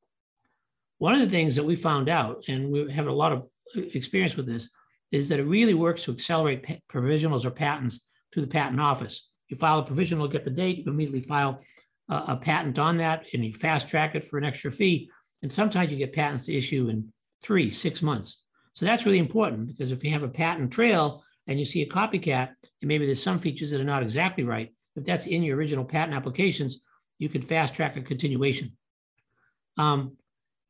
One 0.99 1.15
of 1.15 1.21
the 1.21 1.29
things 1.29 1.57
that 1.57 1.65
we 1.65 1.77
found 1.77 2.09
out, 2.09 2.45
and 2.49 2.71
we 2.71 2.91
have 2.93 3.07
a 3.07 3.13
lot 3.13 3.33
of 3.33 3.47
experience 3.75 4.37
with 4.37 4.47
this, 4.47 4.71
is 5.13 5.29
that 5.29 5.39
it 5.39 5.45
really 5.45 5.75
works 5.75 6.05
to 6.05 6.13
accelerate 6.13 6.65
provisionals 6.89 7.45
or 7.45 7.51
patents 7.51 8.07
to 8.33 8.41
the 8.41 8.47
patent 8.47 8.81
office. 8.81 9.29
You 9.49 9.57
file 9.57 9.79
a 9.79 9.85
provisional, 9.85 10.29
get 10.29 10.45
the 10.45 10.51
date, 10.51 10.79
you 10.79 10.93
immediately 10.93 11.21
file 11.21 11.63
a, 12.09 12.25
a 12.29 12.37
patent 12.37 12.79
on 12.79 12.97
that 12.97 13.27
and 13.33 13.45
you 13.45 13.53
fast 13.53 13.89
track 13.89 14.15
it 14.15 14.25
for 14.25 14.39
an 14.39 14.45
extra 14.45 14.71
fee. 14.71 15.11
And 15.43 15.53
sometimes 15.53 15.93
you 15.93 15.99
get 15.99 16.13
patents 16.13 16.47
to 16.47 16.57
issue 16.57 16.89
in 16.89 17.13
three, 17.43 17.71
six 17.71 18.03
months. 18.03 18.43
So 18.73 18.85
that's 18.85 19.07
really 19.07 19.19
important 19.19 19.69
because 19.69 19.93
if 19.93 20.03
you 20.03 20.11
have 20.11 20.23
a 20.23 20.29
patent 20.29 20.73
trail 20.73 21.23
and 21.47 21.59
you 21.59 21.65
see 21.65 21.83
a 21.83 21.89
copycat, 21.89 22.49
and 22.81 22.89
maybe 22.89 23.07
there's 23.07 23.23
some 23.23 23.39
features 23.39 23.71
that 23.71 23.81
are 23.81 23.85
not 23.85 24.03
exactly 24.03 24.45
right, 24.45 24.73
if 24.97 25.05
that's 25.05 25.27
in 25.27 25.43
your 25.43 25.57
original 25.57 25.85
patent 25.85 26.17
applications, 26.17 26.81
you 27.19 27.29
can 27.29 27.43
fast 27.43 27.75
track 27.75 27.97
a 27.97 28.03
continuation. 28.03 28.77
Um, 29.79 30.17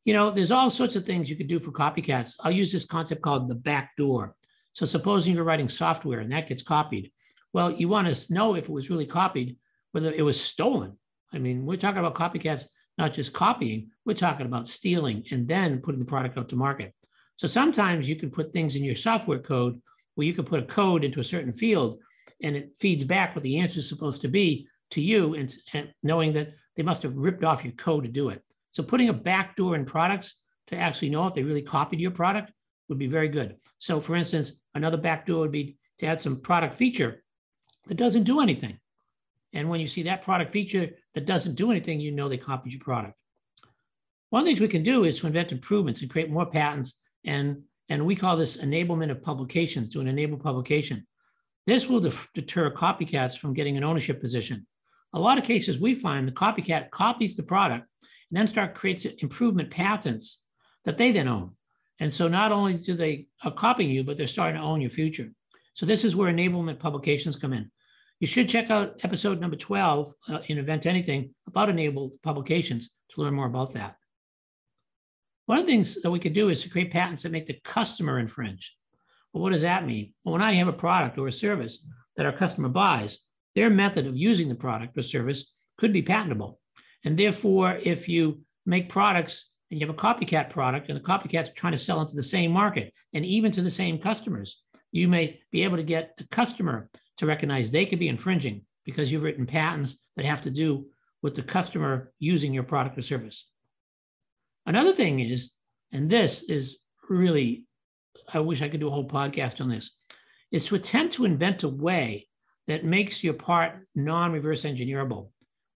you 0.06 0.14
know, 0.14 0.30
there's 0.30 0.52
all 0.52 0.70
sorts 0.70 0.94
of 0.94 1.04
things 1.04 1.28
you 1.28 1.34
could 1.34 1.48
do 1.48 1.58
for 1.58 1.72
copycats. 1.72 2.36
I'll 2.38 2.52
use 2.52 2.70
this 2.70 2.84
concept 2.84 3.22
called 3.22 3.48
the 3.48 3.56
back 3.56 3.96
door. 3.96 4.36
So 4.72 4.86
supposing 4.86 5.34
you're 5.34 5.42
writing 5.42 5.68
software 5.68 6.20
and 6.20 6.30
that 6.30 6.48
gets 6.48 6.62
copied. 6.62 7.10
Well, 7.52 7.72
you 7.72 7.88
want 7.88 8.14
to 8.14 8.32
know 8.32 8.54
if 8.54 8.64
it 8.64 8.72
was 8.72 8.88
really 8.88 9.04
copied, 9.04 9.56
whether 9.90 10.12
it 10.12 10.22
was 10.22 10.40
stolen. 10.40 10.96
I 11.34 11.38
mean, 11.38 11.66
we're 11.66 11.76
talking 11.76 11.98
about 11.98 12.14
copycats, 12.14 12.66
not 12.96 13.14
just 13.14 13.32
copying, 13.32 13.90
we're 14.04 14.14
talking 14.14 14.46
about 14.46 14.68
stealing 14.68 15.24
and 15.32 15.48
then 15.48 15.80
putting 15.80 15.98
the 15.98 16.06
product 16.06 16.38
out 16.38 16.48
to 16.50 16.56
market. 16.56 16.94
So 17.34 17.48
sometimes 17.48 18.08
you 18.08 18.14
can 18.14 18.30
put 18.30 18.52
things 18.52 18.76
in 18.76 18.84
your 18.84 18.94
software 18.94 19.40
code 19.40 19.82
where 20.14 20.26
you 20.26 20.34
can 20.34 20.44
put 20.44 20.60
a 20.60 20.66
code 20.66 21.02
into 21.02 21.18
a 21.18 21.24
certain 21.24 21.52
field 21.52 21.98
and 22.44 22.54
it 22.54 22.70
feeds 22.78 23.02
back 23.02 23.34
what 23.34 23.42
the 23.42 23.58
answer 23.58 23.80
is 23.80 23.88
supposed 23.88 24.22
to 24.22 24.28
be 24.28 24.68
to 24.92 25.00
you 25.00 25.34
and, 25.34 25.52
and 25.72 25.92
knowing 26.04 26.32
that 26.34 26.52
they 26.76 26.84
must 26.84 27.02
have 27.02 27.16
ripped 27.16 27.42
off 27.42 27.64
your 27.64 27.72
code 27.72 28.04
to 28.04 28.08
do 28.08 28.28
it. 28.28 28.40
So 28.76 28.82
putting 28.82 29.08
a 29.08 29.14
backdoor 29.14 29.74
in 29.74 29.86
products 29.86 30.34
to 30.66 30.76
actually 30.76 31.08
know 31.08 31.26
if 31.26 31.32
they 31.32 31.42
really 31.42 31.62
copied 31.62 31.98
your 31.98 32.10
product 32.10 32.52
would 32.90 32.98
be 32.98 33.06
very 33.06 33.26
good. 33.26 33.56
So 33.78 34.02
for 34.02 34.14
instance, 34.16 34.52
another 34.74 34.98
backdoor 34.98 35.40
would 35.40 35.50
be 35.50 35.78
to 36.00 36.04
add 36.04 36.20
some 36.20 36.42
product 36.42 36.74
feature 36.74 37.24
that 37.86 37.94
doesn't 37.96 38.24
do 38.24 38.40
anything. 38.40 38.78
And 39.54 39.70
when 39.70 39.80
you 39.80 39.86
see 39.86 40.02
that 40.02 40.20
product 40.20 40.52
feature 40.52 40.90
that 41.14 41.24
doesn't 41.24 41.54
do 41.54 41.70
anything, 41.70 42.00
you 42.00 42.12
know 42.12 42.28
they 42.28 42.36
copied 42.36 42.74
your 42.74 42.82
product. 42.82 43.14
One 44.28 44.40
of 44.40 44.44
the 44.44 44.50
things 44.50 44.60
we 44.60 44.68
can 44.68 44.82
do 44.82 45.04
is 45.04 45.20
to 45.20 45.26
invent 45.26 45.52
improvements 45.52 46.02
and 46.02 46.10
create 46.10 46.28
more 46.28 46.44
patents. 46.44 47.00
And, 47.24 47.62
and 47.88 48.04
we 48.04 48.14
call 48.14 48.36
this 48.36 48.58
enablement 48.58 49.10
of 49.10 49.22
publications 49.22 49.88
to 49.94 50.00
an 50.00 50.06
enable 50.06 50.36
publication. 50.36 51.06
This 51.66 51.88
will 51.88 52.00
deter 52.34 52.70
copycats 52.72 53.38
from 53.38 53.54
getting 53.54 53.78
an 53.78 53.84
ownership 53.84 54.20
position. 54.20 54.66
A 55.14 55.18
lot 55.18 55.38
of 55.38 55.44
cases 55.44 55.80
we 55.80 55.94
find 55.94 56.28
the 56.28 56.32
copycat 56.32 56.90
copies 56.90 57.36
the 57.36 57.42
product 57.42 57.86
and 58.30 58.38
then 58.38 58.46
start 58.46 58.74
creates 58.74 59.04
improvement 59.04 59.70
patents 59.70 60.42
that 60.84 60.98
they 60.98 61.12
then 61.12 61.28
own. 61.28 61.52
And 61.98 62.12
so 62.12 62.28
not 62.28 62.52
only 62.52 62.74
do 62.74 62.94
they 62.94 63.26
are 63.42 63.52
copying 63.52 63.90
you, 63.90 64.04
but 64.04 64.16
they're 64.16 64.26
starting 64.26 64.60
to 64.60 64.66
own 64.66 64.80
your 64.80 64.90
future. 64.90 65.32
So 65.74 65.86
this 65.86 66.04
is 66.04 66.16
where 66.16 66.32
enablement 66.32 66.78
publications 66.78 67.36
come 67.36 67.52
in. 67.52 67.70
You 68.20 68.26
should 68.26 68.48
check 68.48 68.70
out 68.70 69.00
episode 69.02 69.40
number 69.40 69.56
12 69.56 70.12
uh, 70.28 70.38
in 70.46 70.58
Invent 70.58 70.86
Anything 70.86 71.34
about 71.46 71.68
enabled 71.68 72.12
publications 72.22 72.90
to 73.10 73.20
learn 73.20 73.34
more 73.34 73.46
about 73.46 73.74
that. 73.74 73.96
One 75.46 75.58
of 75.58 75.66
the 75.66 75.72
things 75.72 76.00
that 76.02 76.10
we 76.10 76.18
could 76.18 76.32
do 76.32 76.48
is 76.48 76.62
to 76.62 76.70
create 76.70 76.90
patents 76.90 77.22
that 77.22 77.32
make 77.32 77.46
the 77.46 77.60
customer 77.62 78.18
infringe. 78.18 78.74
Well, 79.32 79.42
what 79.42 79.52
does 79.52 79.62
that 79.62 79.86
mean? 79.86 80.14
Well, 80.24 80.32
when 80.32 80.42
I 80.42 80.54
have 80.54 80.68
a 80.68 80.72
product 80.72 81.18
or 81.18 81.28
a 81.28 81.32
service 81.32 81.84
that 82.16 82.26
our 82.26 82.32
customer 82.32 82.68
buys, 82.68 83.18
their 83.54 83.70
method 83.70 84.06
of 84.06 84.16
using 84.16 84.48
the 84.48 84.54
product 84.54 84.96
or 84.98 85.02
service 85.02 85.52
could 85.78 85.92
be 85.92 86.02
patentable. 86.02 86.58
And 87.06 87.16
therefore, 87.16 87.78
if 87.80 88.08
you 88.08 88.40
make 88.66 88.90
products 88.90 89.52
and 89.70 89.80
you 89.80 89.86
have 89.86 89.94
a 89.94 89.98
copycat 89.98 90.50
product 90.50 90.88
and 90.88 90.98
the 90.98 91.02
copycat's 91.02 91.50
trying 91.54 91.72
to 91.72 91.78
sell 91.78 92.00
into 92.00 92.16
the 92.16 92.22
same 92.22 92.50
market 92.50 92.92
and 93.14 93.24
even 93.24 93.52
to 93.52 93.62
the 93.62 93.70
same 93.70 93.98
customers, 93.98 94.64
you 94.90 95.06
may 95.06 95.40
be 95.52 95.62
able 95.62 95.76
to 95.76 95.84
get 95.84 96.16
the 96.18 96.26
customer 96.28 96.90
to 97.18 97.26
recognize 97.26 97.70
they 97.70 97.86
could 97.86 98.00
be 98.00 98.08
infringing 98.08 98.62
because 98.84 99.12
you've 99.12 99.22
written 99.22 99.46
patents 99.46 99.98
that 100.16 100.24
have 100.24 100.42
to 100.42 100.50
do 100.50 100.86
with 101.22 101.36
the 101.36 101.42
customer 101.42 102.12
using 102.18 102.52
your 102.52 102.64
product 102.64 102.98
or 102.98 103.02
service. 103.02 103.48
Another 104.66 104.92
thing 104.92 105.20
is, 105.20 105.52
and 105.92 106.10
this 106.10 106.42
is 106.42 106.78
really, 107.08 107.66
I 108.34 108.40
wish 108.40 108.62
I 108.62 108.68
could 108.68 108.80
do 108.80 108.88
a 108.88 108.90
whole 108.90 109.08
podcast 109.08 109.60
on 109.60 109.68
this, 109.68 109.96
is 110.50 110.64
to 110.64 110.74
attempt 110.74 111.14
to 111.14 111.24
invent 111.24 111.62
a 111.62 111.68
way 111.68 112.26
that 112.66 112.84
makes 112.84 113.22
your 113.22 113.34
part 113.34 113.86
non 113.94 114.32
reverse 114.32 114.64
engineerable. 114.64 115.28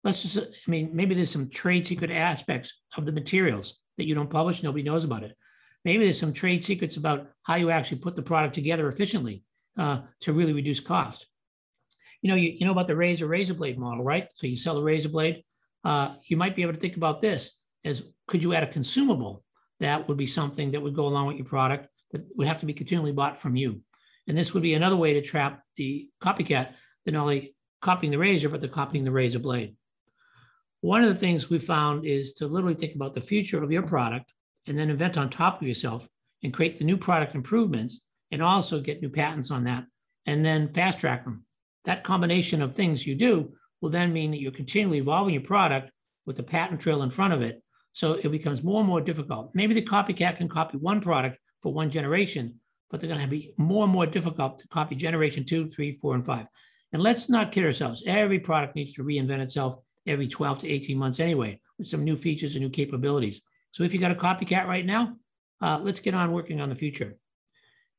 Let's 0.03 0.23
just, 0.23 0.39
I 0.39 0.71
mean, 0.71 0.91
maybe 0.95 1.15
there's 1.15 1.31
some 1.31 1.51
trade 1.51 1.87
secret 1.87 2.11
aspects 2.11 2.81
of 2.97 3.05
the 3.05 3.13
materials 3.13 3.79
that 3.99 4.07
you 4.07 4.15
don't 4.15 4.31
publish, 4.31 4.63
nobody 4.63 4.83
knows 4.83 5.05
about 5.05 5.23
it. 5.23 5.37
Maybe 5.85 6.05
there's 6.05 6.19
some 6.19 6.33
trade 6.33 6.65
secrets 6.65 6.97
about 6.97 7.29
how 7.43 7.57
you 7.57 7.71
actually 7.71 7.99
put 7.99 8.17
the 8.17 8.23
product 8.23 8.55
together 8.55 8.89
efficiently 8.89 9.45
uh, 9.79 10.01
to 10.21 10.33
really 10.33 10.53
reduce 10.53 10.81
cost 10.81 11.27
you 12.23 12.29
know, 12.29 12.37
you, 12.37 12.51
you 12.51 12.67
know 12.67 12.73
about 12.73 12.87
the 12.87 12.97
razor 12.97 13.27
razor 13.27 13.55
blade 13.55 13.79
model, 13.79 14.05
right? 14.05 14.29
So 14.35 14.47
you 14.47 14.57
sell 14.57 14.77
a 14.77 14.83
razor 14.83 15.09
blade. 15.09 15.43
Uh, 15.85 16.15
you 16.27 16.37
might 16.37 16.55
be 16.55 16.63
able 16.63 16.75
to 16.75 16.79
think 16.79 16.97
about 16.97 17.21
this 17.21 17.59
as 17.85 18.03
could 18.27 18.43
you 18.43 18.53
add 18.53 18.63
a 18.63 18.67
consumable 18.71 19.43
that 19.81 20.07
would 20.07 20.19
be 20.19 20.27
something 20.27 20.73
that 20.73 20.83
would 20.83 20.95
go 20.95 21.07
along 21.07 21.27
with 21.27 21.37
your 21.37 21.47
product 21.47 21.89
that 22.13 22.23
would 22.37 22.47
have 22.47 22.61
to 22.61 22.67
be 22.67 22.75
continually 22.75 23.13
bought 23.13 23.41
from 23.41 23.57
you. 23.57 23.81
And 24.27 24.37
this 24.37 24.53
would 24.53 24.63
be 24.63 24.75
another 24.75 24.97
way 24.97 25.15
to 25.15 25.23
trap 25.23 25.63
the 25.77 26.11
copycat. 26.23 26.75
They're 27.05 27.15
not 27.15 27.23
only 27.23 27.57
copying 27.81 28.11
the 28.11 28.19
razor, 28.19 28.51
but 28.51 28.61
they're 28.61 28.69
copying 28.69 29.05
the 29.05 29.11
razor 29.11 29.39
blade. 29.39 29.77
One 30.83 31.05
of 31.05 31.13
the 31.13 31.19
things 31.19 31.51
we 31.51 31.59
found 31.59 32.07
is 32.07 32.33
to 32.35 32.47
literally 32.47 32.75
think 32.75 32.95
about 32.95 33.13
the 33.13 33.21
future 33.21 33.63
of 33.63 33.71
your 33.71 33.83
product 33.83 34.33
and 34.67 34.79
then 34.79 34.89
invent 34.89 35.19
on 35.19 35.29
top 35.29 35.61
of 35.61 35.69
yourself 35.69 36.09
and 36.43 36.55
create 36.55 36.79
the 36.79 36.85
new 36.85 36.97
product 36.97 37.35
improvements 37.35 38.07
and 38.31 38.43
also 38.43 38.81
get 38.81 39.03
new 39.03 39.11
patents 39.11 39.51
on 39.51 39.65
that 39.65 39.85
and 40.27 40.45
then 40.45 40.73
fast 40.73 40.99
track 40.99 41.25
them. 41.25 41.45
That 41.85 42.05
combination 42.05 42.63
of 42.63 42.75
things 42.75 43.07
you 43.07 43.15
do 43.15 43.53
will 43.83 43.91
then 43.91 44.13
mean 44.13 44.31
that 44.31 44.41
you're 44.41 44.53
continually 44.53 44.99
evolving 44.99 45.35
your 45.35 45.43
product 45.43 45.91
with 46.25 46.37
the 46.37 46.43
patent 46.43 46.81
trail 46.81 47.03
in 47.03 47.11
front 47.11 47.35
of 47.35 47.43
it. 47.43 47.63
So 47.93 48.15
it 48.15 48.31
becomes 48.31 48.63
more 48.63 48.81
and 48.81 48.89
more 48.89 49.01
difficult. 49.01 49.51
Maybe 49.55 49.75
the 49.75 49.83
copycat 49.83 50.39
can 50.39 50.49
copy 50.49 50.79
one 50.79 51.01
product 51.01 51.39
for 51.63 51.75
one 51.75 51.91
generation, 51.91 52.59
but 52.91 53.01
they're 53.01 53.09
going 53.09 53.21
to 53.21 53.27
be 53.27 53.53
more 53.59 53.85
and 53.85 53.93
more 53.93 54.07
difficult 54.07 54.59
to 54.59 54.69
copy 54.69 54.95
generation 54.95 55.45
two, 55.45 55.69
three, 55.69 55.97
four, 55.97 56.15
and 56.15 56.25
five. 56.25 56.47
And 56.93 57.03
let's 57.03 57.29
not 57.29 57.53
kid 57.53 57.65
ourselves. 57.65 58.03
Every 58.07 58.39
product 58.39 58.77
needs 58.77 58.93
to 58.95 59.05
reinvent 59.05 59.41
itself 59.41 59.77
every 60.07 60.29
12 60.29 60.61
to 60.61 60.69
18 60.69 60.99
months 60.99 61.21
anyway, 61.21 61.61
with 61.79 61.89
some 61.89 62.05
new 62.05 62.17
features 62.17 62.55
and 62.55 62.65
new 62.65 62.71
capabilities. 62.71 63.43
So 63.73 63.85
if 63.85 63.95
you 63.95 64.01
got 64.01 64.11
a 64.11 64.17
copycat 64.17 64.67
right 64.67 64.85
now, 64.85 65.17
uh, 65.61 65.79
let's 65.83 66.01
get 66.01 66.15
on 66.15 66.33
working 66.33 66.61
on 66.61 66.69
the 66.69 66.75
future. 66.75 67.17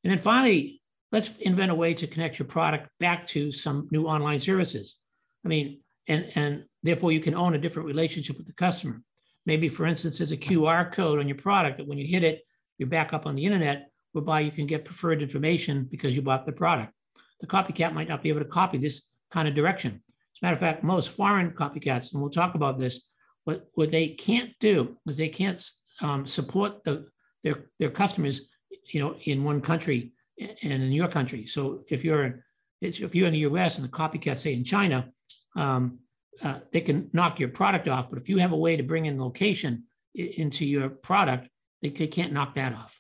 And 0.04 0.12
then 0.12 0.18
finally, 0.18 0.82
let's 1.12 1.30
invent 1.40 1.72
a 1.72 1.76
way 1.76 1.94
to 1.94 2.08
connect 2.08 2.40
your 2.40 2.48
product 2.48 2.90
back 3.00 3.28
to 3.28 3.52
some 3.52 3.88
new 3.92 4.06
online 4.06 4.40
services. 4.40 4.98
I 5.46 5.48
mean, 5.48 5.80
and, 6.08 6.32
and 6.36 6.66
therefore 6.84 7.12
you 7.12 7.20
can 7.20 7.36
own 7.36 7.56
a 7.56 7.60
different 7.60 7.88
relationship 7.88 8.38
with 8.38 8.48
the 8.48 8.54
customer. 8.54 9.02
Maybe, 9.46 9.70
for 9.70 9.86
instance, 9.86 10.18
there's 10.18 10.32
a 10.32 10.38
QR 10.38 10.92
code 10.92 11.20
on 11.20 11.28
your 11.28 11.38
product 11.38 11.78
that 11.78 11.88
when 11.88 11.98
you 11.98 12.06
hit 12.06 12.24
it, 12.24 12.42
you're 12.78 12.90
back 12.90 13.14
up 13.14 13.26
on 13.26 13.36
the 13.36 13.46
internet, 13.46 13.90
whereby 14.12 14.42
you 14.42 14.52
can 14.52 14.68
get 14.68 14.86
preferred 14.86 15.22
information 15.22 15.88
because 15.90 16.16
you 16.16 16.22
bought 16.22 16.46
the 16.46 16.52
product. 16.52 16.94
The 17.40 17.48
copycat 17.48 17.94
might 17.94 18.08
not 18.08 18.22
be 18.22 18.30
able 18.30 18.42
to 18.42 18.46
copy 18.46 18.78
this 18.78 19.08
kind 19.32 19.48
of 19.48 19.56
direction. 19.56 20.04
Matter 20.42 20.54
of 20.54 20.60
fact, 20.60 20.84
most 20.84 21.10
foreign 21.10 21.52
copycats, 21.52 22.14
and 22.14 22.22
we'll 22.22 22.32
talk 22.32 22.56
about 22.56 22.80
this, 22.80 23.08
what, 23.44 23.68
what 23.74 23.92
they 23.92 24.10
can't 24.10 24.52
do 24.60 24.98
is 25.08 25.18
they 25.18 25.30
can't 25.30 25.64
um, 26.02 26.26
support 26.26 26.84
the, 26.84 27.08
their, 27.44 27.66
their 27.80 27.90
customers, 27.90 28.50
you 28.88 29.00
know, 29.00 29.16
in 29.24 29.44
one 29.44 29.62
country 29.62 30.14
and 30.40 30.84
in 30.84 30.92
your 30.92 31.08
country. 31.08 31.48
So 31.48 31.84
if 31.90 32.04
you're 32.04 32.44
if 32.82 33.14
you're 33.14 33.28
in 33.28 33.34
the 33.34 33.40
U.S. 33.40 33.78
and 33.78 33.88
the 33.88 33.92
copycat 33.92 34.40
say 34.40 34.54
in 34.54 34.64
China, 34.64 35.08
um, 35.56 36.00
uh, 36.42 36.60
they 36.72 36.82
can 36.82 37.10
knock 37.14 37.40
your 37.40 37.50
product 37.50 37.88
off. 37.88 38.10
But 38.10 38.18
if 38.18 38.28
you 38.28 38.40
have 38.40 38.54
a 38.54 38.58
way 38.58 38.76
to 38.76 38.82
bring 38.82 39.06
in 39.06 39.22
location 39.22 39.84
into 40.16 40.66
your 40.66 40.90
product, 40.90 41.48
they, 41.84 41.90
they 41.90 42.08
can't 42.08 42.34
knock 42.34 42.56
that 42.56 42.74
off. 42.74 43.00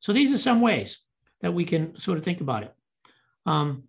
So 0.00 0.12
these 0.12 0.34
are 0.34 0.38
some 0.38 0.60
ways 0.60 1.02
that 1.40 1.54
we 1.54 1.64
can 1.64 1.98
sort 1.98 2.18
of 2.18 2.24
think 2.24 2.42
about 2.42 2.64
it. 2.64 2.74
Um, 3.46 3.84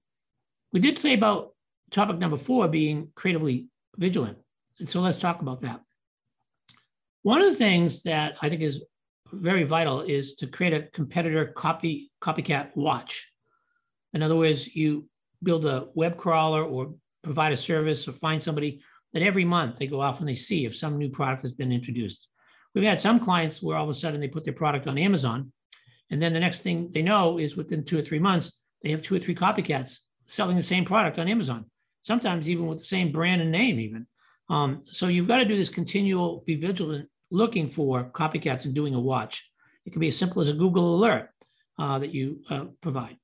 we 0.71 0.79
did 0.79 0.97
say 0.97 1.13
about 1.13 1.53
topic 1.91 2.17
number 2.17 2.37
four 2.37 2.67
being 2.67 3.09
creatively 3.15 3.67
vigilant. 3.97 4.37
And 4.79 4.87
so 4.87 4.99
let's 5.01 5.17
talk 5.17 5.41
about 5.41 5.61
that. 5.61 5.81
One 7.23 7.41
of 7.41 7.47
the 7.47 7.55
things 7.55 8.03
that 8.03 8.35
I 8.41 8.49
think 8.49 8.61
is 8.61 8.83
very 9.33 9.63
vital 9.63 10.01
is 10.01 10.35
to 10.35 10.47
create 10.47 10.73
a 10.73 10.83
competitor 10.93 11.47
copy 11.47 12.11
copycat 12.21 12.75
watch. 12.75 13.31
In 14.13 14.23
other 14.23 14.35
words, 14.35 14.73
you 14.75 15.07
build 15.43 15.65
a 15.65 15.87
web 15.93 16.17
crawler 16.17 16.63
or 16.63 16.93
provide 17.23 17.51
a 17.51 17.57
service 17.57 18.07
or 18.07 18.13
find 18.13 18.41
somebody 18.41 18.81
that 19.13 19.23
every 19.23 19.45
month 19.45 19.77
they 19.77 19.87
go 19.87 20.01
off 20.01 20.19
and 20.19 20.29
they 20.29 20.35
see 20.35 20.65
if 20.65 20.75
some 20.75 20.97
new 20.97 21.09
product 21.09 21.41
has 21.41 21.51
been 21.51 21.71
introduced. 21.71 22.27
We've 22.73 22.83
had 22.83 22.99
some 22.99 23.19
clients 23.19 23.61
where 23.61 23.77
all 23.77 23.83
of 23.83 23.89
a 23.89 23.93
sudden 23.93 24.21
they 24.21 24.27
put 24.27 24.43
their 24.43 24.53
product 24.53 24.87
on 24.87 24.97
Amazon, 24.97 25.51
and 26.09 26.21
then 26.21 26.33
the 26.33 26.39
next 26.39 26.61
thing 26.61 26.89
they 26.91 27.01
know 27.01 27.39
is 27.39 27.57
within 27.57 27.83
two 27.83 27.97
or 27.97 28.01
three 28.01 28.19
months, 28.19 28.59
they 28.83 28.91
have 28.91 29.01
two 29.01 29.15
or 29.15 29.19
three 29.19 29.35
copycats 29.35 29.99
selling 30.27 30.55
the 30.55 30.63
same 30.63 30.85
product 30.85 31.19
on 31.19 31.27
Amazon, 31.27 31.65
sometimes 32.07 32.49
even 32.49 32.67
with 32.67 32.77
the 32.77 32.85
same 32.85 33.11
brand 33.11 33.41
and 33.41 33.51
name, 33.51 33.79
even. 33.79 34.07
Um, 34.49 34.81
so 34.83 35.09
you've 35.09 35.27
got 35.27 35.37
to 35.37 35.45
do 35.45 35.57
this 35.57 35.69
continual, 35.69 36.41
be 36.47 36.55
vigilant 36.55 37.09
looking 37.31 37.69
for 37.69 38.05
copycats 38.11 38.63
and 38.63 38.73
doing 38.73 38.95
a 38.95 38.99
watch. 38.99 39.51
It 39.85 39.91
can 39.91 39.99
be 39.99 40.07
as 40.07 40.17
simple 40.17 40.41
as 40.41 40.47
a 40.47 40.53
Google 40.53 40.95
alert 40.95 41.29
uh, 41.77 41.99
that 41.99 42.13
you 42.13 42.39
uh, 42.49 42.65
provide. 42.79 43.17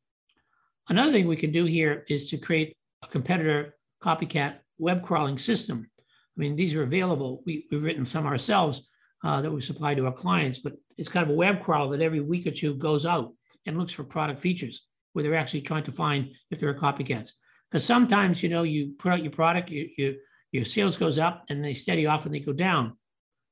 Another 0.89 1.13
thing 1.13 1.27
we 1.27 1.37
can 1.37 1.53
do 1.53 1.63
here 1.63 2.03
is 2.09 2.29
to 2.29 2.37
create 2.37 2.75
a 3.01 3.07
competitor 3.07 3.77
copycat 4.03 4.55
web 4.77 5.01
crawling 5.01 5.37
system. 5.37 5.89
I 5.99 6.35
mean, 6.35 6.57
these 6.57 6.75
are 6.75 6.83
available. 6.83 7.41
We, 7.45 7.65
have 7.71 7.83
written 7.83 8.03
some 8.03 8.25
ourselves 8.25 8.85
uh, 9.23 9.41
that 9.41 9.51
we 9.51 9.61
supply 9.61 9.95
to 9.95 10.05
our 10.07 10.11
clients, 10.11 10.57
but 10.57 10.73
it's 10.97 11.07
kind 11.07 11.23
of 11.23 11.29
a 11.29 11.37
web 11.37 11.63
crawl 11.63 11.89
that 11.91 12.01
every 12.01 12.19
week 12.19 12.45
or 12.47 12.51
two 12.51 12.73
goes 12.75 13.05
out 13.05 13.31
and 13.65 13.77
looks 13.77 13.93
for 13.93 14.03
product 14.03 14.41
features 14.41 14.85
where 15.13 15.23
they're 15.23 15.35
actually 15.35 15.61
trying 15.61 15.85
to 15.85 15.91
find 15.93 16.31
if 16.51 16.59
there 16.59 16.69
are 16.69 16.73
copycats. 16.73 17.31
Because 17.73 17.87
sometimes, 17.87 18.43
you 18.43 18.49
know, 18.49 18.61
you 18.61 18.93
put 18.99 19.13
out 19.13 19.23
your 19.23 19.31
product, 19.31 19.71
you, 19.71 19.89
you, 19.97 20.15
your 20.51 20.63
sales 20.63 20.95
goes 20.95 21.17
up 21.17 21.43
and 21.49 21.65
they 21.65 21.73
steady 21.73 22.05
off 22.05 22.27
and 22.27 22.35
they 22.35 22.39
go 22.39 22.53
down 22.53 22.95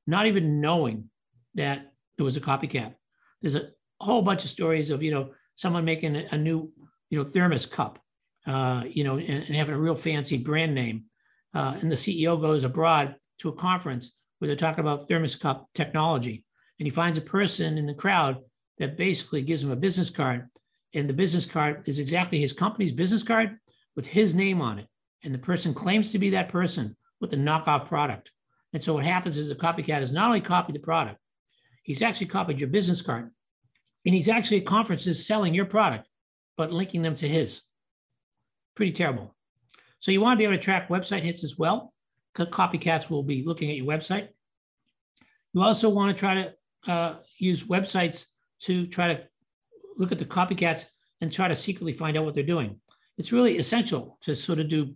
not 0.06 0.28
even 0.28 0.62
knowing 0.62 1.10
that 1.56 1.92
it 2.20 2.22
was 2.22 2.38
a 2.38 2.42
copycat. 2.42 2.94
There's 3.42 3.56
a 3.56 3.70
whole 4.00 4.22
bunch 4.22 4.44
of 4.44 4.52
stories 4.52 4.92
of, 4.92 5.02
you 5.02 5.10
know, 5.10 5.32
someone 5.56 5.86
making 5.86 6.16
a, 6.16 6.38
new, 6.38 6.72
you 7.10 7.18
know, 7.18 7.24
thermos 7.24 7.66
cup, 7.66 7.98
uh, 8.46 8.84
you 8.88 9.04
know, 9.04 9.18
and, 9.18 9.44
and, 9.44 9.56
having 9.56 9.74
a 9.74 9.80
real 9.80 9.96
fancy 9.96 10.38
brand 10.38 10.76
name. 10.76 11.06
Uh, 11.56 11.78
and 11.82 11.92
the 11.92 11.96
CEO 11.96 12.40
goes 12.40 12.64
abroad 12.64 13.16
to 13.40 13.50
a 13.50 13.56
conference 13.56 14.16
where 14.38 14.48
they're 14.48 14.56
talking 14.56 14.82
about 14.82 15.08
thermos 15.08 15.36
cup 15.36 15.68
technology. 15.74 16.44
And 16.80 16.86
he 16.86 16.92
finds 16.92 17.18
a 17.18 17.22
person 17.22 17.80
in 17.80 17.88
the 17.88 17.96
crowd 17.96 18.38
that 18.78 18.98
basically 18.98 19.42
gives 19.42 19.64
him 19.64 19.72
a 19.72 19.76
business 19.76 20.12
card. 20.12 20.48
And 20.94 21.10
the 21.10 21.14
business 21.14 21.48
card 21.48 21.84
is 21.88 21.98
exactly 21.98 22.40
his 22.40 22.54
company's 22.54 22.92
business 22.92 23.24
card 23.24 23.58
with 23.96 24.06
his 24.06 24.36
name 24.36 24.62
on 24.62 24.80
it. 24.80 24.88
And 25.24 25.34
the 25.34 25.40
person 25.40 25.74
claims 25.74 26.12
to 26.12 26.20
be 26.20 26.32
that 26.32 26.50
person 26.50 26.96
with 27.20 27.30
the 27.30 27.38
knockoff 27.38 27.88
product. 27.88 28.32
And 28.74 28.84
so 28.84 28.94
what 28.94 29.06
happens 29.06 29.38
is 29.38 29.50
the 29.50 29.56
copycat 29.56 30.00
has 30.00 30.12
not 30.12 30.28
only 30.28 30.42
copied 30.42 30.76
the 30.76 30.80
product, 30.80 31.20
he's 31.84 32.02
actually 32.02 32.28
copied 32.28 32.60
your 32.60 32.70
business 32.70 33.02
card. 33.02 33.30
And 34.06 34.16
he's 34.16 34.30
actually 34.30 34.62
at 34.62 34.66
conferences 34.66 35.26
selling 35.28 35.54
your 35.54 35.66
product, 35.66 36.08
but 36.58 36.72
linking 36.72 37.02
them 37.02 37.16
to 37.16 37.28
his. 37.28 37.62
Pretty 38.76 38.94
terrible. 38.94 39.36
So 40.00 40.12
you 40.12 40.22
want 40.22 40.38
to 40.38 40.38
be 40.40 40.46
able 40.46 40.56
to 40.56 40.64
track 40.64 40.90
website 40.90 41.22
hits 41.22 41.44
as 41.44 41.58
well, 41.58 41.94
copycats 42.36 43.10
will 43.10 43.24
be 43.24 43.44
looking 43.46 43.70
at 43.70 43.78
your 43.78 43.86
website. 43.86 44.30
You 45.54 45.62
also 45.62 45.90
want 45.90 46.16
to 46.16 46.20
try 46.20 46.34
to 46.36 46.92
uh, 46.92 47.16
use 47.38 47.64
websites 47.64 48.26
to 48.62 48.88
try 48.88 49.14
to 49.14 49.24
look 49.98 50.12
at 50.12 50.18
the 50.18 50.26
copycats 50.26 50.86
and 51.20 51.32
try 51.32 51.48
to 51.48 51.56
secretly 51.56 51.94
find 51.94 52.18
out 52.18 52.26
what 52.26 52.34
they're 52.34 52.44
doing. 52.44 52.81
It's 53.22 53.32
really 53.32 53.60
essential 53.60 54.18
to 54.22 54.36
sort 54.36 54.60
of 54.60 54.68
do 54.68 54.96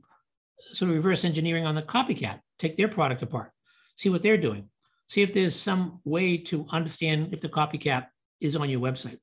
sort 0.74 0.90
of 0.90 0.96
reverse 0.96 1.26
engineering 1.26 1.68
on 1.68 1.76
the 1.76 1.84
copycat, 1.84 2.40
take 2.58 2.76
their 2.76 2.88
product 2.88 3.22
apart 3.22 3.52
see 3.96 4.10
what 4.10 4.22
they're 4.22 4.38
doing. 4.38 4.70
See 5.08 5.22
if 5.22 5.34
there's 5.34 5.56
some 5.56 6.00
way 6.04 6.38
to 6.38 6.66
understand 6.72 7.34
if 7.34 7.42
the 7.42 7.50
copycat 7.50 8.08
is 8.40 8.56
on 8.56 8.70
your 8.70 8.80
website. 8.80 9.20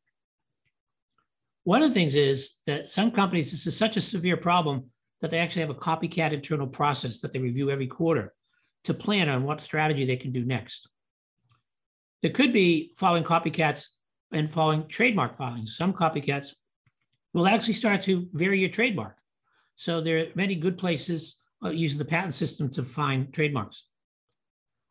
One 1.65 1.83
of 1.83 1.91
the 1.91 1.95
things 1.95 2.17
is 2.17 2.55
that 2.67 2.91
some 2.91 3.11
companies, 3.11 3.51
this 3.51 3.67
is 3.67 3.77
such 3.77 3.97
a 3.97 4.01
severe 4.01 4.37
problem 4.37 4.91
that 5.21 5.31
they 5.31 5.39
actually 5.39 5.63
have 5.63 5.71
a 5.71 5.75
copycat 5.75 6.33
internal 6.33 6.67
process 6.67 7.21
that 7.21 7.33
they 7.33 7.39
review 7.39 7.71
every 7.71 7.87
quarter 7.87 8.33
to 8.85 8.95
plan 8.95 9.29
on 9.29 9.45
what 9.45 9.61
strategy 9.61 10.05
they 10.05 10.17
can 10.17 10.33
do 10.33 10.45
next. 10.45 10.89
There 12.23 12.33
could 12.33 12.53
be 12.53 12.93
following 12.97 13.25
copycats 13.25 13.89
and 14.33 14.53
following 14.53 14.89
trademark 14.89 15.37
filings. 15.37 15.77
Some 15.77 15.93
copycats 15.93 16.55
will 17.33 17.47
actually 17.47 17.75
start 17.75 18.03
to 18.03 18.29
vary 18.33 18.61
your 18.61 18.69
trademark. 18.69 19.17
So 19.77 20.01
there 20.01 20.19
are 20.19 20.27
many 20.35 20.55
good 20.55 20.77
places 20.77 21.37
uh, 21.65 21.71
using 21.71 21.99
the 21.99 22.05
patent 22.05 22.35
system 22.35 22.69
to 22.71 22.83
find 22.83 23.33
trademarks. 23.33 23.85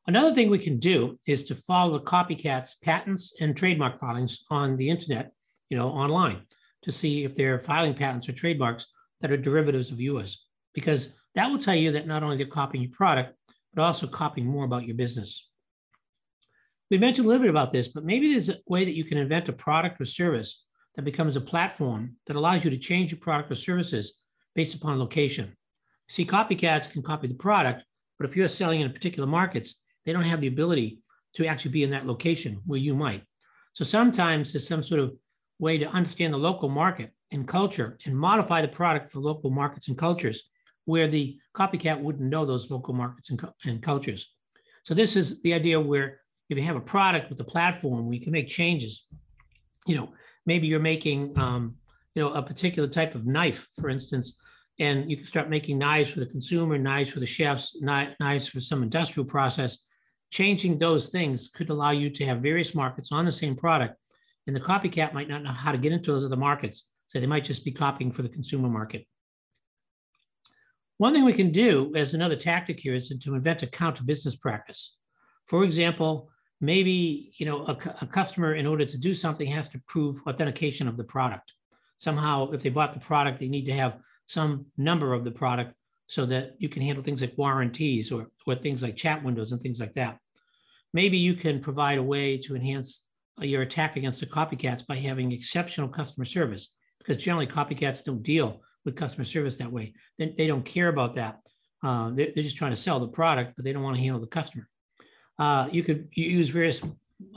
Another 0.08 0.34
thing 0.34 0.50
we 0.50 0.58
can 0.58 0.80
do 0.80 1.18
is 1.28 1.44
to 1.44 1.56
follow 1.56 1.94
the 1.94 2.06
copycats 2.06 2.72
patents 2.82 3.36
and 3.40 3.56
trademark 3.56 4.00
filings 4.00 4.44
on 4.50 4.76
the 4.76 4.90
internet, 4.90 5.32
you 5.70 5.78
know, 5.78 5.90
online 5.90 6.42
to 6.82 6.92
see 6.92 7.24
if 7.24 7.36
they're 7.36 7.60
filing 7.60 7.94
patents 7.94 8.28
or 8.28 8.34
trademarks 8.34 8.88
that 9.20 9.32
are 9.32 9.38
derivatives 9.38 9.92
of 9.92 10.02
yours, 10.02 10.46
because 10.74 11.10
that 11.36 11.50
will 11.50 11.60
tell 11.60 11.76
you 11.76 11.92
that 11.92 12.08
not 12.08 12.24
only 12.24 12.36
they're 12.36 12.48
copying 12.48 12.84
your 12.84 12.92
product, 12.92 13.36
but 13.74 13.84
also 13.84 14.08
copying 14.08 14.48
more 14.48 14.66
about 14.66 14.86
your 14.86 14.96
business. 14.96 15.48
We 16.90 16.98
mentioned 16.98 17.26
a 17.26 17.30
little 17.30 17.44
bit 17.44 17.52
about 17.52 17.72
this, 17.72 17.88
but 17.88 18.04
maybe 18.04 18.32
there's 18.32 18.50
a 18.50 18.58
way 18.68 18.84
that 18.84 18.96
you 18.96 19.06
can 19.06 19.20
invent 19.20 19.48
a 19.48 19.54
product 19.54 20.02
or 20.02 20.06
service 20.06 20.64
that 20.96 21.04
becomes 21.06 21.36
a 21.36 21.42
platform 21.42 22.16
that 22.28 22.36
allows 22.36 22.64
you 22.64 22.70
to 22.70 22.78
change 22.78 23.12
your 23.12 23.20
product 23.20 23.52
or 23.52 23.56
services 23.56 24.14
based 24.56 24.76
upon 24.76 25.00
location. 25.00 25.56
See, 26.10 26.26
copycats 26.26 26.92
can 26.92 27.02
copy 27.02 27.28
the 27.28 27.34
product, 27.34 27.84
but 28.20 28.30
if 28.30 28.36
you're 28.36 28.48
selling 28.48 28.82
in 28.82 28.92
particular 28.92 29.28
markets, 29.28 29.82
they 30.06 30.14
don't 30.14 30.24
have 30.24 30.42
the 30.42 30.48
ability 30.48 31.00
to 31.34 31.46
actually 31.46 31.72
be 31.72 31.84
in 31.84 31.92
that 31.92 32.06
location 32.06 32.62
where 32.66 32.80
you 32.80 32.96
might. 32.96 33.24
So 33.74 33.86
sometimes 33.86 34.52
there's 34.52 34.68
some 34.68 34.84
sort 34.84 35.00
of 35.00 35.14
way 35.60 35.78
to 35.78 35.88
understand 35.88 36.34
the 36.34 36.38
local 36.38 36.68
market 36.68 37.12
and 37.32 37.48
culture 37.48 37.98
and 38.06 38.18
modify 38.18 38.62
the 38.62 38.68
product 38.68 39.12
for 39.12 39.20
local 39.20 39.50
markets 39.50 39.88
and 39.88 39.98
cultures 39.98 40.50
where 40.86 41.08
the 41.08 41.38
copycat 41.56 42.00
wouldn't 42.00 42.30
know 42.30 42.46
those 42.46 42.70
local 42.70 42.94
markets 42.94 43.30
and, 43.30 43.42
and 43.66 43.82
cultures. 43.82 44.34
So 44.84 44.94
this 44.94 45.16
is 45.16 45.42
the 45.42 45.54
idea 45.54 45.80
where 45.80 46.20
if 46.50 46.58
you 46.58 46.64
have 46.64 46.76
a 46.76 46.82
product 46.82 47.30
with 47.30 47.40
a 47.40 47.46
platform 47.46 48.08
we 48.08 48.20
can 48.20 48.34
make 48.34 48.50
changes, 48.50 49.06
you 49.86 49.96
know, 49.96 50.12
maybe 50.46 50.68
you're 50.68 50.80
making, 50.80 51.38
um, 51.38 51.76
you 52.16 52.22
know, 52.22 52.34
a 52.34 52.42
particular 52.42 52.88
type 52.88 53.16
of 53.16 53.26
knife, 53.26 53.68
for 53.80 53.90
instance, 53.90 54.40
and 54.80 55.10
you 55.10 55.18
can 55.18 55.26
start 55.26 55.50
making 55.50 55.78
knives 55.78 56.10
for 56.10 56.20
the 56.20 56.26
consumer, 56.26 56.78
knives 56.78 57.12
for 57.12 57.20
the 57.20 57.26
chefs, 57.26 57.80
knives 57.82 58.48
for 58.48 58.60
some 58.60 58.84
industrial 58.84 59.26
process 59.26 59.78
changing 60.32 60.78
those 60.78 61.10
things 61.10 61.50
could 61.50 61.70
allow 61.70 61.92
you 61.92 62.10
to 62.10 62.26
have 62.26 62.40
various 62.40 62.74
markets 62.74 63.12
on 63.12 63.26
the 63.26 63.32
same 63.32 63.56
product 63.56 63.98
And 64.48 64.56
the 64.56 64.62
copycat 64.62 65.14
might 65.14 65.30
not 65.30 65.44
know 65.44 65.52
how 65.52 65.72
to 65.72 65.78
get 65.78 65.92
into 65.92 66.12
those 66.12 66.26
other 66.26 66.36
markets. 66.38 66.88
So 67.06 67.20
they 67.20 67.28
might 67.28 67.44
just 67.44 67.64
be 67.64 67.72
copying 67.72 68.12
for 68.12 68.24
the 68.24 68.30
consumer 68.30 68.70
market. 68.70 69.06
One 70.98 71.14
thing 71.14 71.26
we 71.26 71.34
can 71.34 71.52
do 71.52 71.92
as 71.96 72.14
another 72.14 72.36
tactic 72.36 72.80
here 72.80 72.96
is 72.96 73.10
to 73.10 73.36
invent 73.36 73.64
a 73.64 73.68
counter 73.68 74.04
business 74.04 74.36
practice. 74.36 74.96
For 75.48 75.64
example, 75.64 76.31
maybe 76.62 77.34
you 77.38 77.46
know 77.46 77.66
a, 77.66 77.78
a, 78.02 78.06
customer 78.06 78.56
in 78.56 78.68
order 78.68 78.86
to 78.86 78.98
do 78.98 79.14
something 79.14 79.48
has 79.48 79.68
to 79.70 79.82
prove 79.88 80.22
authentication 80.28 80.88
of 80.88 80.96
the 80.96 81.04
product. 81.04 81.54
Somehow 81.98 82.52
if 82.52 82.62
they 82.62 82.70
bought 82.70 82.94
the 82.94 83.00
product 83.00 83.40
they 83.40 83.50
need 83.50 83.66
to 83.66 83.74
have 83.74 83.98
some 84.28 84.66
number 84.78 85.14
of 85.14 85.24
the 85.24 85.32
product 85.32 85.74
so 86.08 86.26
that 86.26 86.56
you 86.60 86.70
can 86.70 86.82
handle 86.82 87.04
things 87.04 87.22
like 87.22 87.38
warranties 87.38 88.12
or, 88.12 88.28
or 88.46 88.56
things 88.56 88.84
like 88.84 88.96
chat 88.96 89.24
windows 89.24 89.52
and 89.52 89.62
things 89.62 89.80
like 89.80 89.94
that. 89.94 90.18
Maybe 90.94 91.18
you 91.18 91.34
can 91.34 91.60
provide 91.62 91.98
a 91.98 92.04
way 92.04 92.38
to 92.40 92.56
enhance 92.56 93.06
uh, 93.42 93.46
your 93.46 93.62
attack 93.62 93.98
against 93.98 94.20
the 94.20 94.26
copycats 94.26 94.86
by 94.86 94.98
having 94.98 95.32
exceptional 95.32 95.88
customer 95.88 96.26
service 96.26 96.76
because 97.00 97.22
generally 97.22 97.48
copycats 97.48 98.04
don't 98.04 98.24
deal 98.24 98.62
with 98.84 98.96
customer 98.96 99.24
service 99.24 99.58
that 99.58 99.72
way. 99.72 99.94
They, 100.18 100.34
they 100.38 100.48
don't 100.48 100.66
care 100.66 100.90
about 100.90 101.16
that. 101.16 101.40
Uh, 101.82 102.12
they're, 102.12 102.28
they're 102.36 102.44
just 102.44 102.58
trying 102.58 102.72
to 102.72 102.78
sell 102.78 103.00
the 103.00 103.08
product 103.08 103.54
but 103.56 103.66
they 103.66 103.74
don't 103.74 103.84
want 103.84 103.96
to 103.96 104.02
handle 104.02 104.22
the 104.22 104.28
customer 104.28 104.68
uh, 105.40 105.68
you 105.72 105.84
could 105.84 106.10
use 106.14 106.50
various 106.50 106.82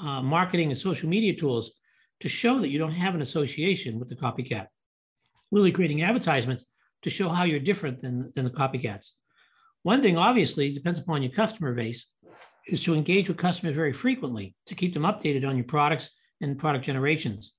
uh, 0.01 0.23
marketing 0.23 0.71
and 0.71 0.79
social 0.79 1.09
media 1.09 1.35
tools 1.35 1.73
to 2.21 2.29
show 2.29 2.59
that 2.59 2.71
you 2.71 2.79
don't 2.79 2.93
have 2.93 3.15
an 3.15 3.23
association 3.23 3.99
with 3.99 4.09
the 4.09 4.17
copycat. 4.17 4.67
Really 5.51 5.73
creating 5.73 6.03
advertisements 6.03 6.67
to 7.03 7.11
show 7.11 7.29
how 7.29 7.45
you're 7.45 7.61
different 7.61 8.01
than, 8.01 8.33
than 8.35 8.45
the 8.45 8.51
copycats. 8.51 9.11
One 9.83 10.01
thing 10.01 10.17
obviously 10.17 10.73
depends 10.73 10.99
upon 10.99 11.23
your 11.23 11.33
customer 11.33 11.75
base 11.75 12.07
is 12.67 12.83
to 12.85 12.95
engage 12.95 13.29
with 13.29 13.37
customers 13.37 13.75
very 13.75 13.93
frequently 13.93 14.55
to 14.67 14.75
keep 14.75 14.95
them 14.95 15.03
updated 15.03 15.47
on 15.47 15.57
your 15.57 15.67
products 15.67 16.11
and 16.41 16.59
product 16.59 16.85
generations. 16.85 17.53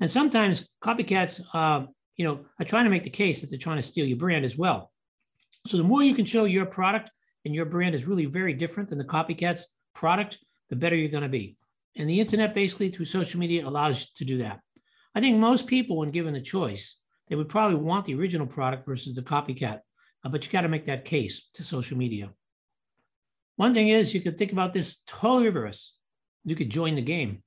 And 0.00 0.10
sometimes 0.10 0.68
copycats, 0.82 1.40
uh, 1.52 1.86
you 2.16 2.24
know, 2.24 2.40
are 2.60 2.64
trying 2.64 2.84
to 2.84 2.90
make 2.90 3.02
the 3.02 3.10
case 3.10 3.40
that 3.40 3.50
they're 3.50 3.58
trying 3.58 3.78
to 3.78 3.82
steal 3.82 4.06
your 4.06 4.18
brand 4.18 4.44
as 4.44 4.56
well. 4.56 4.92
So 5.66 5.76
the 5.76 5.82
more 5.82 6.02
you 6.02 6.14
can 6.14 6.24
show 6.24 6.44
your 6.44 6.66
product 6.66 7.10
and 7.44 7.54
your 7.54 7.66
brand 7.66 7.94
is 7.94 8.04
really 8.04 8.26
very 8.26 8.54
different 8.54 8.88
than 8.88 8.98
the 8.98 9.04
copycats, 9.04 9.62
product, 9.94 10.38
the 10.70 10.76
better 10.76 10.96
you're 10.96 11.10
going 11.10 11.22
to 11.22 11.28
be. 11.28 11.56
And 11.96 12.08
the 12.08 12.20
internet, 12.20 12.54
basically 12.54 12.90
through 12.90 13.04
social 13.04 13.38
media, 13.38 13.66
allows 13.66 14.00
you 14.00 14.06
to 14.16 14.24
do 14.24 14.38
that. 14.38 14.60
I 15.14 15.20
think 15.20 15.38
most 15.38 15.66
people, 15.66 15.98
when 15.98 16.10
given 16.10 16.32
the 16.32 16.40
choice, 16.40 16.96
they 17.28 17.36
would 17.36 17.48
probably 17.48 17.76
want 17.76 18.06
the 18.06 18.14
original 18.14 18.46
product 18.46 18.86
versus 18.86 19.14
the 19.14 19.22
copycat. 19.22 19.80
Uh, 20.24 20.28
but 20.28 20.44
you 20.44 20.52
got 20.52 20.62
to 20.62 20.68
make 20.68 20.86
that 20.86 21.04
case 21.04 21.48
to 21.54 21.64
social 21.64 21.98
media. 21.98 22.30
One 23.56 23.74
thing 23.74 23.88
is, 23.88 24.14
you 24.14 24.20
could 24.20 24.38
think 24.38 24.52
about 24.52 24.72
this 24.72 24.98
totally 25.06 25.46
reverse. 25.46 25.94
You 26.44 26.56
could 26.56 26.70
join 26.70 26.94
the 26.94 27.02
game. 27.02 27.42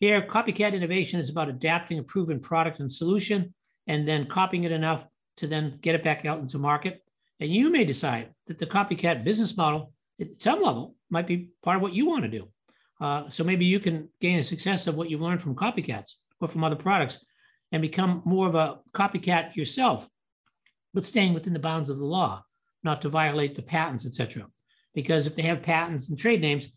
Here, 0.00 0.26
copycat 0.26 0.74
innovation 0.74 1.20
is 1.20 1.30
about 1.30 1.48
adapting 1.48 1.98
a 1.98 2.02
proven 2.02 2.40
product 2.40 2.80
and 2.80 2.90
solution 2.90 3.54
and 3.86 4.06
then 4.06 4.26
copying 4.26 4.64
it 4.64 4.72
enough 4.72 5.06
to 5.38 5.46
then 5.46 5.78
get 5.80 5.94
it 5.94 6.02
back 6.02 6.24
out 6.24 6.40
into 6.40 6.58
market. 6.58 7.02
And 7.40 7.50
you 7.50 7.70
may 7.70 7.84
decide 7.84 8.30
that 8.46 8.58
the 8.58 8.66
copycat 8.66 9.24
business 9.24 9.56
model, 9.56 9.92
at 10.20 10.40
some 10.40 10.62
level, 10.62 10.95
might 11.10 11.26
be 11.26 11.50
part 11.62 11.76
of 11.76 11.82
what 11.82 11.92
you 11.92 12.06
want 12.06 12.24
to 12.24 12.30
do. 12.30 12.48
Uh, 13.00 13.28
so 13.28 13.44
maybe 13.44 13.64
you 13.64 13.78
can 13.78 14.08
gain 14.20 14.38
a 14.38 14.42
success 14.42 14.86
of 14.86 14.96
what 14.96 15.10
you've 15.10 15.22
learned 15.22 15.42
from 15.42 15.54
copycats 15.54 16.14
or 16.40 16.48
from 16.48 16.64
other 16.64 16.76
products 16.76 17.18
and 17.72 17.82
become 17.82 18.22
more 18.24 18.48
of 18.48 18.54
a 18.54 18.78
copycat 18.92 19.54
yourself, 19.54 20.08
but 20.94 21.04
staying 21.04 21.34
within 21.34 21.52
the 21.52 21.58
bounds 21.58 21.90
of 21.90 21.98
the 21.98 22.04
law, 22.04 22.42
not 22.82 23.02
to 23.02 23.08
violate 23.08 23.54
the 23.54 23.62
patents, 23.62 24.06
etc. 24.06 24.46
Because 24.94 25.26
if 25.26 25.34
they 25.34 25.42
have 25.42 25.62
patents 25.62 26.08
and 26.08 26.18
trade 26.18 26.40
names, 26.40 26.68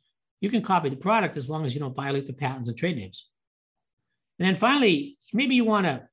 you 0.42 0.50
can 0.50 0.62
copy 0.62 0.90
the 0.90 0.96
product 0.96 1.38
as 1.38 1.50
long 1.50 1.66
as 1.66 1.74
you 1.74 1.80
don't 1.80 1.96
violate 1.96 2.26
the 2.26 2.34
patents 2.34 2.70
and 2.70 2.78
trade 2.78 2.98
names. 2.98 3.30
And 4.40 4.48
then 4.48 4.56
finally, 4.56 5.18
maybe 5.34 5.56
you 5.56 5.66
want 5.66 5.86
to 5.86 6.08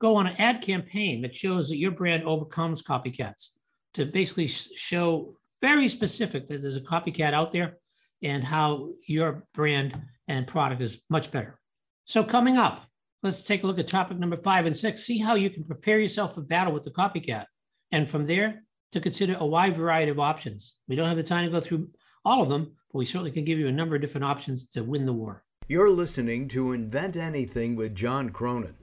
go 0.00 0.16
on 0.16 0.26
an 0.26 0.36
ad 0.38 0.62
campaign 0.62 1.22
that 1.22 1.34
shows 1.34 1.68
that 1.68 1.76
your 1.76 1.92
brand 1.92 2.24
overcomes 2.24 2.82
copycats 2.82 3.50
to 3.94 4.06
basically 4.06 4.46
show 4.46 5.36
very 5.60 5.88
specific 5.88 6.46
that 6.46 6.62
there's 6.62 6.76
a 6.76 6.80
copycat 6.80 7.34
out 7.34 7.52
there 7.52 7.78
and 8.22 8.44
how 8.44 8.90
your 9.06 9.44
brand 9.54 10.00
and 10.28 10.46
product 10.46 10.82
is 10.82 11.00
much 11.08 11.30
better. 11.30 11.58
So, 12.04 12.24
coming 12.24 12.56
up, 12.56 12.86
let's 13.22 13.42
take 13.42 13.62
a 13.62 13.66
look 13.66 13.78
at 13.78 13.88
topic 13.88 14.18
number 14.18 14.36
five 14.36 14.66
and 14.66 14.76
six. 14.76 15.04
See 15.04 15.18
how 15.18 15.34
you 15.34 15.50
can 15.50 15.64
prepare 15.64 15.98
yourself 15.98 16.34
for 16.34 16.42
battle 16.42 16.72
with 16.72 16.82
the 16.82 16.90
copycat. 16.90 17.46
And 17.92 18.08
from 18.08 18.26
there, 18.26 18.62
to 18.92 19.00
consider 19.00 19.36
a 19.38 19.46
wide 19.46 19.76
variety 19.76 20.10
of 20.10 20.18
options. 20.18 20.76
We 20.88 20.96
don't 20.96 21.08
have 21.08 21.16
the 21.16 21.22
time 21.22 21.44
to 21.44 21.50
go 21.50 21.60
through 21.60 21.88
all 22.24 22.42
of 22.42 22.48
them, 22.48 22.72
but 22.92 22.98
we 22.98 23.06
certainly 23.06 23.30
can 23.30 23.44
give 23.44 23.58
you 23.58 23.68
a 23.68 23.72
number 23.72 23.94
of 23.94 24.00
different 24.00 24.24
options 24.24 24.66
to 24.72 24.82
win 24.82 25.06
the 25.06 25.12
war. 25.12 25.44
You're 25.68 25.90
listening 25.90 26.48
to 26.48 26.72
Invent 26.72 27.16
Anything 27.16 27.76
with 27.76 27.94
John 27.94 28.30
Cronin. 28.30 28.74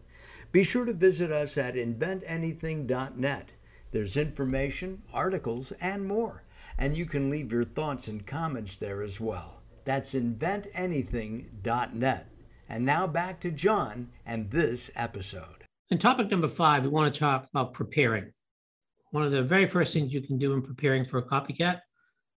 Be 0.54 0.64
sure 0.64 0.86
to 0.86 0.94
visit 0.94 1.32
us 1.32 1.58
at 1.58 1.76
inventanything.net. 1.76 3.50
There's 3.92 4.18
information, 4.18 5.02
articles, 5.14 5.74
and 5.82 6.06
more 6.06 6.44
and 6.78 6.96
you 6.96 7.06
can 7.06 7.30
leave 7.30 7.52
your 7.52 7.64
thoughts 7.64 8.08
and 8.08 8.26
comments 8.26 8.78
there 8.78 9.02
as 9.02 9.20
well. 9.20 9.62
That's 9.86 10.14
inventanything.net. 10.14 12.30
And 12.70 12.86
now 12.86 13.08
back 13.08 13.40
to 13.42 13.52
John 13.52 14.10
and 14.26 14.50
this 14.52 14.92
episode. 14.96 15.64
In 15.90 15.98
topic 15.98 16.30
number 16.30 16.50
five, 16.50 16.84
we 16.84 16.90
want 16.90 17.14
to 17.14 17.20
talk 17.20 17.48
about 17.50 17.74
preparing. 17.74 18.32
One 19.12 19.24
of 19.24 19.32
the 19.32 19.42
very 19.42 19.66
first 19.66 19.94
things 19.94 20.14
you 20.14 20.22
can 20.22 20.38
do 20.38 20.54
in 20.54 20.62
preparing 20.62 21.06
for 21.06 21.20
a 21.20 21.26
copycat 21.26 21.80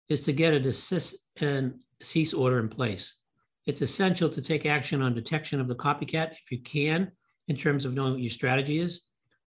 is 0.09 0.23
to 0.25 0.33
get 0.33 0.55
a 0.55 0.61
desist 0.61 1.17
and 1.41 1.75
cease 2.01 2.33
order 2.33 2.61
in 2.61 2.69
place. 2.69 3.19
It's 3.67 3.83
essential 3.83 4.31
to 4.31 4.41
take 4.41 4.67
action 4.67 5.03
on 5.03 5.15
detection 5.15 5.61
of 5.61 5.69
the 5.69 5.75
copycat 5.75 6.33
if 6.33 6.51
you 6.51 6.63
can, 6.63 7.13
in 7.49 7.57
terms 7.57 7.85
of 7.85 7.93
knowing 7.93 8.13
what 8.13 8.21
your 8.21 8.31
strategy 8.31 8.79
is 8.79 9.03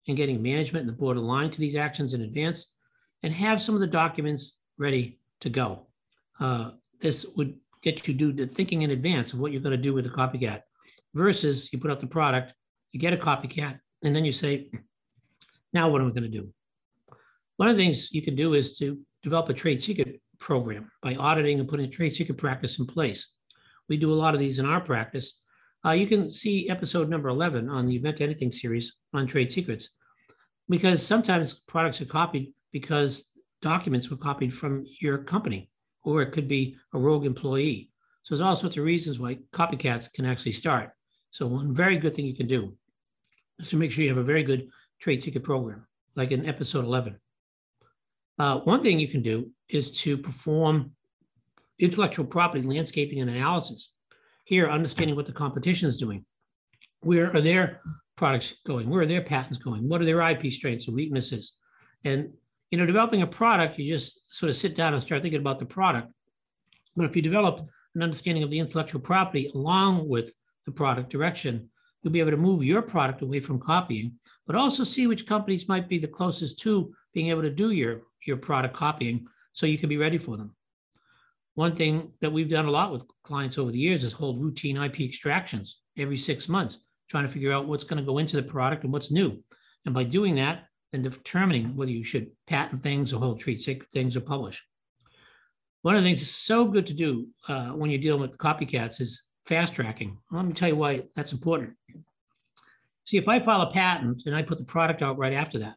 and 0.07 0.17
getting 0.17 0.41
management 0.41 0.81
and 0.81 0.89
the 0.89 0.99
board 0.99 1.15
aligned 1.15 1.53
to 1.53 1.61
these 1.61 1.77
actions 1.77 2.13
in 2.13 2.21
advance, 2.21 2.73
and 3.23 3.33
have 3.33 3.61
some 3.61 3.73
of 3.73 3.81
the 3.81 3.87
documents 3.87 4.57
ready 4.77 5.19
to 5.41 5.49
go. 5.49 5.87
Uh, 6.39 6.71
this 6.99 7.25
would 7.35 7.55
get 7.81 8.07
you 8.07 8.13
do 8.13 8.31
the 8.31 8.47
thinking 8.47 8.81
in 8.81 8.91
advance 8.91 9.33
of 9.33 9.39
what 9.39 9.51
you're 9.51 9.61
going 9.61 9.75
to 9.75 9.81
do 9.81 9.93
with 9.93 10.05
the 10.05 10.09
copycat 10.09 10.61
versus 11.13 11.71
you 11.71 11.79
put 11.79 11.91
out 11.91 11.99
the 11.99 12.07
product, 12.07 12.53
you 12.91 12.99
get 12.99 13.13
a 13.13 13.17
copycat, 13.17 13.79
and 14.03 14.15
then 14.15 14.25
you 14.25 14.31
say, 14.31 14.69
now 15.73 15.89
what 15.89 16.01
am 16.01 16.07
I 16.07 16.11
going 16.11 16.23
to 16.23 16.29
do? 16.29 16.49
One 17.57 17.69
of 17.69 17.75
the 17.75 17.83
things 17.83 18.11
you 18.11 18.21
can 18.21 18.35
do 18.35 18.53
is 18.53 18.77
to 18.77 18.99
develop 19.21 19.49
a 19.49 19.53
trade 19.53 19.81
secret 19.83 20.21
program 20.39 20.91
by 21.01 21.15
auditing 21.15 21.59
and 21.59 21.69
putting 21.69 21.85
a 21.85 21.89
trade 21.89 22.15
secret 22.15 22.37
practice 22.37 22.79
in 22.79 22.85
place. 22.85 23.31
We 23.89 23.97
do 23.97 24.11
a 24.11 24.15
lot 24.15 24.33
of 24.33 24.39
these 24.39 24.59
in 24.59 24.65
our 24.65 24.81
practice. 24.81 25.41
Uh, 25.85 25.91
you 25.91 26.07
can 26.07 26.29
see 26.31 26.69
episode 26.69 27.09
number 27.09 27.29
11 27.29 27.69
on 27.69 27.85
the 27.85 27.97
Invent 27.97 28.21
Anything 28.21 28.51
series 28.51 28.97
on 29.13 29.27
trade 29.27 29.51
secrets, 29.51 29.89
because 30.69 31.05
sometimes 31.05 31.61
products 31.67 32.01
are 32.01 32.05
copied 32.05 32.53
because 32.71 33.25
documents 33.63 34.11
were 34.11 34.17
copied 34.17 34.53
from 34.53 34.85
your 34.99 35.17
company, 35.17 35.71
or 36.03 36.21
it 36.21 36.31
could 36.31 36.47
be 36.47 36.75
a 36.93 36.99
rogue 36.99 37.25
employee. 37.25 37.89
So 38.21 38.35
there's 38.35 38.41
all 38.41 38.55
sorts 38.55 38.77
of 38.77 38.83
reasons 38.83 39.19
why 39.19 39.39
copycats 39.53 40.11
can 40.11 40.25
actually 40.25 40.51
start. 40.51 40.91
So 41.31 41.47
one 41.47 41.73
very 41.73 41.97
good 41.97 42.13
thing 42.13 42.25
you 42.25 42.35
can 42.35 42.47
do 42.47 42.77
is 43.57 43.67
to 43.69 43.77
make 43.77 43.91
sure 43.91 44.03
you 44.03 44.09
have 44.09 44.17
a 44.17 44.23
very 44.23 44.43
good 44.43 44.69
trade 44.99 45.23
secret 45.23 45.43
program, 45.43 45.87
like 46.15 46.31
in 46.31 46.45
episode 46.45 46.85
11. 46.85 47.17
Uh, 48.37 48.59
one 48.59 48.83
thing 48.83 48.99
you 48.99 49.07
can 49.07 49.21
do 49.21 49.49
is 49.69 49.91
to 49.91 50.17
perform 50.17 50.91
intellectual 51.79 52.25
property 52.25 52.65
landscaping 52.65 53.21
and 53.21 53.29
analysis. 53.29 53.93
Here, 54.45 54.69
understanding 54.69 55.15
what 55.15 55.25
the 55.25 55.31
competition 55.31 55.87
is 55.87 55.97
doing. 55.97 56.25
Where 57.01 57.35
are 57.35 57.41
their 57.41 57.81
products 58.15 58.55
going? 58.65 58.89
Where 58.89 59.01
are 59.01 59.07
their 59.07 59.21
patents 59.21 59.57
going? 59.57 59.87
What 59.87 60.01
are 60.01 60.05
their 60.05 60.21
IP 60.21 60.51
strengths 60.51 60.87
and 60.87 60.95
weaknesses? 60.95 61.53
And 62.03 62.33
you 62.73 62.77
know, 62.77 62.87
developing 62.87 63.21
a 63.21 63.27
product, 63.27 63.77
you 63.77 63.85
just 63.85 64.35
sort 64.35 64.49
of 64.49 64.55
sit 64.55 64.73
down 64.73 64.95
and 64.95 65.03
start 65.03 65.21
thinking 65.21 65.39
about 65.39 65.59
the 65.59 65.65
product. 65.65 66.11
But 66.95 67.05
if 67.05 67.15
you 67.15 67.21
develop 67.21 67.61
an 67.93 68.01
understanding 68.01 68.41
of 68.41 68.49
the 68.49 68.57
intellectual 68.57 68.99
property 68.99 69.51
along 69.53 70.09
with 70.09 70.33
the 70.65 70.71
product 70.71 71.11
direction, 71.11 71.69
you'll 72.01 72.13
be 72.13 72.19
able 72.19 72.31
to 72.31 72.37
move 72.37 72.63
your 72.63 72.81
product 72.81 73.21
away 73.21 73.41
from 73.41 73.59
copying, 73.59 74.13
but 74.47 74.55
also 74.55 74.83
see 74.83 75.05
which 75.05 75.27
companies 75.27 75.67
might 75.67 75.87
be 75.87 75.99
the 75.99 76.07
closest 76.07 76.57
to 76.61 76.91
being 77.13 77.27
able 77.27 77.43
to 77.43 77.51
do 77.51 77.69
your, 77.69 78.01
your 78.25 78.37
product 78.37 78.75
copying 78.75 79.27
so 79.51 79.67
you 79.67 79.77
can 79.77 79.87
be 79.87 79.97
ready 79.97 80.17
for 80.17 80.35
them. 80.35 80.55
One 81.53 81.75
thing 81.75 82.11
that 82.21 82.33
we've 82.33 82.49
done 82.49 82.65
a 82.65 82.71
lot 82.71 82.91
with 82.91 83.05
clients 83.21 83.59
over 83.59 83.69
the 83.69 83.77
years 83.77 84.03
is 84.03 84.13
hold 84.13 84.41
routine 84.41 84.77
IP 84.77 85.01
extractions 85.01 85.81
every 85.95 86.17
six 86.17 86.49
months, 86.49 86.79
trying 87.07 87.27
to 87.27 87.31
figure 87.31 87.53
out 87.53 87.67
what's 87.67 87.83
going 87.83 87.99
to 87.99 88.11
go 88.11 88.17
into 88.17 88.35
the 88.35 88.41
product 88.41 88.83
and 88.83 88.91
what's 88.91 89.11
new. 89.11 89.37
And 89.85 89.93
by 89.93 90.05
doing 90.05 90.33
that, 90.37 90.69
and 90.93 91.03
determining 91.03 91.75
whether 91.75 91.91
you 91.91 92.03
should 92.03 92.31
patent 92.47 92.81
things 92.81 93.11
or 93.11 93.19
hold 93.19 93.39
treat 93.39 93.63
things 93.91 94.15
or 94.15 94.21
publish. 94.21 94.63
One 95.81 95.95
of 95.95 96.03
the 96.03 96.07
things 96.07 96.19
that's 96.19 96.31
so 96.31 96.65
good 96.65 96.87
to 96.87 96.93
do 96.93 97.27
uh, 97.47 97.69
when 97.71 97.89
you're 97.89 97.99
dealing 97.99 98.21
with 98.21 98.37
copycats 98.37 99.01
is 99.01 99.23
fast 99.45 99.75
tracking. 99.75 100.17
Let 100.31 100.45
me 100.45 100.53
tell 100.53 100.69
you 100.69 100.75
why 100.75 101.03
that's 101.15 101.33
important. 101.33 101.73
See, 103.05 103.17
if 103.17 103.27
I 103.27 103.39
file 103.39 103.61
a 103.61 103.71
patent 103.71 104.23
and 104.25 104.35
I 104.35 104.43
put 104.43 104.59
the 104.59 104.63
product 104.63 105.01
out 105.01 105.17
right 105.17 105.33
after 105.33 105.59
that, 105.59 105.75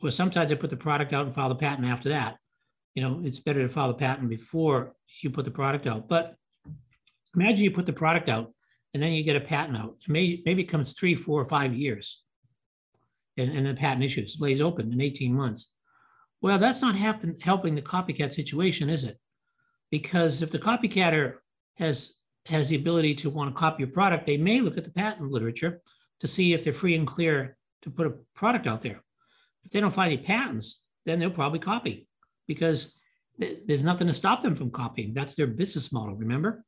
or 0.00 0.10
sometimes 0.10 0.52
I 0.52 0.54
put 0.54 0.70
the 0.70 0.76
product 0.76 1.12
out 1.12 1.26
and 1.26 1.34
file 1.34 1.48
the 1.48 1.56
patent 1.56 1.88
after 1.88 2.08
that, 2.10 2.36
you 2.94 3.02
know, 3.02 3.20
it's 3.24 3.40
better 3.40 3.62
to 3.62 3.68
file 3.68 3.88
the 3.88 3.94
patent 3.94 4.28
before 4.28 4.94
you 5.22 5.30
put 5.30 5.44
the 5.44 5.50
product 5.50 5.86
out. 5.86 6.08
But 6.08 6.36
imagine 7.34 7.64
you 7.64 7.70
put 7.70 7.86
the 7.86 7.92
product 7.92 8.28
out 8.28 8.52
and 8.94 9.02
then 9.02 9.12
you 9.12 9.24
get 9.24 9.36
a 9.36 9.40
patent 9.40 9.78
out. 9.78 9.96
Maybe 10.06 10.62
it 10.62 10.68
comes 10.68 10.92
three, 10.92 11.14
four, 11.14 11.40
or 11.40 11.44
five 11.44 11.74
years. 11.74 12.22
And, 13.38 13.50
and 13.50 13.66
the 13.66 13.74
patent 13.74 14.04
issues 14.04 14.38
lays 14.40 14.60
open 14.60 14.92
in 14.92 15.00
18 15.00 15.32
months. 15.32 15.68
Well, 16.42 16.58
that's 16.58 16.82
not 16.82 16.96
happen, 16.96 17.36
helping 17.40 17.74
the 17.74 17.82
copycat 17.82 18.34
situation, 18.34 18.90
is 18.90 19.04
it? 19.04 19.18
Because 19.90 20.42
if 20.42 20.50
the 20.50 20.58
copycatter 20.58 21.36
has 21.76 22.14
has 22.46 22.68
the 22.68 22.76
ability 22.76 23.14
to 23.14 23.30
want 23.30 23.54
to 23.54 23.58
copy 23.58 23.82
your 23.82 23.92
product, 23.92 24.26
they 24.26 24.36
may 24.36 24.60
look 24.60 24.76
at 24.76 24.82
the 24.82 24.90
patent 24.90 25.30
literature 25.30 25.80
to 26.18 26.26
see 26.26 26.52
if 26.52 26.64
they're 26.64 26.72
free 26.72 26.96
and 26.96 27.06
clear 27.06 27.56
to 27.82 27.90
put 27.90 28.06
a 28.06 28.14
product 28.34 28.66
out 28.66 28.80
there. 28.80 29.00
If 29.64 29.70
they 29.70 29.80
don't 29.80 29.92
find 29.92 30.12
any 30.12 30.22
patents, 30.22 30.82
then 31.04 31.18
they'll 31.18 31.30
probably 31.30 31.60
copy 31.60 32.08
because 32.48 32.98
th- 33.38 33.60
there's 33.66 33.84
nothing 33.84 34.08
to 34.08 34.14
stop 34.14 34.42
them 34.42 34.56
from 34.56 34.70
copying. 34.70 35.14
That's 35.14 35.34
their 35.34 35.46
business 35.46 35.92
model, 35.92 36.16
remember? 36.16 36.64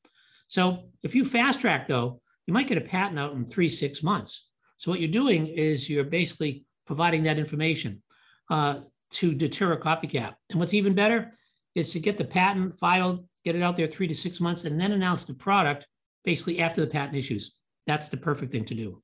So 0.49 0.91
if 1.03 1.15
you 1.15 1.25
fast 1.25 1.61
track, 1.61 1.89
though, 1.89 2.21
you 2.47 2.55
might 2.55 2.69
get 2.69 2.79
a 2.79 2.83
patent 2.83 3.19
out 3.19 3.33
in 3.33 3.47
three, 3.47 3.69
six 3.69 4.03
months. 4.03 4.49
So 4.85 4.91
what 4.91 5.01
you're 5.01 5.09
doing 5.09 5.47
is 5.47 5.89
you're 5.89 6.05
basically 6.05 6.67
providing 6.87 7.23
that 7.23 7.39
information 7.39 8.03
uh, 8.51 8.81
to 9.13 9.33
deter 9.33 9.73
a 9.73 9.81
copycat. 9.81 10.35
And 10.51 10.61
what's 10.61 10.75
even 10.75 10.95
better 10.95 11.31
is 11.75 11.91
to 11.93 12.01
get 12.01 12.19
the 12.19 12.25
patent 12.27 12.79
filed, 12.79 13.27
get 13.47 13.57
it 13.57 13.63
out 13.63 13.79
there 13.79 13.87
three 13.87 14.07
to 14.09 14.15
six 14.15 14.43
months, 14.43 14.65
and 14.65 14.79
then 14.79 14.93
announce 14.93 15.25
the 15.25 15.33
product 15.33 15.87
basically 16.23 16.61
after 16.61 16.83
the 16.83 16.87
patent 16.87 17.17
issues. 17.17 17.55
That's 17.87 18.11
the 18.11 18.19
perfect 18.19 18.53
thing 18.53 18.67
to 18.67 18.75
do. 18.75 19.03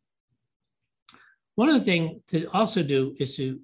One 1.54 1.70
other 1.70 1.80
thing 1.80 2.20
to 2.26 2.44
also 2.52 2.82
do 2.82 3.16
is 3.18 3.34
to 3.36 3.58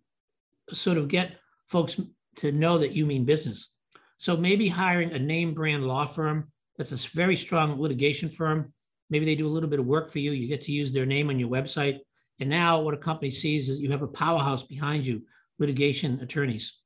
sort 0.72 0.96
of 0.96 1.08
get 1.08 1.36
folks 1.66 2.00
to 2.36 2.50
know 2.50 2.78
that 2.78 2.92
you 2.92 3.04
mean 3.04 3.26
business. 3.26 3.68
So 4.16 4.38
maybe 4.38 4.68
hiring 4.68 5.12
a 5.12 5.18
name 5.18 5.52
brand 5.52 5.86
law 5.86 6.06
firm 6.06 6.50
that's 6.78 6.92
a 6.92 7.10
very 7.14 7.36
strong 7.36 7.78
litigation 7.78 8.30
firm. 8.30 8.72
Maybe 9.10 9.24
they 9.24 9.34
do 9.34 9.46
a 9.46 9.54
little 9.54 9.68
bit 9.68 9.80
of 9.80 9.86
work 9.86 10.10
for 10.10 10.18
you. 10.18 10.32
You 10.32 10.48
get 10.48 10.62
to 10.62 10.72
use 10.72 10.92
their 10.92 11.06
name 11.06 11.30
on 11.30 11.38
your 11.38 11.48
website. 11.48 12.00
And 12.40 12.50
now 12.50 12.80
what 12.80 12.94
a 12.94 12.98
company 12.98 13.30
sees 13.30 13.68
is 13.68 13.80
you 13.80 13.90
have 13.90 14.02
a 14.02 14.08
powerhouse 14.08 14.62
behind 14.62 15.06
you, 15.06 15.22
litigation 15.58 16.20
attorneys. 16.20 16.80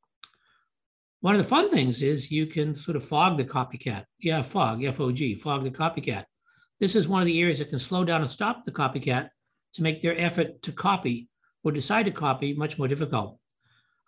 One 1.21 1.35
of 1.35 1.43
the 1.43 1.49
fun 1.49 1.71
things 1.71 2.03
is 2.03 2.31
you 2.31 2.47
can 2.47 2.75
sort 2.75 2.97
of 2.97 3.05
fog 3.05 3.37
the 3.37 3.45
copycat. 3.45 4.05
Yeah, 4.21 4.43
fog, 4.43 4.85
F 4.85 5.01
O 5.01 5.13
G, 5.13 5.35
fog 5.35 5.65
the 5.65 5.71
copycat. 5.71 6.25
This 6.79 6.97
is 6.97 7.09
one 7.09 7.21
of 7.21 7.27
the 7.27 7.41
areas 7.41 7.59
that 7.59 7.69
can 7.69 7.79
slow 7.79 8.05
down 8.05 8.23
and 8.23 8.31
stop 8.31 8.65
the 8.65 8.73
copycat 8.73 9.29
to 9.75 9.83
make 9.83 10.01
their 10.01 10.19
effort 10.19 10.63
to 10.63 10.73
copy 10.73 11.29
or 11.63 11.73
decide 11.73 12.05
to 12.07 12.11
copy 12.11 12.55
much 12.55 12.79
more 12.79 12.89
difficult. 12.89 13.39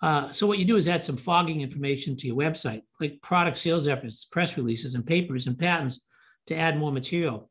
Uh, 0.01 0.33
so 0.33 0.47
what 0.47 0.59
you 0.59 0.65
do 0.65 0.77
is 0.77 0.89
add 0.89 1.03
some 1.03 1.17
fogging 1.17 1.61
information 1.61 2.17
to 2.17 2.27
your 2.27 2.37
website, 2.37 2.83
like 2.99 3.21
product 3.23 3.59
sales 3.59 3.87
efforts, 3.87 4.25
press 4.25 4.57
releases, 4.57 4.95
and 4.95 5.07
papers 5.07 5.47
and 5.47 5.59
patents 5.59 6.01
to 6.47 6.57
add 6.57 6.79
more 6.79 6.91
material. 6.91 7.51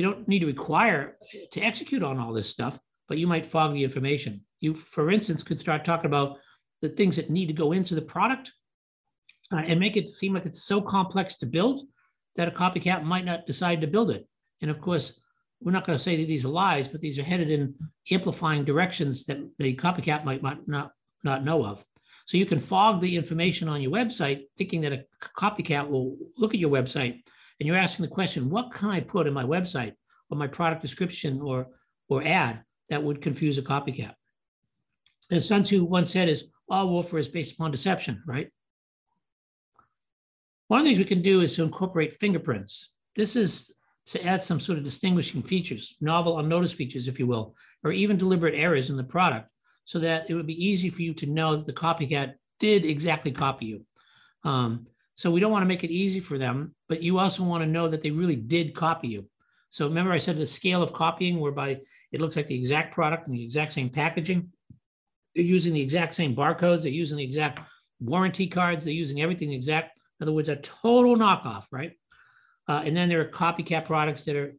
You 0.00 0.06
don't 0.06 0.26
need 0.26 0.38
to 0.38 0.46
require 0.46 1.18
to 1.52 1.60
execute 1.60 2.02
on 2.02 2.18
all 2.18 2.32
this 2.32 2.48
stuff, 2.48 2.80
but 3.06 3.18
you 3.18 3.26
might 3.26 3.44
fog 3.44 3.74
the 3.74 3.84
information. 3.84 4.40
You, 4.60 4.72
for 4.72 5.10
instance, 5.10 5.42
could 5.42 5.60
start 5.60 5.84
talking 5.84 6.06
about 6.06 6.38
the 6.80 6.88
things 6.88 7.16
that 7.16 7.28
need 7.28 7.48
to 7.48 7.52
go 7.52 7.72
into 7.72 7.94
the 7.94 8.00
product 8.00 8.50
uh, 9.52 9.56
and 9.58 9.78
make 9.78 9.98
it 9.98 10.08
seem 10.08 10.32
like 10.32 10.46
it's 10.46 10.64
so 10.64 10.80
complex 10.80 11.36
to 11.36 11.46
build 11.46 11.82
that 12.36 12.48
a 12.48 12.50
copycat 12.50 13.04
might 13.04 13.26
not 13.26 13.46
decide 13.46 13.82
to 13.82 13.86
build 13.86 14.10
it. 14.10 14.26
And 14.62 14.70
of 14.70 14.80
course, 14.80 15.20
we're 15.60 15.72
not 15.72 15.84
going 15.84 15.98
to 15.98 16.02
say 16.02 16.16
that 16.16 16.26
these 16.28 16.46
are 16.46 16.48
lies, 16.48 16.88
but 16.88 17.02
these 17.02 17.18
are 17.18 17.22
headed 17.22 17.50
in 17.50 17.74
amplifying 18.10 18.64
directions 18.64 19.26
that 19.26 19.36
the 19.58 19.76
copycat 19.76 20.24
might, 20.24 20.40
might 20.40 20.66
not, 20.66 20.92
not 21.24 21.44
know 21.44 21.62
of. 21.62 21.84
So 22.24 22.38
you 22.38 22.46
can 22.46 22.58
fog 22.58 23.02
the 23.02 23.16
information 23.16 23.68
on 23.68 23.82
your 23.82 23.92
website, 23.92 24.44
thinking 24.56 24.80
that 24.80 24.94
a 24.94 25.04
copycat 25.38 25.90
will 25.90 26.16
look 26.38 26.54
at 26.54 26.60
your 26.60 26.70
website 26.70 27.20
and 27.60 27.66
you're 27.66 27.76
asking 27.76 28.04
the 28.04 28.10
question, 28.10 28.48
what 28.48 28.72
can 28.72 28.88
I 28.88 29.00
put 29.00 29.26
in 29.26 29.34
my 29.34 29.44
website 29.44 29.92
or 30.30 30.38
my 30.38 30.46
product 30.46 30.80
description 30.80 31.40
or, 31.42 31.66
or 32.08 32.26
ad 32.26 32.62
that 32.88 33.02
would 33.02 33.20
confuse 33.20 33.58
a 33.58 33.62
copycat? 33.62 34.14
And 35.30 35.42
Sun 35.42 35.62
Tzu 35.62 35.84
once 35.84 36.10
said 36.10 36.28
is 36.28 36.46
all 36.68 36.88
warfare 36.88 37.20
is 37.20 37.28
based 37.28 37.54
upon 37.54 37.70
deception, 37.70 38.22
right? 38.26 38.48
One 40.68 40.80
of 40.80 40.84
the 40.84 40.90
things 40.90 40.98
we 40.98 41.04
can 41.04 41.22
do 41.22 41.42
is 41.42 41.54
to 41.56 41.62
incorporate 41.62 42.14
fingerprints. 42.14 42.94
This 43.14 43.36
is 43.36 43.72
to 44.06 44.24
add 44.24 44.42
some 44.42 44.58
sort 44.58 44.78
of 44.78 44.84
distinguishing 44.84 45.42
features, 45.42 45.96
novel, 46.00 46.38
unnoticed 46.38 46.76
features, 46.76 47.08
if 47.08 47.18
you 47.18 47.26
will, 47.26 47.54
or 47.84 47.92
even 47.92 48.16
deliberate 48.16 48.54
errors 48.54 48.88
in 48.88 48.96
the 48.96 49.04
product, 49.04 49.48
so 49.84 49.98
that 49.98 50.30
it 50.30 50.34
would 50.34 50.46
be 50.46 50.64
easy 50.64 50.88
for 50.88 51.02
you 51.02 51.12
to 51.14 51.26
know 51.26 51.56
that 51.56 51.66
the 51.66 51.72
copycat 51.72 52.34
did 52.58 52.84
exactly 52.84 53.32
copy 53.32 53.66
you. 53.66 53.84
Um, 54.44 54.86
so 55.20 55.30
we 55.30 55.38
don't 55.38 55.52
want 55.52 55.60
to 55.60 55.68
make 55.68 55.84
it 55.84 55.90
easy 55.90 56.18
for 56.18 56.38
them, 56.38 56.74
but 56.88 57.02
you 57.02 57.18
also 57.18 57.42
want 57.42 57.62
to 57.62 57.68
know 57.68 57.88
that 57.88 58.00
they 58.00 58.10
really 58.10 58.36
did 58.36 58.74
copy 58.74 59.08
you. 59.08 59.26
So 59.68 59.86
remember, 59.86 60.12
I 60.12 60.18
said 60.18 60.38
the 60.38 60.46
scale 60.46 60.82
of 60.82 60.94
copying, 60.94 61.38
whereby 61.38 61.80
it 62.10 62.22
looks 62.22 62.36
like 62.36 62.46
the 62.46 62.58
exact 62.58 62.94
product 62.94 63.26
and 63.26 63.36
the 63.36 63.44
exact 63.44 63.74
same 63.74 63.90
packaging. 63.90 64.50
They're 65.34 65.44
using 65.44 65.74
the 65.74 65.80
exact 65.82 66.14
same 66.14 66.34
barcodes. 66.34 66.84
They're 66.84 66.92
using 66.92 67.18
the 67.18 67.24
exact 67.24 67.60
warranty 68.00 68.46
cards. 68.46 68.82
They're 68.82 68.94
using 68.94 69.20
everything 69.20 69.52
exact. 69.52 69.98
In 70.20 70.24
other 70.24 70.32
words, 70.32 70.48
a 70.48 70.56
total 70.56 71.16
knockoff, 71.16 71.66
right? 71.70 71.92
Uh, 72.66 72.80
and 72.86 72.96
then 72.96 73.10
there 73.10 73.20
are 73.20 73.28
copycat 73.28 73.84
products 73.84 74.24
that 74.24 74.36
are 74.36 74.56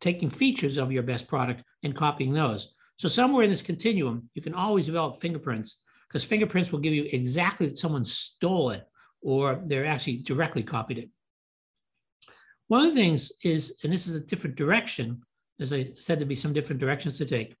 taking 0.00 0.30
features 0.30 0.78
of 0.78 0.90
your 0.90 1.02
best 1.02 1.28
product 1.28 1.62
and 1.82 1.94
copying 1.94 2.32
those. 2.32 2.74
So 2.96 3.08
somewhere 3.08 3.44
in 3.44 3.50
this 3.50 3.60
continuum, 3.60 4.30
you 4.32 4.40
can 4.40 4.54
always 4.54 4.86
develop 4.86 5.20
fingerprints 5.20 5.82
because 6.08 6.24
fingerprints 6.24 6.72
will 6.72 6.80
give 6.80 6.94
you 6.94 7.06
exactly 7.12 7.66
that 7.66 7.76
someone 7.76 8.06
stole 8.06 8.70
it 8.70 8.87
or 9.22 9.60
they're 9.66 9.86
actually 9.86 10.18
directly 10.18 10.62
copied 10.62 10.98
it. 10.98 11.10
One 12.68 12.86
of 12.86 12.94
the 12.94 13.00
things 13.00 13.32
is, 13.44 13.78
and 13.82 13.92
this 13.92 14.06
is 14.06 14.14
a 14.14 14.20
different 14.20 14.56
direction, 14.56 15.22
as 15.60 15.72
I 15.72 15.90
said, 15.96 16.18
there'd 16.18 16.28
be 16.28 16.34
some 16.34 16.52
different 16.52 16.80
directions 16.80 17.18
to 17.18 17.24
take, 17.24 17.56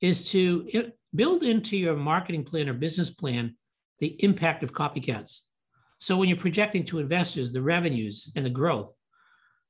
is 0.00 0.30
to 0.30 0.92
build 1.14 1.42
into 1.42 1.76
your 1.76 1.96
marketing 1.96 2.44
plan 2.44 2.68
or 2.68 2.74
business 2.74 3.10
plan 3.10 3.56
the 4.00 4.22
impact 4.22 4.62
of 4.62 4.72
copycats. 4.72 5.42
So 6.00 6.16
when 6.16 6.28
you're 6.28 6.38
projecting 6.38 6.84
to 6.86 7.00
investors 7.00 7.52
the 7.52 7.62
revenues 7.62 8.30
and 8.36 8.44
the 8.44 8.50
growth, 8.50 8.92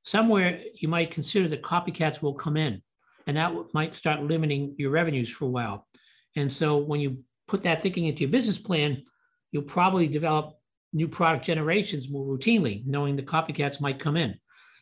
somewhere 0.03 0.59
you 0.75 0.87
might 0.87 1.11
consider 1.11 1.47
that 1.47 1.63
copycats 1.63 2.21
will 2.21 2.33
come 2.33 2.57
in 2.57 2.81
and 3.25 3.37
that 3.37 3.53
might 3.73 3.95
start 3.95 4.23
limiting 4.23 4.75
your 4.77 4.91
revenues 4.91 5.31
for 5.31 5.45
a 5.45 5.49
while. 5.49 5.87
And 6.35 6.51
so 6.51 6.77
when 6.77 6.99
you 6.99 7.23
put 7.47 7.63
that 7.63 7.81
thinking 7.81 8.05
into 8.05 8.21
your 8.21 8.29
business 8.29 8.59
plan, 8.59 9.03
you'll 9.51 9.63
probably 9.63 10.07
develop 10.07 10.58
new 10.93 11.07
product 11.07 11.45
generations 11.45 12.09
more 12.09 12.25
routinely, 12.25 12.85
knowing 12.85 13.15
the 13.15 13.23
copycats 13.23 13.81
might 13.81 13.99
come 13.99 14.17
in. 14.17 14.35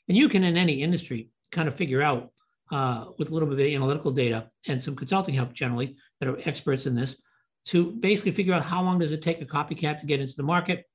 And 0.07 0.17
you 0.17 0.29
can, 0.29 0.43
in 0.43 0.57
any 0.57 0.81
industry, 0.81 1.29
kind 1.51 1.67
of 1.67 1.75
figure 1.75 2.01
out 2.01 2.31
uh, 2.71 3.05
with 3.17 3.29
a 3.29 3.33
little 3.33 3.49
bit 3.49 3.59
of 3.59 3.73
analytical 3.73 4.11
data 4.11 4.47
and 4.67 4.81
some 4.81 4.95
consulting 4.95 5.35
help 5.35 5.53
generally 5.53 5.97
that 6.19 6.29
are 6.29 6.39
experts 6.45 6.85
in 6.85 6.95
this 6.95 7.21
to 7.65 7.91
basically 7.91 8.31
figure 8.31 8.53
out 8.53 8.63
how 8.63 8.81
long 8.81 8.99
does 8.99 9.11
it 9.11 9.21
take 9.21 9.41
a 9.41 9.45
copycat 9.45 9.97
to 9.97 10.05
get 10.05 10.19
into 10.19 10.35
the 10.35 10.43
market 10.43 10.85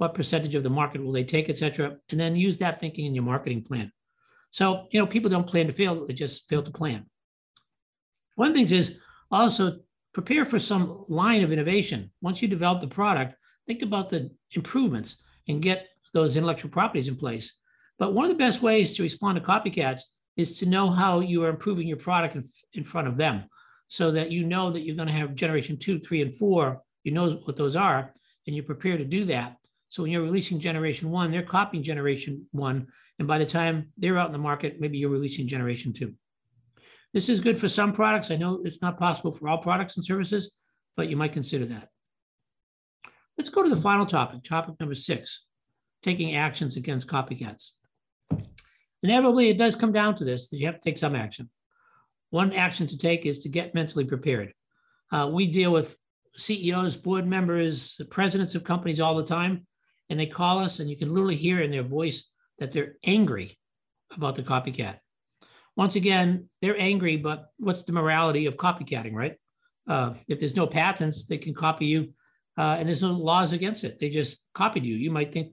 what 0.00 0.14
percentage 0.14 0.54
of 0.54 0.62
the 0.62 0.70
market 0.70 1.04
will 1.04 1.12
they 1.12 1.24
take, 1.24 1.50
et 1.50 1.58
cetera, 1.58 1.94
and 2.08 2.18
then 2.18 2.34
use 2.34 2.56
that 2.56 2.80
thinking 2.80 3.04
in 3.04 3.14
your 3.14 3.22
marketing 3.22 3.62
plan. 3.62 3.92
So, 4.50 4.86
you 4.90 4.98
know, 4.98 5.06
people 5.06 5.28
don't 5.28 5.46
plan 5.46 5.66
to 5.66 5.74
fail, 5.74 6.06
they 6.06 6.14
just 6.14 6.48
fail 6.48 6.62
to 6.62 6.70
plan. 6.70 7.04
One 8.36 8.54
the 8.54 8.60
things 8.60 8.72
is 8.72 8.96
also 9.30 9.80
prepare 10.14 10.46
for 10.46 10.58
some 10.58 11.04
line 11.08 11.42
of 11.42 11.52
innovation. 11.52 12.10
Once 12.22 12.40
you 12.40 12.48
develop 12.48 12.80
the 12.80 12.88
product, 12.88 13.34
think 13.70 13.82
about 13.82 14.10
the 14.10 14.28
improvements 14.56 15.22
and 15.46 15.62
get 15.62 15.86
those 16.12 16.36
intellectual 16.36 16.72
properties 16.72 17.06
in 17.06 17.14
place. 17.14 17.52
But 18.00 18.14
one 18.14 18.24
of 18.24 18.32
the 18.32 18.44
best 18.44 18.62
ways 18.62 18.96
to 18.96 19.04
respond 19.04 19.36
to 19.36 19.44
copycats 19.44 20.00
is 20.36 20.58
to 20.58 20.66
know 20.66 20.90
how 20.90 21.20
you 21.20 21.44
are 21.44 21.50
improving 21.50 21.86
your 21.86 21.96
product 21.96 22.34
in, 22.34 22.44
in 22.72 22.82
front 22.82 23.06
of 23.06 23.16
them 23.16 23.44
so 23.86 24.10
that 24.10 24.32
you 24.32 24.44
know 24.44 24.72
that 24.72 24.80
you're 24.80 24.96
going 24.96 25.06
to 25.06 25.14
have 25.14 25.36
generation 25.36 25.76
two, 25.76 26.00
three, 26.00 26.20
and 26.20 26.34
four. 26.34 26.82
You 27.04 27.12
know 27.12 27.30
what 27.44 27.56
those 27.56 27.76
are, 27.76 28.12
and 28.48 28.56
you're 28.56 28.64
prepared 28.64 28.98
to 28.98 29.04
do 29.04 29.24
that. 29.26 29.56
So 29.88 30.02
when 30.02 30.10
you're 30.10 30.22
releasing 30.22 30.58
generation 30.58 31.08
one, 31.08 31.30
they're 31.30 31.42
copying 31.42 31.84
generation 31.84 32.44
one. 32.50 32.88
And 33.20 33.28
by 33.28 33.38
the 33.38 33.46
time 33.46 33.92
they're 33.98 34.18
out 34.18 34.26
in 34.26 34.32
the 34.32 34.38
market, 34.38 34.80
maybe 34.80 34.98
you're 34.98 35.10
releasing 35.10 35.46
generation 35.46 35.92
two. 35.92 36.12
This 37.12 37.28
is 37.28 37.38
good 37.38 37.58
for 37.58 37.68
some 37.68 37.92
products. 37.92 38.32
I 38.32 38.36
know 38.36 38.62
it's 38.64 38.82
not 38.82 38.98
possible 38.98 39.30
for 39.30 39.48
all 39.48 39.58
products 39.58 39.96
and 39.96 40.04
services, 40.04 40.50
but 40.96 41.08
you 41.08 41.16
might 41.16 41.32
consider 41.32 41.66
that. 41.66 41.88
Let's 43.40 43.48
go 43.48 43.62
to 43.62 43.70
the 43.70 43.76
final 43.80 44.04
topic, 44.04 44.44
topic 44.44 44.74
number 44.78 44.94
six, 44.94 45.46
taking 46.02 46.36
actions 46.36 46.76
against 46.76 47.08
copycats. 47.08 47.70
Inevitably, 49.02 49.48
it 49.48 49.56
does 49.56 49.74
come 49.74 49.92
down 49.92 50.14
to 50.16 50.24
this, 50.24 50.50
that 50.50 50.58
you 50.58 50.66
have 50.66 50.74
to 50.74 50.80
take 50.82 50.98
some 50.98 51.16
action. 51.16 51.48
One 52.28 52.52
action 52.52 52.86
to 52.88 52.98
take 52.98 53.24
is 53.24 53.38
to 53.38 53.48
get 53.48 53.74
mentally 53.74 54.04
prepared. 54.04 54.52
Uh, 55.10 55.30
we 55.32 55.46
deal 55.46 55.72
with 55.72 55.96
CEOs, 56.36 56.98
board 56.98 57.26
members, 57.26 57.98
presidents 58.10 58.54
of 58.56 58.62
companies 58.62 59.00
all 59.00 59.16
the 59.16 59.24
time 59.24 59.66
and 60.10 60.20
they 60.20 60.26
call 60.26 60.58
us, 60.58 60.80
and 60.80 60.90
you 60.90 60.98
can 60.98 61.08
literally 61.08 61.34
hear 61.34 61.62
in 61.62 61.70
their 61.70 61.82
voice 61.82 62.28
that 62.58 62.72
they're 62.72 62.96
angry 63.04 63.56
about 64.14 64.34
the 64.34 64.42
copycat. 64.42 64.98
Once 65.76 65.96
again, 65.96 66.50
they're 66.60 66.78
angry, 66.78 67.16
but 67.16 67.46
what's 67.56 67.84
the 67.84 67.92
morality 67.92 68.44
of 68.44 68.58
copycatting, 68.58 69.14
right? 69.14 69.38
Uh, 69.88 70.12
if 70.28 70.38
there's 70.38 70.56
no 70.56 70.66
patents, 70.66 71.24
they 71.24 71.38
can 71.38 71.54
copy 71.54 71.86
you, 71.86 72.12
uh, 72.58 72.76
and 72.78 72.88
there's 72.88 73.02
no 73.02 73.12
laws 73.12 73.52
against 73.52 73.84
it. 73.84 73.98
They 73.98 74.10
just 74.10 74.44
copied 74.54 74.84
you. 74.84 74.94
You 74.96 75.10
might 75.10 75.32
think 75.32 75.52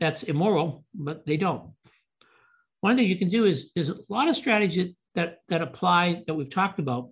that's 0.00 0.22
immoral, 0.24 0.84
but 0.94 1.24
they 1.26 1.36
don't. 1.36 1.70
One 2.80 2.92
of 2.92 2.96
the 2.96 3.02
things 3.02 3.10
you 3.10 3.18
can 3.18 3.28
do 3.28 3.44
is 3.44 3.70
there's 3.74 3.90
a 3.90 3.98
lot 4.08 4.28
of 4.28 4.36
strategies 4.36 4.94
that 5.14 5.38
that 5.48 5.62
apply 5.62 6.24
that 6.26 6.34
we've 6.34 6.50
talked 6.50 6.78
about 6.78 7.10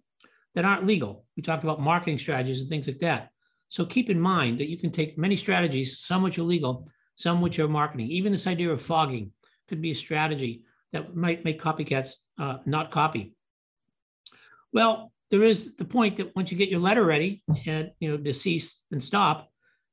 that 0.55 0.64
aren't 0.64 0.87
legal. 0.87 1.24
We 1.37 1.43
talked 1.43 1.62
about 1.62 1.81
marketing 1.81 2.18
strategies 2.18 2.61
and 2.61 2.68
things 2.68 2.89
like 2.89 2.99
that. 2.99 3.31
So 3.68 3.87
keep 3.87 4.11
in 4.11 4.20
mind 4.20 4.59
that 4.59 4.68
you 4.68 4.78
can 4.78 4.91
take 4.91 5.16
many 5.16 5.37
strategies, 5.37 6.01
some 6.01 6.22
which 6.22 6.39
are 6.39 6.43
legal, 6.43 6.89
some 7.14 7.41
which 7.41 7.61
are 7.61 7.68
marketing. 7.68 8.09
Even 8.09 8.33
this 8.33 8.49
idea 8.49 8.70
of 8.70 8.83
fogging 8.83 9.33
could 9.68 9.81
be 9.81 9.93
a 9.93 9.95
strategy 9.95 10.64
that 10.93 11.14
might 11.14 11.45
make 11.45 11.62
copycats 11.62 12.14
uh, 12.39 12.59
not 12.66 12.91
copy. 12.91 13.37
Well, 14.72 15.12
there 15.31 15.45
is 15.45 15.76
the 15.76 15.85
point 15.85 16.16
that 16.16 16.35
once 16.35 16.51
you 16.51 16.59
get 16.59 16.68
your 16.68 16.81
letter 16.81 17.05
ready 17.05 17.43
and 17.66 17.91
you 18.01 18.11
know 18.11 18.16
to 18.16 18.35
cease 18.35 18.83
and 18.91 19.03
stop, 19.03 19.49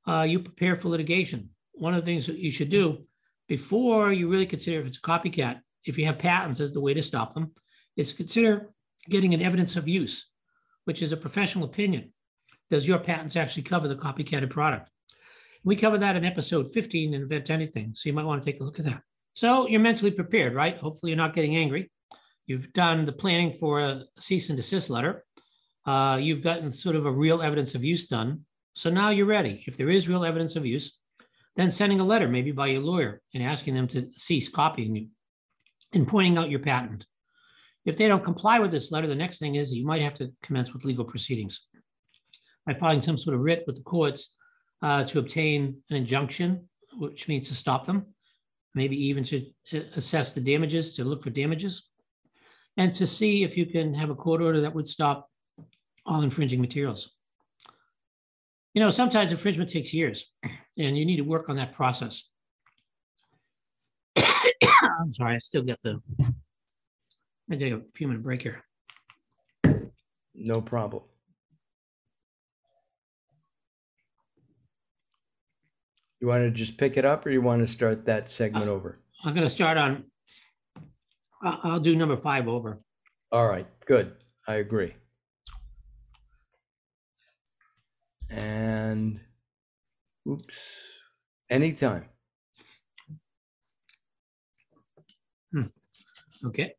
uh, 0.08 0.24
you 0.24 0.40
prepare 0.40 0.76
for 0.76 0.90
litigation. 0.90 1.50
One 1.74 1.94
of 1.94 2.02
the 2.02 2.06
things 2.06 2.28
that 2.28 2.40
you 2.40 2.52
should 2.52 2.70
do 2.70 3.06
before 3.48 4.12
you 4.12 4.28
really 4.28 4.46
consider 4.46 4.82
if 4.82 4.88
it's 4.88 4.98
a 4.98 5.02
copycat, 5.02 5.62
if 5.86 5.98
you 5.98 6.06
have 6.06 6.18
patents 6.18 6.60
as 6.60 6.74
the 6.74 6.82
way 6.82 6.94
to 6.94 7.04
stop 7.04 7.34
them, 7.34 7.52
is 7.96 8.14
consider 8.14 8.72
getting 9.10 9.34
an 9.34 9.42
evidence 9.42 9.76
of 9.76 9.88
use, 9.88 10.28
which 10.86 11.02
is 11.02 11.12
a 11.12 11.18
professional 11.18 11.66
opinion. 11.66 12.12
Does 12.70 12.88
your 12.88 13.00
patents 13.00 13.36
actually 13.36 13.64
cover 13.64 13.88
the 13.88 13.96
copycatted 13.96 14.50
product? 14.50 14.90
We 15.64 15.76
cover 15.76 15.98
that 15.98 16.16
in 16.16 16.26
episode 16.26 16.72
15 16.74 17.14
in 17.14 17.22
Invent 17.22 17.50
Anything. 17.50 17.92
So 17.94 18.10
you 18.10 18.14
might 18.14 18.26
want 18.26 18.42
to 18.42 18.52
take 18.52 18.60
a 18.60 18.64
look 18.64 18.80
at 18.80 18.86
that. 18.86 19.02
So 19.34 19.68
you're 19.68 19.80
mentally 19.80 20.12
prepared, 20.12 20.56
right? 20.56 20.78
Hopefully 20.78 21.12
you're 21.12 21.18
not 21.18 21.34
getting 21.34 21.56
angry. 21.56 21.92
You've 22.48 22.74
done 22.74 23.06
the 23.06 23.12
planning 23.12 23.58
for 23.60 23.82
a 23.82 24.04
cease 24.20 24.50
and 24.50 24.58
desist 24.58 24.90
letter. 24.90 25.26
Uh, 25.88 26.18
you've 26.18 26.44
gotten 26.44 26.72
sort 26.72 26.98
of 26.98 27.06
a 27.06 27.12
real 27.12 27.42
evidence 27.42 27.74
of 27.74 27.84
use 27.84 28.08
done. 28.08 28.42
So 28.74 28.90
now 28.90 29.10
you're 29.10 29.26
ready. 29.26 29.64
If 29.66 29.78
there 29.78 29.90
is 29.90 30.10
real 30.10 30.26
evidence 30.26 30.58
of 30.58 30.66
use, 30.66 31.00
then 31.56 31.72
sending 31.72 32.02
a 32.02 32.04
letter, 32.04 32.28
maybe 32.28 32.52
by 32.52 32.68
your 32.68 32.82
lawyer, 32.82 33.22
and 33.34 33.42
asking 33.42 33.74
them 33.74 33.88
to 33.88 34.12
cease 34.12 34.50
copying 34.50 34.96
you 34.96 35.08
and 35.94 36.08
pointing 36.08 36.38
out 36.38 36.50
your 36.50 36.60
patent. 36.60 37.06
If 37.86 37.96
they 37.96 38.10
don't 38.10 38.24
comply 38.24 38.60
with 38.60 38.70
this 38.70 38.92
letter, 38.92 39.08
the 39.08 39.16
next 39.16 39.40
thing 39.40 39.56
is 39.56 39.74
you 39.74 39.88
might 39.88 40.02
have 40.02 40.14
to 40.16 40.32
commence 40.44 40.74
with 40.74 40.84
legal 40.84 41.06
proceedings 41.06 41.68
by 42.66 42.74
filing 42.74 43.02
some 43.02 43.18
sort 43.18 43.34
of 43.34 43.42
writ 43.42 43.64
with 43.66 43.78
the 43.78 43.84
courts 43.84 44.36
uh, 44.82 45.06
to 45.06 45.20
obtain 45.20 45.78
an 45.90 45.96
injunction, 45.96 46.68
which 46.98 47.30
means 47.30 47.48
to 47.48 47.56
stop 47.56 47.86
them, 47.86 48.06
maybe 48.76 48.98
even 49.08 49.24
to 49.24 49.46
uh, 49.74 49.80
assess 49.96 50.34
the 50.34 50.42
damages, 50.42 50.96
to 50.96 51.06
look 51.06 51.24
for 51.24 51.30
damages, 51.30 51.88
and 52.76 52.94
to 52.94 53.08
see 53.08 53.44
if 53.44 53.58
you 53.58 53.66
can 53.66 53.94
have 53.94 54.10
a 54.10 54.16
court 54.16 54.42
order 54.42 54.62
that 54.62 54.76
would 54.76 54.86
stop 54.86 55.30
all 56.08 56.22
infringing 56.22 56.62
materials. 56.62 57.12
You 58.74 58.82
know, 58.82 58.90
sometimes 58.90 59.32
infringement 59.32 59.70
takes 59.70 59.94
years, 59.94 60.32
and 60.78 60.98
you 60.98 61.06
need 61.06 61.18
to 61.18 61.24
work 61.24 61.50
on 61.50 61.56
that 61.58 61.74
process. 61.76 62.24
I'm 64.18 65.14
sorry, 65.14 65.36
I 65.36 65.40
still 65.40 65.64
get 65.64 65.80
the. 65.84 66.02
I 67.52 67.56
take 67.56 67.74
a 67.74 67.82
few 67.94 68.08
minute 68.08 68.24
break 68.24 68.42
here. 68.42 68.64
No 70.36 70.62
problem. 70.62 71.04
You 76.20 76.28
want 76.28 76.44
to 76.44 76.52
just 76.52 76.78
pick 76.78 76.98
it 76.98 77.06
up 77.06 77.26
or 77.26 77.30
you 77.30 77.42
want 77.42 77.62
to 77.62 77.68
start 77.68 78.06
that 78.06 78.32
segment 78.32 78.70
uh, 78.70 78.74
over? 78.74 79.00
I'm 79.24 79.34
going 79.34 79.46
to 79.46 79.50
start 79.50 79.78
on. 79.78 80.04
I'll 81.44 81.80
do 81.80 81.96
number 81.96 82.18
five 82.18 82.48
over. 82.48 82.82
All 83.32 83.48
right, 83.48 83.68
good. 83.86 84.14
I 84.48 84.56
agree. 84.56 84.94
Oops, 90.28 91.00
anytime. 91.50 92.06
Hmm. 95.52 95.64
Okay. 96.46 96.74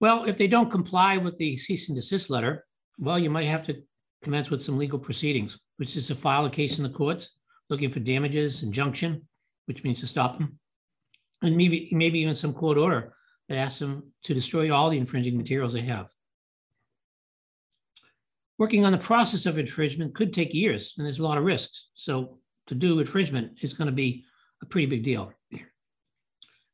Well, 0.00 0.24
if 0.24 0.38
they 0.38 0.46
don't 0.46 0.70
comply 0.70 1.16
with 1.16 1.36
the 1.36 1.56
cease 1.56 1.88
and 1.88 1.96
desist 1.96 2.30
letter, 2.30 2.64
well, 2.98 3.18
you 3.18 3.30
might 3.30 3.48
have 3.48 3.64
to 3.64 3.82
commence 4.22 4.50
with 4.50 4.62
some 4.62 4.78
legal 4.78 4.98
proceedings, 4.98 5.58
which 5.76 5.96
is 5.96 6.06
to 6.06 6.14
file 6.14 6.46
a 6.46 6.50
case 6.50 6.78
in 6.78 6.84
the 6.84 6.90
courts, 6.90 7.40
looking 7.68 7.90
for 7.90 8.00
damages, 8.00 8.62
injunction, 8.62 9.26
which 9.66 9.84
means 9.84 10.00
to 10.00 10.06
stop 10.06 10.38
them. 10.38 10.58
And 11.42 11.56
maybe, 11.56 11.88
maybe 11.92 12.20
even 12.20 12.34
some 12.34 12.54
court 12.54 12.78
order 12.78 13.14
that 13.48 13.58
asks 13.58 13.80
them 13.80 14.12
to 14.24 14.34
destroy 14.34 14.72
all 14.72 14.90
the 14.90 14.98
infringing 14.98 15.36
materials 15.36 15.72
they 15.72 15.82
have. 15.82 16.08
Working 18.58 18.84
on 18.84 18.92
the 18.92 18.98
process 18.98 19.46
of 19.46 19.58
infringement 19.58 20.14
could 20.14 20.32
take 20.32 20.52
years, 20.52 20.94
and 20.96 21.06
there's 21.06 21.20
a 21.20 21.24
lot 21.24 21.38
of 21.38 21.44
risks. 21.44 21.90
So 21.94 22.38
to 22.66 22.74
do 22.74 22.98
infringement 22.98 23.58
is 23.62 23.72
going 23.72 23.86
to 23.86 23.92
be 23.92 24.24
a 24.62 24.66
pretty 24.66 24.86
big 24.86 25.04
deal. 25.04 25.32
When 25.50 25.62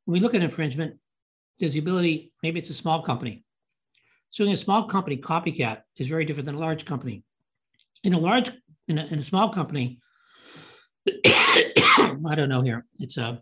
we 0.06 0.20
look 0.20 0.34
at 0.34 0.42
infringement, 0.42 0.96
there's 1.60 1.74
the 1.74 1.80
ability, 1.80 2.32
maybe 2.42 2.58
it's 2.58 2.70
a 2.70 2.74
small 2.74 3.02
company. 3.02 3.44
Suing 4.30 4.52
a 4.52 4.56
small 4.56 4.88
company, 4.88 5.16
copycat, 5.16 5.82
is 5.96 6.08
very 6.08 6.24
different 6.24 6.46
than 6.46 6.56
a 6.56 6.58
large 6.58 6.84
company. 6.84 7.22
In 8.02 8.14
a 8.14 8.18
large, 8.18 8.50
in 8.88 8.98
a, 8.98 9.04
in 9.06 9.18
a 9.18 9.22
small 9.22 9.52
company, 9.52 10.00
I 11.08 12.34
don't 12.34 12.48
know 12.48 12.62
here. 12.62 12.84
It's 12.98 13.16
a, 13.16 13.40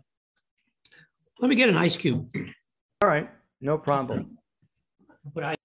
let 1.39 1.49
me 1.49 1.55
get 1.55 1.69
an 1.69 1.77
ice 1.77 1.97
cube. 1.97 2.29
All 3.01 3.07
right, 3.07 3.29
no 3.59 3.77
problem. 3.77 4.37
But 5.33 5.43
I, 5.43 5.55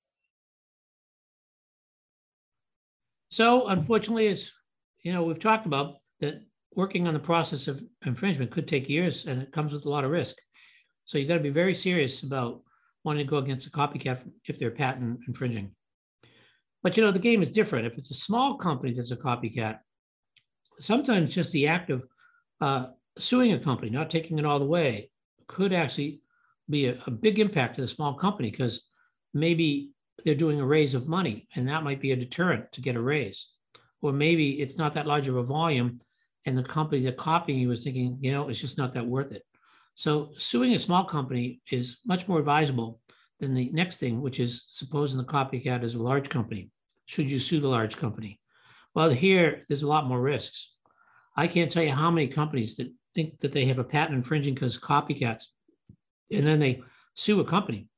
so 3.29 3.69
unfortunately, 3.69 4.29
as 4.29 4.53
you 5.03 5.13
know, 5.13 5.23
we've 5.23 5.39
talked 5.39 5.67
about 5.67 5.97
that 6.21 6.43
working 6.75 7.07
on 7.07 7.15
the 7.15 7.21
process 7.21 7.69
of 7.69 7.83
infringement 8.07 8.51
could 8.51 8.69
take 8.69 8.89
years 8.89 9.27
and 9.27 9.43
it 9.43 9.53
comes 9.53 9.73
with 9.73 9.85
a 9.87 9.91
lot 9.91 10.05
of 10.05 10.11
risk. 10.11 10.37
So 11.05 11.19
you 11.19 11.27
got 11.27 11.35
to 11.35 11.41
be 11.41 11.51
very 11.51 11.75
serious 11.75 12.23
about 12.23 12.63
wanting 13.05 13.27
to 13.27 13.31
go 13.31 13.39
against 13.39 13.67
a 13.67 13.71
copycat 13.71 14.21
if 14.47 14.59
they're 14.59 14.71
patent 14.71 15.21
infringing. 15.27 15.73
But 16.83 16.97
you 16.97 17.05
know, 17.05 17.11
the 17.11 17.19
game 17.19 17.43
is 17.43 17.51
different. 17.51 17.87
If 17.87 17.99
it's 17.99 18.11
a 18.11 18.15
small 18.15 18.57
company 18.57 18.93
that's 18.93 19.11
a 19.11 19.17
copycat, 19.17 19.79
sometimes 20.79 21.35
just 21.35 21.53
the 21.53 21.67
act 21.67 21.91
of 21.91 22.05
uh, 22.61 22.89
suing 23.19 23.53
a 23.53 23.59
company, 23.59 23.91
not 23.91 24.11
taking 24.11 24.39
it 24.39 24.47
all 24.47 24.59
the 24.59 24.65
way, 24.65 25.11
could 25.47 25.73
actually 25.73 26.21
be 26.69 26.87
a, 26.87 26.99
a 27.07 27.11
big 27.11 27.39
impact 27.39 27.77
to 27.77 27.81
the 27.81 27.89
small 27.89 28.15
company 28.15 28.51
because 28.51 28.83
maybe 29.35 29.91
they're 30.25 30.35
doing 30.35 30.61
a 30.61 30.67
raise 30.67 30.95
of 30.95 31.09
money 31.09 31.49
and 31.55 31.69
that 31.69 31.85
might 31.85 32.01
be 32.01 32.13
a 32.13 32.17
deterrent 32.17 32.71
to 32.73 32.81
get 32.81 32.97
a 32.97 33.01
raise. 33.01 33.47
Or 34.03 34.13
maybe 34.13 34.61
it's 34.61 34.79
not 34.79 34.93
that 34.95 35.07
large 35.07 35.29
of 35.29 35.37
a 35.37 35.43
volume 35.43 35.99
and 36.45 36.57
the 36.57 36.63
company 36.63 37.03
that 37.03 37.17
copying 37.17 37.59
you 37.59 37.71
is 37.71 37.85
thinking, 37.85 38.19
you 38.21 38.33
know, 38.33 38.49
it's 38.49 38.61
just 38.61 38.79
not 38.79 38.93
that 38.95 39.07
worth 39.07 39.33
it. 39.33 39.43
So 39.95 40.31
suing 40.39 40.75
a 40.75 40.79
small 40.79 41.05
company 41.05 41.61
is 41.71 41.99
much 42.07 42.29
more 42.29 42.39
advisable 42.39 43.01
than 43.41 43.55
the 43.55 43.71
next 43.73 43.99
thing, 43.99 44.21
which 44.21 44.41
is 44.41 44.65
supposing 44.69 45.19
the 45.19 45.25
copycat 45.25 45.83
is 45.83 45.95
a 45.95 46.03
large 46.03 46.29
company. 46.29 46.71
Should 47.07 47.31
you 47.31 47.39
sue 47.39 47.61
the 47.61 47.69
large 47.69 47.97
company? 47.97 48.41
Well, 48.95 49.11
here 49.11 49.65
there's 49.69 49.83
a 49.83 49.89
lot 49.89 50.07
more 50.07 50.21
risks. 50.21 50.75
I 51.37 51.47
can't 51.47 51.71
tell 51.71 51.83
you 51.83 51.93
how 51.93 52.11
many 52.11 52.29
companies 52.29 52.77
that 52.77 52.93
think 53.15 53.41
that 53.41 53.53
they 53.53 53.65
have 53.67 53.79
a 53.79 53.85
patent 53.85 54.17
infringing 54.17 54.55
because 54.55 54.79
copycats, 54.79 55.45
and 56.33 56.47
then 56.47 56.59
they 56.61 56.83
sue 57.15 57.41
a 57.41 57.45
company 57.45 57.89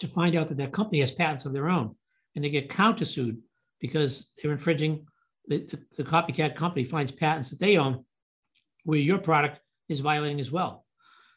to 0.00 0.08
find 0.08 0.36
out 0.36 0.48
that 0.48 0.56
that 0.56 0.72
company 0.72 1.00
has 1.00 1.12
patents 1.12 1.44
of 1.44 1.52
their 1.52 1.68
own, 1.68 1.94
and 2.34 2.44
they 2.44 2.50
get 2.50 2.68
countersued 2.68 3.38
because 3.80 4.30
they're 4.36 4.52
infringing. 4.52 5.06
The, 5.46 5.58
the, 5.58 5.78
the 5.96 6.04
copycat 6.04 6.54
company 6.54 6.84
finds 6.84 7.12
patents 7.12 7.50
that 7.50 7.60
they 7.60 7.76
own, 7.76 8.04
where 8.84 8.98
your 8.98 9.18
product 9.18 9.60
is 9.88 10.00
violating 10.00 10.40
as 10.40 10.52
well. 10.52 10.84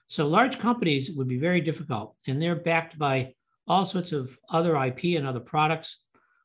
So 0.08 0.28
large 0.28 0.60
companies 0.60 1.12
would 1.12 1.28
be 1.28 1.38
very 1.38 1.62
difficult, 1.62 2.16
and 2.28 2.42
they're 2.42 2.56
backed 2.56 2.98
by 2.98 3.34
all 3.68 3.86
sorts 3.86 4.12
of 4.12 4.38
other 4.50 4.76
IP 4.84 5.18
and 5.18 5.26
other 5.26 5.40
products. 5.40 6.00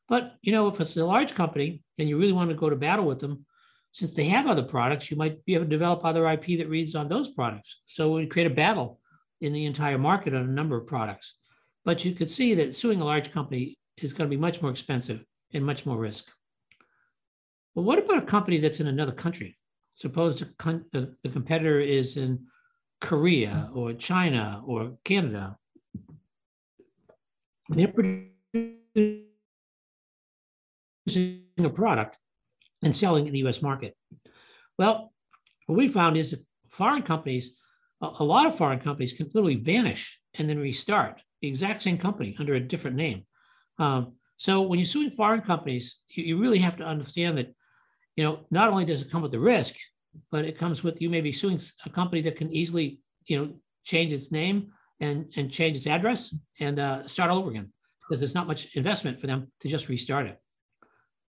But 0.07 0.33
you 0.41 0.51
know, 0.51 0.67
if 0.67 0.79
it's 0.79 0.97
a 0.97 1.05
large 1.05 1.35
company 1.35 1.83
and 1.97 2.09
you 2.09 2.17
really 2.17 2.33
want 2.33 2.49
to 2.49 2.55
go 2.55 2.69
to 2.69 2.75
battle 2.75 3.05
with 3.05 3.19
them, 3.19 3.45
since 3.91 4.11
they 4.11 4.25
have 4.25 4.47
other 4.47 4.63
products, 4.63 5.09
you 5.09 5.17
might 5.17 5.43
be 5.45 5.55
able 5.55 5.65
to 5.65 5.69
develop 5.69 6.05
other 6.05 6.29
IP 6.29 6.57
that 6.59 6.69
reads 6.69 6.95
on 6.95 7.07
those 7.07 7.29
products. 7.29 7.81
So 7.85 8.09
it 8.09 8.21
would 8.21 8.31
create 8.31 8.51
a 8.51 8.55
battle 8.55 8.99
in 9.41 9.53
the 9.53 9.65
entire 9.65 9.97
market 9.97 10.33
on 10.33 10.43
a 10.43 10.47
number 10.47 10.77
of 10.77 10.87
products. 10.87 11.35
But 11.85 12.03
you 12.05 12.13
could 12.13 12.29
see 12.29 12.53
that 12.55 12.75
suing 12.75 13.01
a 13.01 13.05
large 13.05 13.31
company 13.31 13.77
is 13.97 14.13
going 14.13 14.29
to 14.29 14.35
be 14.35 14.39
much 14.39 14.61
more 14.61 14.71
expensive 14.71 15.23
and 15.53 15.65
much 15.65 15.85
more 15.85 15.97
risk. 15.97 16.29
But 17.75 17.83
what 17.83 17.99
about 17.99 18.23
a 18.23 18.25
company 18.25 18.59
that's 18.59 18.79
in 18.79 18.87
another 18.87 19.11
country? 19.11 19.57
Suppose 19.95 20.39
the, 20.39 21.15
the 21.23 21.29
competitor 21.29 21.79
is 21.79 22.17
in 22.17 22.47
Korea 23.01 23.69
or 23.73 23.93
China 23.93 24.61
or 24.65 24.97
Canada. 25.03 25.57
They're 27.69 27.87
producing 27.87 29.25
a 31.59 31.69
product 31.69 32.17
and 32.81 32.95
selling 32.95 33.27
in 33.27 33.33
the 33.33 33.47
US 33.47 33.61
market. 33.61 33.95
Well, 34.77 35.13
what 35.65 35.77
we 35.77 35.87
found 35.87 36.17
is 36.17 36.31
that 36.31 36.43
foreign 36.69 37.03
companies, 37.03 37.51
a 38.01 38.23
lot 38.23 38.47
of 38.47 38.57
foreign 38.57 38.79
companies 38.79 39.13
can 39.13 39.29
literally 39.33 39.55
vanish 39.55 40.19
and 40.35 40.49
then 40.49 40.57
restart 40.57 41.21
the 41.41 41.47
exact 41.47 41.81
same 41.81 41.97
company 41.97 42.35
under 42.39 42.55
a 42.55 42.59
different 42.59 42.95
name. 42.95 43.25
Um, 43.77 44.13
so 44.37 44.61
when 44.61 44.79
you're 44.79 44.85
suing 44.85 45.11
foreign 45.11 45.41
companies, 45.41 45.99
you, 46.09 46.23
you 46.23 46.37
really 46.37 46.59
have 46.59 46.77
to 46.77 46.83
understand 46.83 47.37
that, 47.37 47.53
you 48.15 48.23
know, 48.23 48.41
not 48.51 48.69
only 48.69 48.85
does 48.85 49.01
it 49.01 49.11
come 49.11 49.21
with 49.21 49.31
the 49.31 49.39
risk, 49.39 49.75
but 50.31 50.45
it 50.45 50.57
comes 50.57 50.83
with 50.83 51.01
you 51.01 51.09
maybe 51.09 51.31
suing 51.31 51.59
a 51.85 51.89
company 51.89 52.21
that 52.21 52.37
can 52.37 52.51
easily, 52.53 52.99
you 53.25 53.37
know, 53.37 53.53
change 53.83 54.13
its 54.13 54.31
name 54.31 54.71
and, 54.99 55.31
and 55.35 55.51
change 55.51 55.77
its 55.77 55.87
address 55.87 56.33
and 56.59 56.79
uh, 56.79 57.07
start 57.07 57.29
all 57.29 57.39
over 57.39 57.49
again 57.49 57.71
because 58.01 58.19
there's 58.19 58.35
not 58.35 58.47
much 58.47 58.75
investment 58.75 59.19
for 59.19 59.27
them 59.27 59.51
to 59.59 59.67
just 59.67 59.87
restart 59.87 60.25
it. 60.25 60.39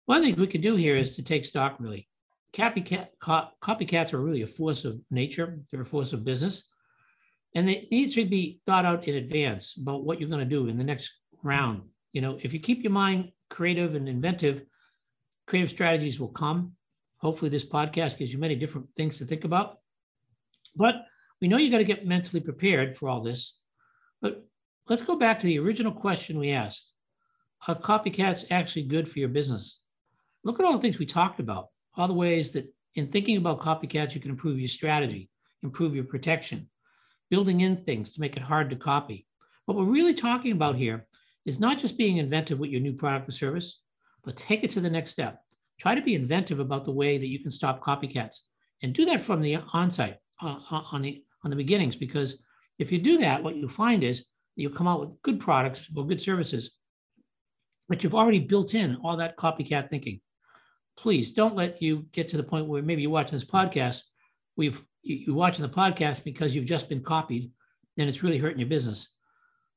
One 0.05 0.21
thing 0.21 0.35
we 0.35 0.47
could 0.47 0.61
do 0.61 0.75
here 0.75 0.97
is 0.97 1.15
to 1.15 1.23
take 1.23 1.45
stock 1.45 1.77
really. 1.79 2.09
Copycat, 2.53 3.07
copycats 3.19 4.13
are 4.13 4.21
really 4.21 4.43
a 4.43 4.47
force 4.47 4.85
of 4.85 4.99
nature, 5.09 5.59
they're 5.71 5.81
a 5.81 5.85
force 5.85 6.13
of 6.13 6.23
business. 6.23 6.63
And 7.55 7.69
it 7.69 7.91
needs 7.91 8.15
to 8.15 8.25
be 8.25 8.59
thought 8.65 8.85
out 8.85 9.07
in 9.07 9.15
advance 9.15 9.77
about 9.77 10.03
what 10.03 10.19
you're 10.19 10.29
going 10.29 10.39
to 10.39 10.45
do 10.45 10.67
in 10.67 10.77
the 10.77 10.83
next 10.83 11.11
round. 11.43 11.83
You 12.11 12.21
know, 12.21 12.39
if 12.41 12.53
you 12.53 12.59
keep 12.59 12.83
your 12.83 12.91
mind 12.91 13.31
creative 13.49 13.95
and 13.95 14.09
inventive, 14.09 14.63
creative 15.45 15.69
strategies 15.69 16.19
will 16.19 16.29
come. 16.29 16.73
Hopefully, 17.17 17.49
this 17.49 17.65
podcast 17.65 18.17
gives 18.17 18.33
you 18.33 18.39
many 18.39 18.55
different 18.55 18.87
things 18.95 19.17
to 19.17 19.25
think 19.25 19.43
about. 19.43 19.77
But 20.75 20.95
we 21.41 21.47
know 21.47 21.57
you 21.57 21.71
got 21.71 21.77
to 21.77 21.83
get 21.83 22.07
mentally 22.07 22.39
prepared 22.39 22.97
for 22.97 23.07
all 23.07 23.21
this. 23.21 23.59
But 24.21 24.45
let's 24.89 25.01
go 25.01 25.15
back 25.15 25.39
to 25.39 25.45
the 25.45 25.59
original 25.59 25.91
question 25.91 26.39
we 26.39 26.51
asked 26.51 26.91
Are 27.67 27.75
copycats 27.75 28.45
actually 28.49 28.83
good 28.83 29.09
for 29.09 29.19
your 29.19 29.29
business? 29.29 29.79
Look 30.43 30.59
at 30.59 30.65
all 30.65 30.73
the 30.73 30.79
things 30.79 30.99
we 30.99 31.05
talked 31.05 31.39
about, 31.39 31.67
all 31.95 32.07
the 32.07 32.13
ways 32.13 32.51
that 32.53 32.73
in 32.95 33.07
thinking 33.07 33.37
about 33.37 33.61
copycats, 33.61 34.13
you 34.13 34.21
can 34.21 34.31
improve 34.31 34.59
your 34.59 34.67
strategy, 34.67 35.29
improve 35.63 35.95
your 35.95 36.03
protection, 36.03 36.69
building 37.29 37.61
in 37.61 37.77
things 37.77 38.13
to 38.13 38.21
make 38.21 38.37
it 38.37 38.43
hard 38.43 38.69
to 38.69 38.75
copy. 38.75 39.25
What 39.65 39.77
we're 39.77 39.85
really 39.85 40.13
talking 40.13 40.51
about 40.51 40.75
here 40.75 41.07
is 41.45 41.59
not 41.59 41.77
just 41.77 41.97
being 41.97 42.17
inventive 42.17 42.59
with 42.59 42.69
your 42.69 42.81
new 42.81 42.93
product 42.93 43.29
or 43.29 43.31
service, 43.31 43.81
but 44.23 44.37
take 44.37 44.63
it 44.63 44.71
to 44.71 44.81
the 44.81 44.89
next 44.89 45.11
step. 45.11 45.41
Try 45.79 45.95
to 45.95 46.01
be 46.01 46.15
inventive 46.15 46.59
about 46.59 46.85
the 46.85 46.91
way 46.91 47.17
that 47.17 47.27
you 47.27 47.39
can 47.39 47.51
stop 47.51 47.83
copycats 47.83 48.37
and 48.83 48.93
do 48.93 49.05
that 49.05 49.21
from 49.21 49.41
the 49.41 49.57
onsite 49.73 50.17
uh, 50.41 50.59
uh, 50.69 50.81
on 50.91 51.01
the 51.01 51.23
on 51.43 51.49
the 51.49 51.55
beginnings 51.55 51.95
because 51.95 52.37
if 52.79 52.91
you 52.91 52.99
do 52.99 53.17
that 53.17 53.41
what 53.41 53.55
you'll 53.55 53.67
find 53.67 54.03
is 54.03 54.25
you'll 54.55 54.71
come 54.71 54.87
out 54.87 54.99
with 54.99 55.21
good 55.23 55.39
products 55.39 55.89
or 55.95 56.05
good 56.05 56.21
services 56.21 56.71
but 57.89 58.03
you've 58.03 58.15
already 58.15 58.39
built 58.39 58.75
in 58.75 58.95
all 59.03 59.17
that 59.17 59.37
copycat 59.37 59.87
thinking 59.89 60.19
please 60.95 61.31
don't 61.31 61.55
let 61.55 61.81
you 61.81 62.05
get 62.11 62.27
to 62.27 62.37
the 62.37 62.43
point 62.43 62.67
where 62.67 62.81
maybe 62.81 63.01
you're 63.01 63.11
watching 63.11 63.35
this 63.35 63.45
podcast 63.45 64.01
we've 64.55 64.81
you're 65.03 65.35
watching 65.35 65.63
the 65.63 65.71
podcast 65.71 66.23
because 66.23 66.55
you've 66.55 66.65
just 66.65 66.89
been 66.89 67.03
copied 67.03 67.51
and 67.97 68.09
it's 68.09 68.23
really 68.23 68.37
hurting 68.37 68.59
your 68.59 68.69
business. 68.69 69.09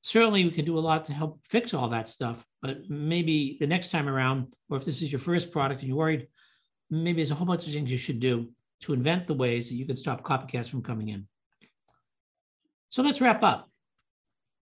Certainly 0.02 0.44
we 0.44 0.50
can 0.50 0.64
do 0.64 0.78
a 0.78 0.80
lot 0.80 1.04
to 1.06 1.12
help 1.12 1.40
fix 1.44 1.74
all 1.74 1.88
that 1.88 2.08
stuff 2.08 2.44
but 2.62 2.88
maybe 2.88 3.56
the 3.60 3.66
next 3.66 3.90
time 3.90 4.08
around 4.08 4.54
or 4.68 4.76
if 4.76 4.84
this 4.84 5.02
is 5.02 5.12
your 5.12 5.20
first 5.20 5.50
product 5.50 5.80
and 5.80 5.88
you're 5.88 5.96
worried 5.96 6.26
maybe 6.90 7.16
there's 7.16 7.30
a 7.30 7.34
whole 7.34 7.46
bunch 7.46 7.66
of 7.66 7.72
things 7.72 7.90
you 7.90 7.98
should 7.98 8.20
do 8.20 8.48
to 8.80 8.92
invent 8.92 9.26
the 9.26 9.34
ways 9.34 9.68
that 9.68 9.74
you 9.74 9.86
can 9.86 9.96
stop 9.96 10.22
copycats 10.22 10.68
from 10.68 10.82
coming 10.82 11.08
in. 11.08 11.26
So 12.90 13.02
let's 13.02 13.20
wrap 13.20 13.42
up. 13.42 13.68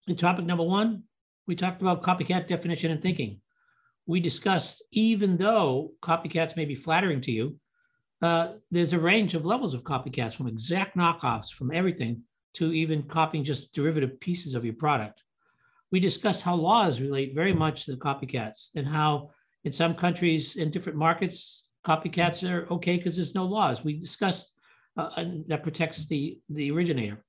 In 0.08 0.16
topic 0.16 0.46
number 0.46 0.64
one 0.64 1.04
we 1.48 1.56
talked 1.56 1.82
about 1.82 2.04
copycat 2.04 2.48
definition 2.48 2.92
and 2.92 3.02
thinking. 3.02 3.40
We 4.06 4.20
discussed 4.20 4.84
even 4.92 5.38
though 5.38 5.92
copycats 6.02 6.56
may 6.56 6.66
be 6.66 6.76
flattering 6.76 7.22
to 7.22 7.32
you 7.32 7.58
uh, 8.22 8.54
there's 8.72 8.94
a 8.94 9.00
range 9.00 9.36
of 9.36 9.46
levels 9.46 9.74
of 9.74 9.84
copycats 9.84 10.36
from 10.36 10.48
exact 10.48 10.98
knockoffs 10.98 11.52
from 11.52 11.72
everything 11.72 12.24
to 12.56 12.74
even 12.74 13.04
copying 13.04 13.44
just 13.44 13.74
derivative 13.74 14.20
pieces 14.20 14.56
of 14.56 14.66
your 14.66 14.74
product. 14.74 15.22
We 15.92 16.00
discussed 16.00 16.42
how 16.42 16.56
laws 16.56 17.00
relate 17.00 17.36
very 17.36 17.54
much 17.54 17.86
to 17.86 17.92
the 17.92 17.98
copycats 17.98 18.70
and 18.76 18.88
how 18.88 19.30
in 19.64 19.72
some 19.72 19.94
countries 19.94 20.56
in 20.56 20.72
different 20.72 20.98
markets, 20.98 21.70
copycats 21.86 22.50
are 22.50 22.68
okay 22.74 22.98
because 22.98 23.16
there's 23.16 23.36
no 23.36 23.46
laws. 23.46 23.84
We 23.84 24.00
discussed 24.00 24.54
uh, 24.98 25.26
that 25.48 25.64
protects 25.64 26.08
the, 26.08 26.40
the 26.50 26.72
originator. 26.72 27.24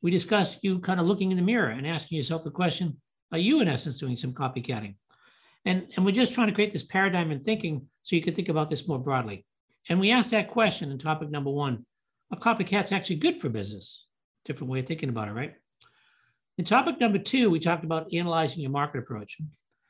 We 0.00 0.12
discussed 0.12 0.62
you 0.62 0.78
kind 0.78 1.00
of 1.00 1.06
looking 1.06 1.32
in 1.32 1.36
the 1.36 1.42
mirror 1.42 1.70
and 1.70 1.86
asking 1.86 2.16
yourself 2.16 2.44
the 2.44 2.50
question, 2.50 2.96
are 3.32 3.38
you 3.38 3.60
in 3.60 3.68
essence 3.68 3.98
doing 3.98 4.16
some 4.16 4.32
copycatting? 4.32 4.94
And, 5.64 5.88
and 5.96 6.04
we're 6.04 6.12
just 6.12 6.32
trying 6.32 6.46
to 6.46 6.54
create 6.54 6.72
this 6.72 6.84
paradigm 6.84 7.32
in 7.32 7.42
thinking 7.42 7.88
so 8.04 8.14
you 8.14 8.22
can 8.22 8.34
think 8.34 8.48
about 8.48 8.70
this 8.70 8.86
more 8.86 8.98
broadly. 8.98 9.44
And 9.88 10.00
we 10.00 10.10
asked 10.10 10.30
that 10.32 10.50
question 10.50 10.90
in 10.90 10.98
topic 10.98 11.30
number 11.30 11.50
one 11.50 11.84
Are 12.32 12.38
copycats 12.38 12.92
actually 12.92 13.16
good 13.16 13.40
for 13.40 13.48
business? 13.48 14.06
Different 14.44 14.70
way 14.70 14.80
of 14.80 14.86
thinking 14.86 15.08
about 15.08 15.28
it, 15.28 15.32
right? 15.32 15.54
In 16.58 16.64
topic 16.64 17.00
number 17.00 17.18
two, 17.18 17.50
we 17.50 17.60
talked 17.60 17.84
about 17.84 18.12
analyzing 18.12 18.60
your 18.60 18.70
market 18.70 18.98
approach. 18.98 19.38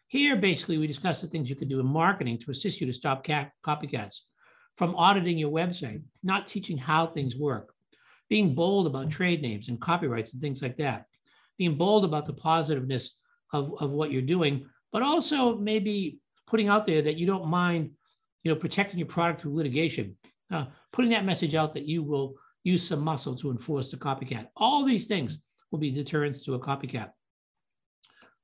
Here, 0.09 0.37
basically, 0.37 0.79
we 0.79 0.87
discussed 0.87 1.23
the 1.23 1.29
things 1.29 1.49
you 1.49 1.57
could 1.57 1.69
do 1.69 1.81
in 1.81 1.87
marketing 1.87 2.39
to 2.39 2.51
assist 2.51 2.81
you 2.81 2.87
to 2.87 2.93
stop 2.93 3.27
copycats 3.27 4.21
from 4.77 4.95
auditing 4.95 5.39
your 5.39 5.51
website, 5.51 6.03
not 6.23 6.47
teaching 6.47 6.79
how 6.79 7.07
things 7.07 7.37
work, 7.37 7.75
being 8.29 8.55
bold 8.55 8.87
about 8.87 9.11
trade 9.11 9.43
names 9.43 9.69
and 9.69 9.81
copyrights 9.81 10.33
and 10.33 10.41
things 10.41 10.63
like 10.63 10.77
that, 10.77 11.07
being 11.59 11.77
bold 11.77 12.05
about 12.05 12.27
the 12.27 12.33
positiveness 12.33 13.19
of, 13.53 13.75
of 13.81 13.93
what 13.93 14.13
you're 14.13 14.23
doing, 14.23 14.67
but 14.93 15.03
also 15.03 15.57
maybe 15.57 16.21
putting 16.47 16.69
out 16.69 16.87
there 16.87 17.03
that 17.03 17.17
you 17.17 17.27
don't 17.27 17.49
mind 17.49 17.91
you 18.49 18.55
know, 18.55 18.59
protecting 18.59 18.99
your 18.99 19.09
product 19.09 19.43
through 19.43 19.55
litigation, 19.55 20.17
uh, 20.51 20.65
putting 20.91 21.11
that 21.11 21.27
message 21.27 21.55
out 21.55 21.75
that 21.75 21.85
you 21.85 22.03
will 22.03 22.35
use 22.65 22.87
some 22.87 23.01
muscle 23.01 23.37
to 23.37 23.51
enforce 23.51 23.91
the 23.91 23.97
copycat. 23.99 24.47
All 24.57 24.85
these 24.85 25.07
things 25.07 25.39
will 25.71 25.79
be 25.79 25.91
deterrents 25.91 26.45
to 26.47 26.55
a 26.55 26.59
copycat. 26.59 27.11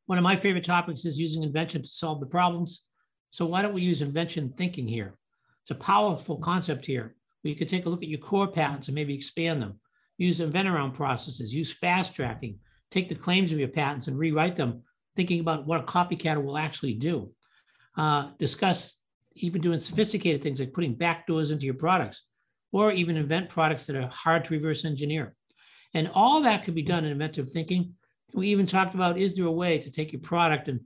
One 0.05 0.19
of 0.19 0.25
my 0.25 0.37
favorite 0.37 0.65
topics 0.65 1.07
is 1.07 1.19
using 1.19 1.43
invention 1.43 1.81
to 1.81 1.89
solve 1.89 2.21
the 2.21 2.27
problems. 2.27 2.85
So 3.31 3.47
why 3.47 3.63
don't 3.63 3.73
we 3.73 3.81
use 3.81 4.03
invention 4.03 4.53
thinking 4.59 4.87
here? 4.87 5.17
It's 5.63 5.71
a 5.71 5.75
powerful 5.77 6.37
concept 6.37 6.85
here 6.85 7.17
you 7.49 7.57
could 7.57 7.69
take 7.69 7.87
a 7.87 7.89
look 7.89 8.03
at 8.03 8.09
your 8.09 8.19
core 8.19 8.49
patents 8.49 8.89
and 8.89 8.95
maybe 8.95 9.15
expand 9.15 9.61
them. 9.61 9.79
Use 10.17 10.41
invent 10.41 10.69
around 10.69 10.93
processes, 10.93 11.55
use 11.55 11.73
fast 11.73 12.15
tracking, 12.15 12.59
take 12.91 13.09
the 13.09 13.15
claims 13.15 13.53
of 13.53 13.59
your 13.59 13.69
patents 13.69 14.07
and 14.07 14.19
rewrite 14.19 14.57
them, 14.57 14.83
thinking 15.15 15.41
about 15.41 15.67
what 15.67 15.81
a 15.81 15.85
copycat 15.85 16.43
will 16.43 16.57
actually 16.57 16.95
do. 16.95 17.31
Uh, 17.97 18.31
discuss 18.39 18.99
even 19.37 19.61
doing 19.61 19.79
sophisticated 19.79 20.43
things 20.43 20.61
like 20.61 20.73
putting 20.73 20.97
backdoors 20.97 21.51
into 21.51 21.67
your 21.67 21.75
products, 21.75 22.23
or 22.73 22.93
even 22.93 23.17
invent 23.17 23.49
products 23.49 23.87
that 23.87 23.97
are 23.97 24.09
hard 24.09 24.45
to 24.45 24.55
reverse 24.55 24.85
engineer. 24.85 25.35
And 25.95 26.11
all 26.13 26.41
that 26.43 26.65
could 26.65 26.75
be 26.75 26.83
done 26.83 27.05
in 27.05 27.13
inventive 27.13 27.51
thinking. 27.51 27.95
We 28.33 28.49
even 28.49 28.67
talked 28.67 28.95
about 28.95 29.19
is 29.19 29.35
there 29.35 29.47
a 29.47 29.53
way 29.53 29.79
to 29.79 29.91
take 29.91 30.13
your 30.13 30.21
product 30.21 30.69
and 30.69 30.81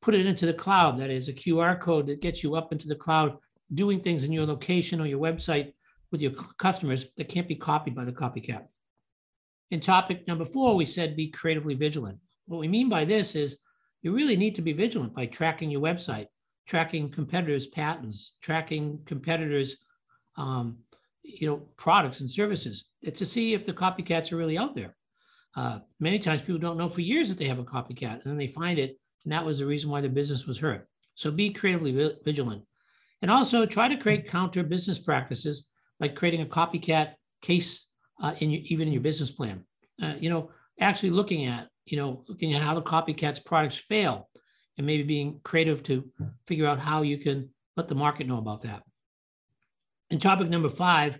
put 0.00 0.14
it 0.14 0.26
into 0.26 0.46
the 0.46 0.54
cloud? 0.54 1.00
That 1.00 1.10
is 1.10 1.28
a 1.28 1.32
QR 1.32 1.80
code 1.80 2.06
that 2.06 2.20
gets 2.20 2.42
you 2.42 2.54
up 2.54 2.72
into 2.72 2.86
the 2.86 2.94
cloud, 2.94 3.36
doing 3.74 4.00
things 4.00 4.24
in 4.24 4.32
your 4.32 4.46
location 4.46 5.00
or 5.00 5.06
your 5.06 5.20
website 5.20 5.72
with 6.12 6.20
your 6.20 6.32
customers 6.58 7.06
that 7.16 7.28
can't 7.28 7.48
be 7.48 7.56
copied 7.56 7.94
by 7.94 8.04
the 8.04 8.12
copycat. 8.12 8.66
In 9.72 9.80
topic 9.80 10.28
number 10.28 10.44
four, 10.44 10.76
we 10.76 10.84
said 10.84 11.16
be 11.16 11.28
creatively 11.28 11.74
vigilant. 11.74 12.18
What 12.46 12.58
we 12.58 12.68
mean 12.68 12.88
by 12.88 13.04
this 13.04 13.34
is 13.34 13.58
you 14.02 14.12
really 14.12 14.36
need 14.36 14.54
to 14.56 14.62
be 14.62 14.72
vigilant 14.72 15.14
by 15.14 15.26
tracking 15.26 15.70
your 15.70 15.80
website, 15.80 16.26
tracking 16.66 17.10
competitors' 17.10 17.66
patents, 17.66 18.34
tracking 18.40 19.00
competitors' 19.06 19.76
um, 20.36 20.78
you 21.22 21.46
know 21.46 21.56
products 21.76 22.20
and 22.20 22.30
services 22.30 22.84
to 23.14 23.26
see 23.26 23.54
if 23.54 23.64
the 23.64 23.72
copycats 23.72 24.32
are 24.32 24.36
really 24.36 24.58
out 24.58 24.74
there. 24.74 24.96
Uh, 25.54 25.80
many 26.00 26.18
times 26.18 26.40
people 26.40 26.58
don't 26.58 26.78
know 26.78 26.88
for 26.88 27.02
years 27.02 27.28
that 27.28 27.36
they 27.36 27.46
have 27.48 27.58
a 27.58 27.64
copycat, 27.64 28.14
and 28.14 28.24
then 28.24 28.38
they 28.38 28.46
find 28.46 28.78
it, 28.78 28.98
and 29.24 29.32
that 29.32 29.44
was 29.44 29.58
the 29.58 29.66
reason 29.66 29.90
why 29.90 30.00
the 30.00 30.08
business 30.08 30.46
was 30.46 30.58
hurt. 30.58 30.88
So 31.14 31.30
be 31.30 31.50
creatively 31.50 32.16
vigilant, 32.24 32.62
and 33.20 33.30
also 33.30 33.66
try 33.66 33.88
to 33.88 33.96
create 33.96 34.28
counter 34.28 34.62
business 34.62 34.98
practices 34.98 35.68
like 36.00 36.16
creating 36.16 36.42
a 36.42 36.46
copycat 36.46 37.14
case 37.42 37.88
uh, 38.22 38.34
in 38.38 38.50
your, 38.50 38.62
even 38.66 38.88
in 38.88 38.94
your 38.94 39.02
business 39.02 39.30
plan. 39.30 39.62
Uh, 40.02 40.14
you 40.18 40.30
know, 40.30 40.50
actually 40.80 41.10
looking 41.10 41.46
at 41.46 41.68
you 41.84 41.96
know 41.96 42.24
looking 42.28 42.54
at 42.54 42.62
how 42.62 42.74
the 42.74 42.82
copycats 42.82 43.44
products 43.44 43.76
fail 43.76 44.28
and 44.78 44.86
maybe 44.86 45.02
being 45.02 45.40
creative 45.42 45.82
to 45.84 46.04
figure 46.46 46.66
out 46.66 46.78
how 46.78 47.02
you 47.02 47.18
can 47.18 47.48
let 47.76 47.88
the 47.88 47.94
market 47.94 48.26
know 48.26 48.38
about 48.38 48.62
that. 48.62 48.82
And 50.10 50.20
topic 50.20 50.48
number 50.48 50.68
five, 50.68 51.18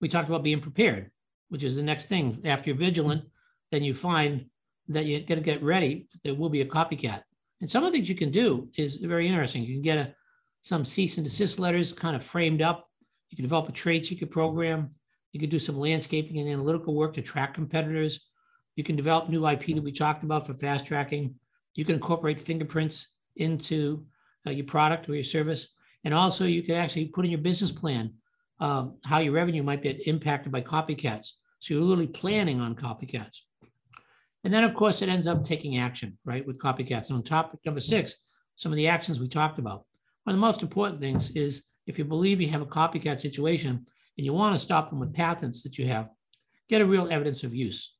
we 0.00 0.08
talked 0.08 0.28
about 0.28 0.42
being 0.42 0.60
prepared, 0.60 1.10
which 1.48 1.64
is 1.64 1.76
the 1.76 1.82
next 1.82 2.08
thing. 2.08 2.40
After 2.44 2.70
you're 2.70 2.78
vigilant, 2.78 3.24
then 3.70 3.82
you 3.82 3.94
find 3.94 4.46
that 4.88 5.06
you're 5.06 5.20
going 5.20 5.38
to 5.38 5.44
get 5.44 5.62
ready. 5.62 6.08
There 6.22 6.34
will 6.34 6.50
be 6.50 6.60
a 6.60 6.66
copycat. 6.66 7.22
And 7.60 7.70
some 7.70 7.84
of 7.84 7.92
the 7.92 7.96
things 7.96 8.08
you 8.08 8.14
can 8.14 8.30
do 8.30 8.68
is 8.76 8.96
very 8.96 9.28
interesting. 9.28 9.62
You 9.62 9.74
can 9.74 9.82
get 9.82 9.98
a, 9.98 10.14
some 10.62 10.84
cease 10.84 11.16
and 11.16 11.24
desist 11.24 11.58
letters 11.58 11.92
kind 11.92 12.16
of 12.16 12.24
framed 12.24 12.60
up. 12.60 12.88
You 13.30 13.36
can 13.36 13.44
develop 13.44 13.68
a 13.68 13.72
trade 13.72 14.04
secret 14.04 14.30
program. 14.30 14.90
You 15.32 15.40
can 15.40 15.48
do 15.48 15.58
some 15.58 15.78
landscaping 15.78 16.38
and 16.38 16.48
analytical 16.48 16.94
work 16.94 17.14
to 17.14 17.22
track 17.22 17.54
competitors. 17.54 18.26
You 18.76 18.84
can 18.84 18.96
develop 18.96 19.28
new 19.28 19.46
IP 19.46 19.66
that 19.74 19.82
we 19.82 19.92
talked 19.92 20.24
about 20.24 20.46
for 20.46 20.54
fast 20.54 20.86
tracking. 20.86 21.34
You 21.74 21.84
can 21.84 21.94
incorporate 21.94 22.40
fingerprints 22.40 23.08
into 23.36 24.04
uh, 24.46 24.50
your 24.50 24.66
product 24.66 25.08
or 25.08 25.14
your 25.14 25.24
service. 25.24 25.68
And 26.04 26.12
also, 26.12 26.44
you 26.44 26.62
can 26.62 26.74
actually 26.74 27.06
put 27.06 27.24
in 27.24 27.30
your 27.30 27.40
business 27.40 27.72
plan 27.72 28.12
um, 28.60 28.98
how 29.04 29.18
your 29.18 29.32
revenue 29.32 29.62
might 29.62 29.82
be 29.82 29.90
impacted 30.06 30.52
by 30.52 30.60
copycats. 30.60 31.30
So 31.60 31.74
you're 31.74 31.82
literally 31.82 32.08
planning 32.08 32.60
on 32.60 32.74
copycats. 32.74 33.38
And 34.44 34.52
then, 34.52 34.64
of 34.64 34.74
course, 34.74 35.02
it 35.02 35.08
ends 35.08 35.28
up 35.28 35.44
taking 35.44 35.78
action, 35.78 36.18
right, 36.24 36.46
with 36.46 36.58
copycats. 36.58 37.08
And 37.08 37.18
on 37.18 37.22
topic 37.22 37.60
number 37.64 37.80
six, 37.80 38.16
some 38.56 38.72
of 38.72 38.76
the 38.76 38.88
actions 38.88 39.20
we 39.20 39.28
talked 39.28 39.58
about. 39.58 39.84
One 40.24 40.34
of 40.34 40.38
the 40.38 40.46
most 40.46 40.62
important 40.62 41.00
things 41.00 41.30
is 41.30 41.64
if 41.86 41.98
you 41.98 42.04
believe 42.04 42.40
you 42.40 42.48
have 42.48 42.62
a 42.62 42.66
copycat 42.66 43.20
situation 43.20 43.86
and 44.16 44.26
you 44.26 44.32
want 44.32 44.54
to 44.54 44.58
stop 44.58 44.90
them 44.90 45.00
with 45.00 45.14
patents 45.14 45.62
that 45.62 45.78
you 45.78 45.86
have, 45.88 46.08
get 46.68 46.80
a 46.80 46.86
real 46.86 47.08
evidence 47.10 47.44
of 47.44 47.54
use. 47.54 47.94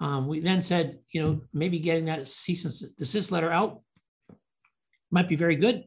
Um, 0.00 0.28
we 0.28 0.40
then 0.40 0.60
said, 0.60 0.98
you 1.12 1.22
know, 1.22 1.40
maybe 1.52 1.78
getting 1.78 2.04
that 2.06 2.28
cease 2.28 2.64
and 2.64 2.96
desist 2.96 3.32
letter 3.32 3.50
out 3.50 3.80
might 5.10 5.28
be 5.28 5.36
very 5.36 5.56
good. 5.56 5.84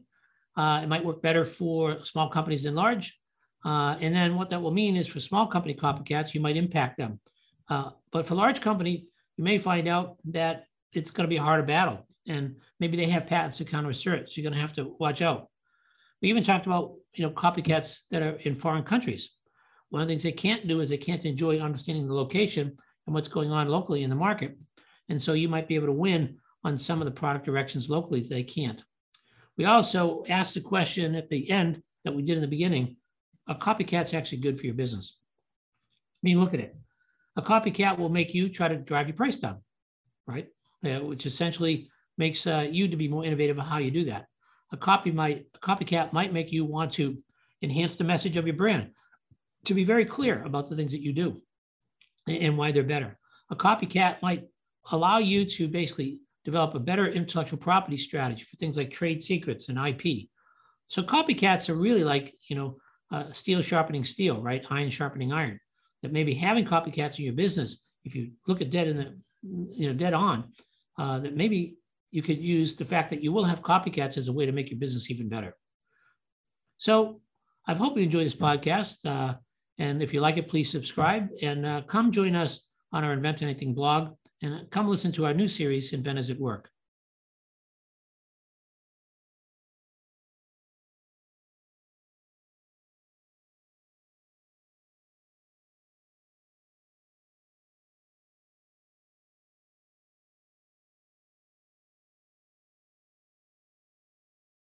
Uh, 0.56 0.80
it 0.82 0.88
might 0.88 1.04
work 1.04 1.22
better 1.22 1.44
for 1.44 2.04
small 2.04 2.28
companies 2.28 2.64
than 2.64 2.74
large. 2.74 3.18
Uh, 3.64 3.96
and 4.00 4.14
then 4.14 4.34
what 4.34 4.48
that 4.50 4.60
will 4.60 4.72
mean 4.72 4.96
is 4.96 5.06
for 5.06 5.20
small 5.20 5.46
company 5.46 5.74
copycats, 5.74 6.34
you 6.34 6.40
might 6.40 6.56
impact 6.56 6.98
them. 6.98 7.20
Uh, 7.70 7.90
but 8.10 8.26
for 8.26 8.34
large 8.34 8.60
company, 8.60 9.06
you 9.36 9.44
may 9.44 9.56
find 9.56 9.88
out 9.88 10.16
that 10.24 10.64
it's 10.92 11.10
going 11.10 11.24
to 11.24 11.30
be 11.30 11.36
a 11.36 11.42
harder 11.42 11.62
battle. 11.62 12.06
And 12.26 12.56
maybe 12.80 12.96
they 12.96 13.06
have 13.06 13.26
patents 13.26 13.56
to 13.58 13.64
counter 13.64 13.90
assert. 13.90 14.28
So 14.28 14.40
you're 14.40 14.50
going 14.50 14.58
to 14.58 14.60
have 14.60 14.74
to 14.74 14.94
watch 14.98 15.22
out. 15.22 15.48
We 16.20 16.28
even 16.28 16.44
talked 16.44 16.66
about, 16.66 16.94
you 17.14 17.24
know, 17.24 17.32
copycats 17.32 18.00
that 18.10 18.22
are 18.22 18.36
in 18.36 18.54
foreign 18.54 18.84
countries. 18.84 19.30
One 19.88 20.02
of 20.02 20.08
the 20.08 20.12
things 20.12 20.22
they 20.22 20.32
can't 20.32 20.68
do 20.68 20.80
is 20.80 20.88
they 20.88 20.96
can't 20.96 21.24
enjoy 21.24 21.58
understanding 21.58 22.06
the 22.06 22.14
location 22.14 22.76
and 23.06 23.14
what's 23.14 23.28
going 23.28 23.50
on 23.50 23.68
locally 23.68 24.02
in 24.02 24.10
the 24.10 24.16
market. 24.16 24.56
And 25.08 25.20
so 25.20 25.32
you 25.32 25.48
might 25.48 25.68
be 25.68 25.74
able 25.74 25.86
to 25.86 25.92
win 25.92 26.38
on 26.64 26.78
some 26.78 27.00
of 27.00 27.06
the 27.06 27.10
product 27.10 27.44
directions 27.44 27.90
locally 27.90 28.20
that 28.20 28.30
they 28.30 28.44
can't. 28.44 28.82
We 29.56 29.64
also 29.64 30.24
asked 30.28 30.54
the 30.54 30.60
question 30.60 31.14
at 31.14 31.28
the 31.28 31.50
end 31.50 31.82
that 32.04 32.14
we 32.14 32.22
did 32.22 32.36
in 32.36 32.42
the 32.42 32.48
beginning, 32.48 32.96
a 33.48 33.54
copycat's 33.54 34.14
actually 34.14 34.38
good 34.38 34.58
for 34.58 34.66
your 34.66 34.74
business. 34.74 35.16
I 36.22 36.22
mean, 36.22 36.40
look 36.40 36.54
at 36.54 36.60
it. 36.60 36.76
A 37.36 37.42
copycat 37.42 37.98
will 37.98 38.08
make 38.08 38.34
you 38.34 38.48
try 38.48 38.68
to 38.68 38.76
drive 38.76 39.08
your 39.08 39.16
price 39.16 39.36
down, 39.36 39.58
right? 40.26 40.48
Uh, 40.84 41.00
which 41.00 41.26
essentially 41.26 41.88
makes 42.18 42.46
uh, 42.46 42.66
you 42.70 42.88
to 42.88 42.96
be 42.96 43.08
more 43.08 43.24
innovative 43.24 43.58
of 43.58 43.66
how 43.66 43.78
you 43.78 43.90
do 43.90 44.04
that. 44.04 44.26
A 44.72 44.76
copy 44.76 45.10
might 45.10 45.46
a 45.54 45.58
copycat 45.58 46.12
might 46.12 46.32
make 46.32 46.52
you 46.52 46.64
want 46.64 46.92
to 46.94 47.18
enhance 47.62 47.96
the 47.96 48.04
message 48.04 48.36
of 48.36 48.46
your 48.46 48.56
brand, 48.56 48.90
to 49.64 49.74
be 49.74 49.84
very 49.84 50.04
clear 50.04 50.42
about 50.44 50.68
the 50.68 50.76
things 50.76 50.92
that 50.92 51.02
you 51.02 51.12
do 51.12 51.40
and 52.26 52.56
why 52.56 52.72
they're 52.72 52.82
better. 52.82 53.18
A 53.50 53.56
copycat 53.56 54.22
might 54.22 54.44
allow 54.90 55.18
you 55.18 55.44
to 55.44 55.68
basically 55.68 56.18
develop 56.44 56.74
a 56.74 56.80
better 56.80 57.06
intellectual 57.06 57.58
property 57.58 57.96
strategy 57.96 58.44
for 58.44 58.56
things 58.56 58.76
like 58.76 58.90
trade 58.90 59.22
secrets 59.22 59.68
and 59.68 59.78
IP. 59.78 60.28
So 60.88 61.02
copycats 61.02 61.68
are 61.68 61.74
really 61.74 62.04
like, 62.04 62.34
you 62.48 62.56
know, 62.56 62.76
uh, 63.10 63.30
steel 63.32 63.62
sharpening 63.62 64.04
steel, 64.04 64.40
right? 64.40 64.64
Iron 64.70 64.90
sharpening 64.90 65.32
iron. 65.32 65.60
That 66.02 66.12
maybe 66.12 66.34
having 66.34 66.64
copycats 66.64 67.18
in 67.18 67.24
your 67.24 67.34
business, 67.34 67.84
if 68.04 68.14
you 68.14 68.32
look 68.48 68.60
at 68.60 68.70
dead 68.70 68.88
in 68.88 68.96
the, 68.96 69.16
you 69.42 69.88
know, 69.88 69.94
dead 69.94 70.14
on, 70.14 70.52
uh, 70.98 71.20
that 71.20 71.36
maybe 71.36 71.76
you 72.10 72.22
could 72.22 72.38
use 72.38 72.74
the 72.74 72.84
fact 72.84 73.10
that 73.10 73.22
you 73.22 73.32
will 73.32 73.44
have 73.44 73.62
copycats 73.62 74.16
as 74.16 74.28
a 74.28 74.32
way 74.32 74.46
to 74.46 74.52
make 74.52 74.70
your 74.70 74.78
business 74.78 75.10
even 75.10 75.28
better. 75.28 75.56
So 76.78 77.20
I 77.66 77.74
hope 77.74 77.96
you 77.96 78.02
enjoy 78.02 78.24
this 78.24 78.34
podcast. 78.34 79.06
Uh, 79.06 79.34
and 79.78 80.02
if 80.02 80.12
you 80.12 80.20
like 80.20 80.36
it, 80.36 80.48
please 80.48 80.70
subscribe 80.70 81.28
and 81.42 81.66
uh, 81.66 81.82
come 81.86 82.12
join 82.12 82.34
us 82.34 82.68
on 82.92 83.04
our 83.04 83.12
Invent 83.12 83.42
Anything 83.42 83.74
blog 83.74 84.14
and 84.42 84.70
come 84.70 84.88
listen 84.88 85.12
to 85.12 85.26
our 85.26 85.34
new 85.34 85.48
series, 85.48 85.92
Inventors 85.92 86.30
It 86.30 86.38
Work. 86.38 86.70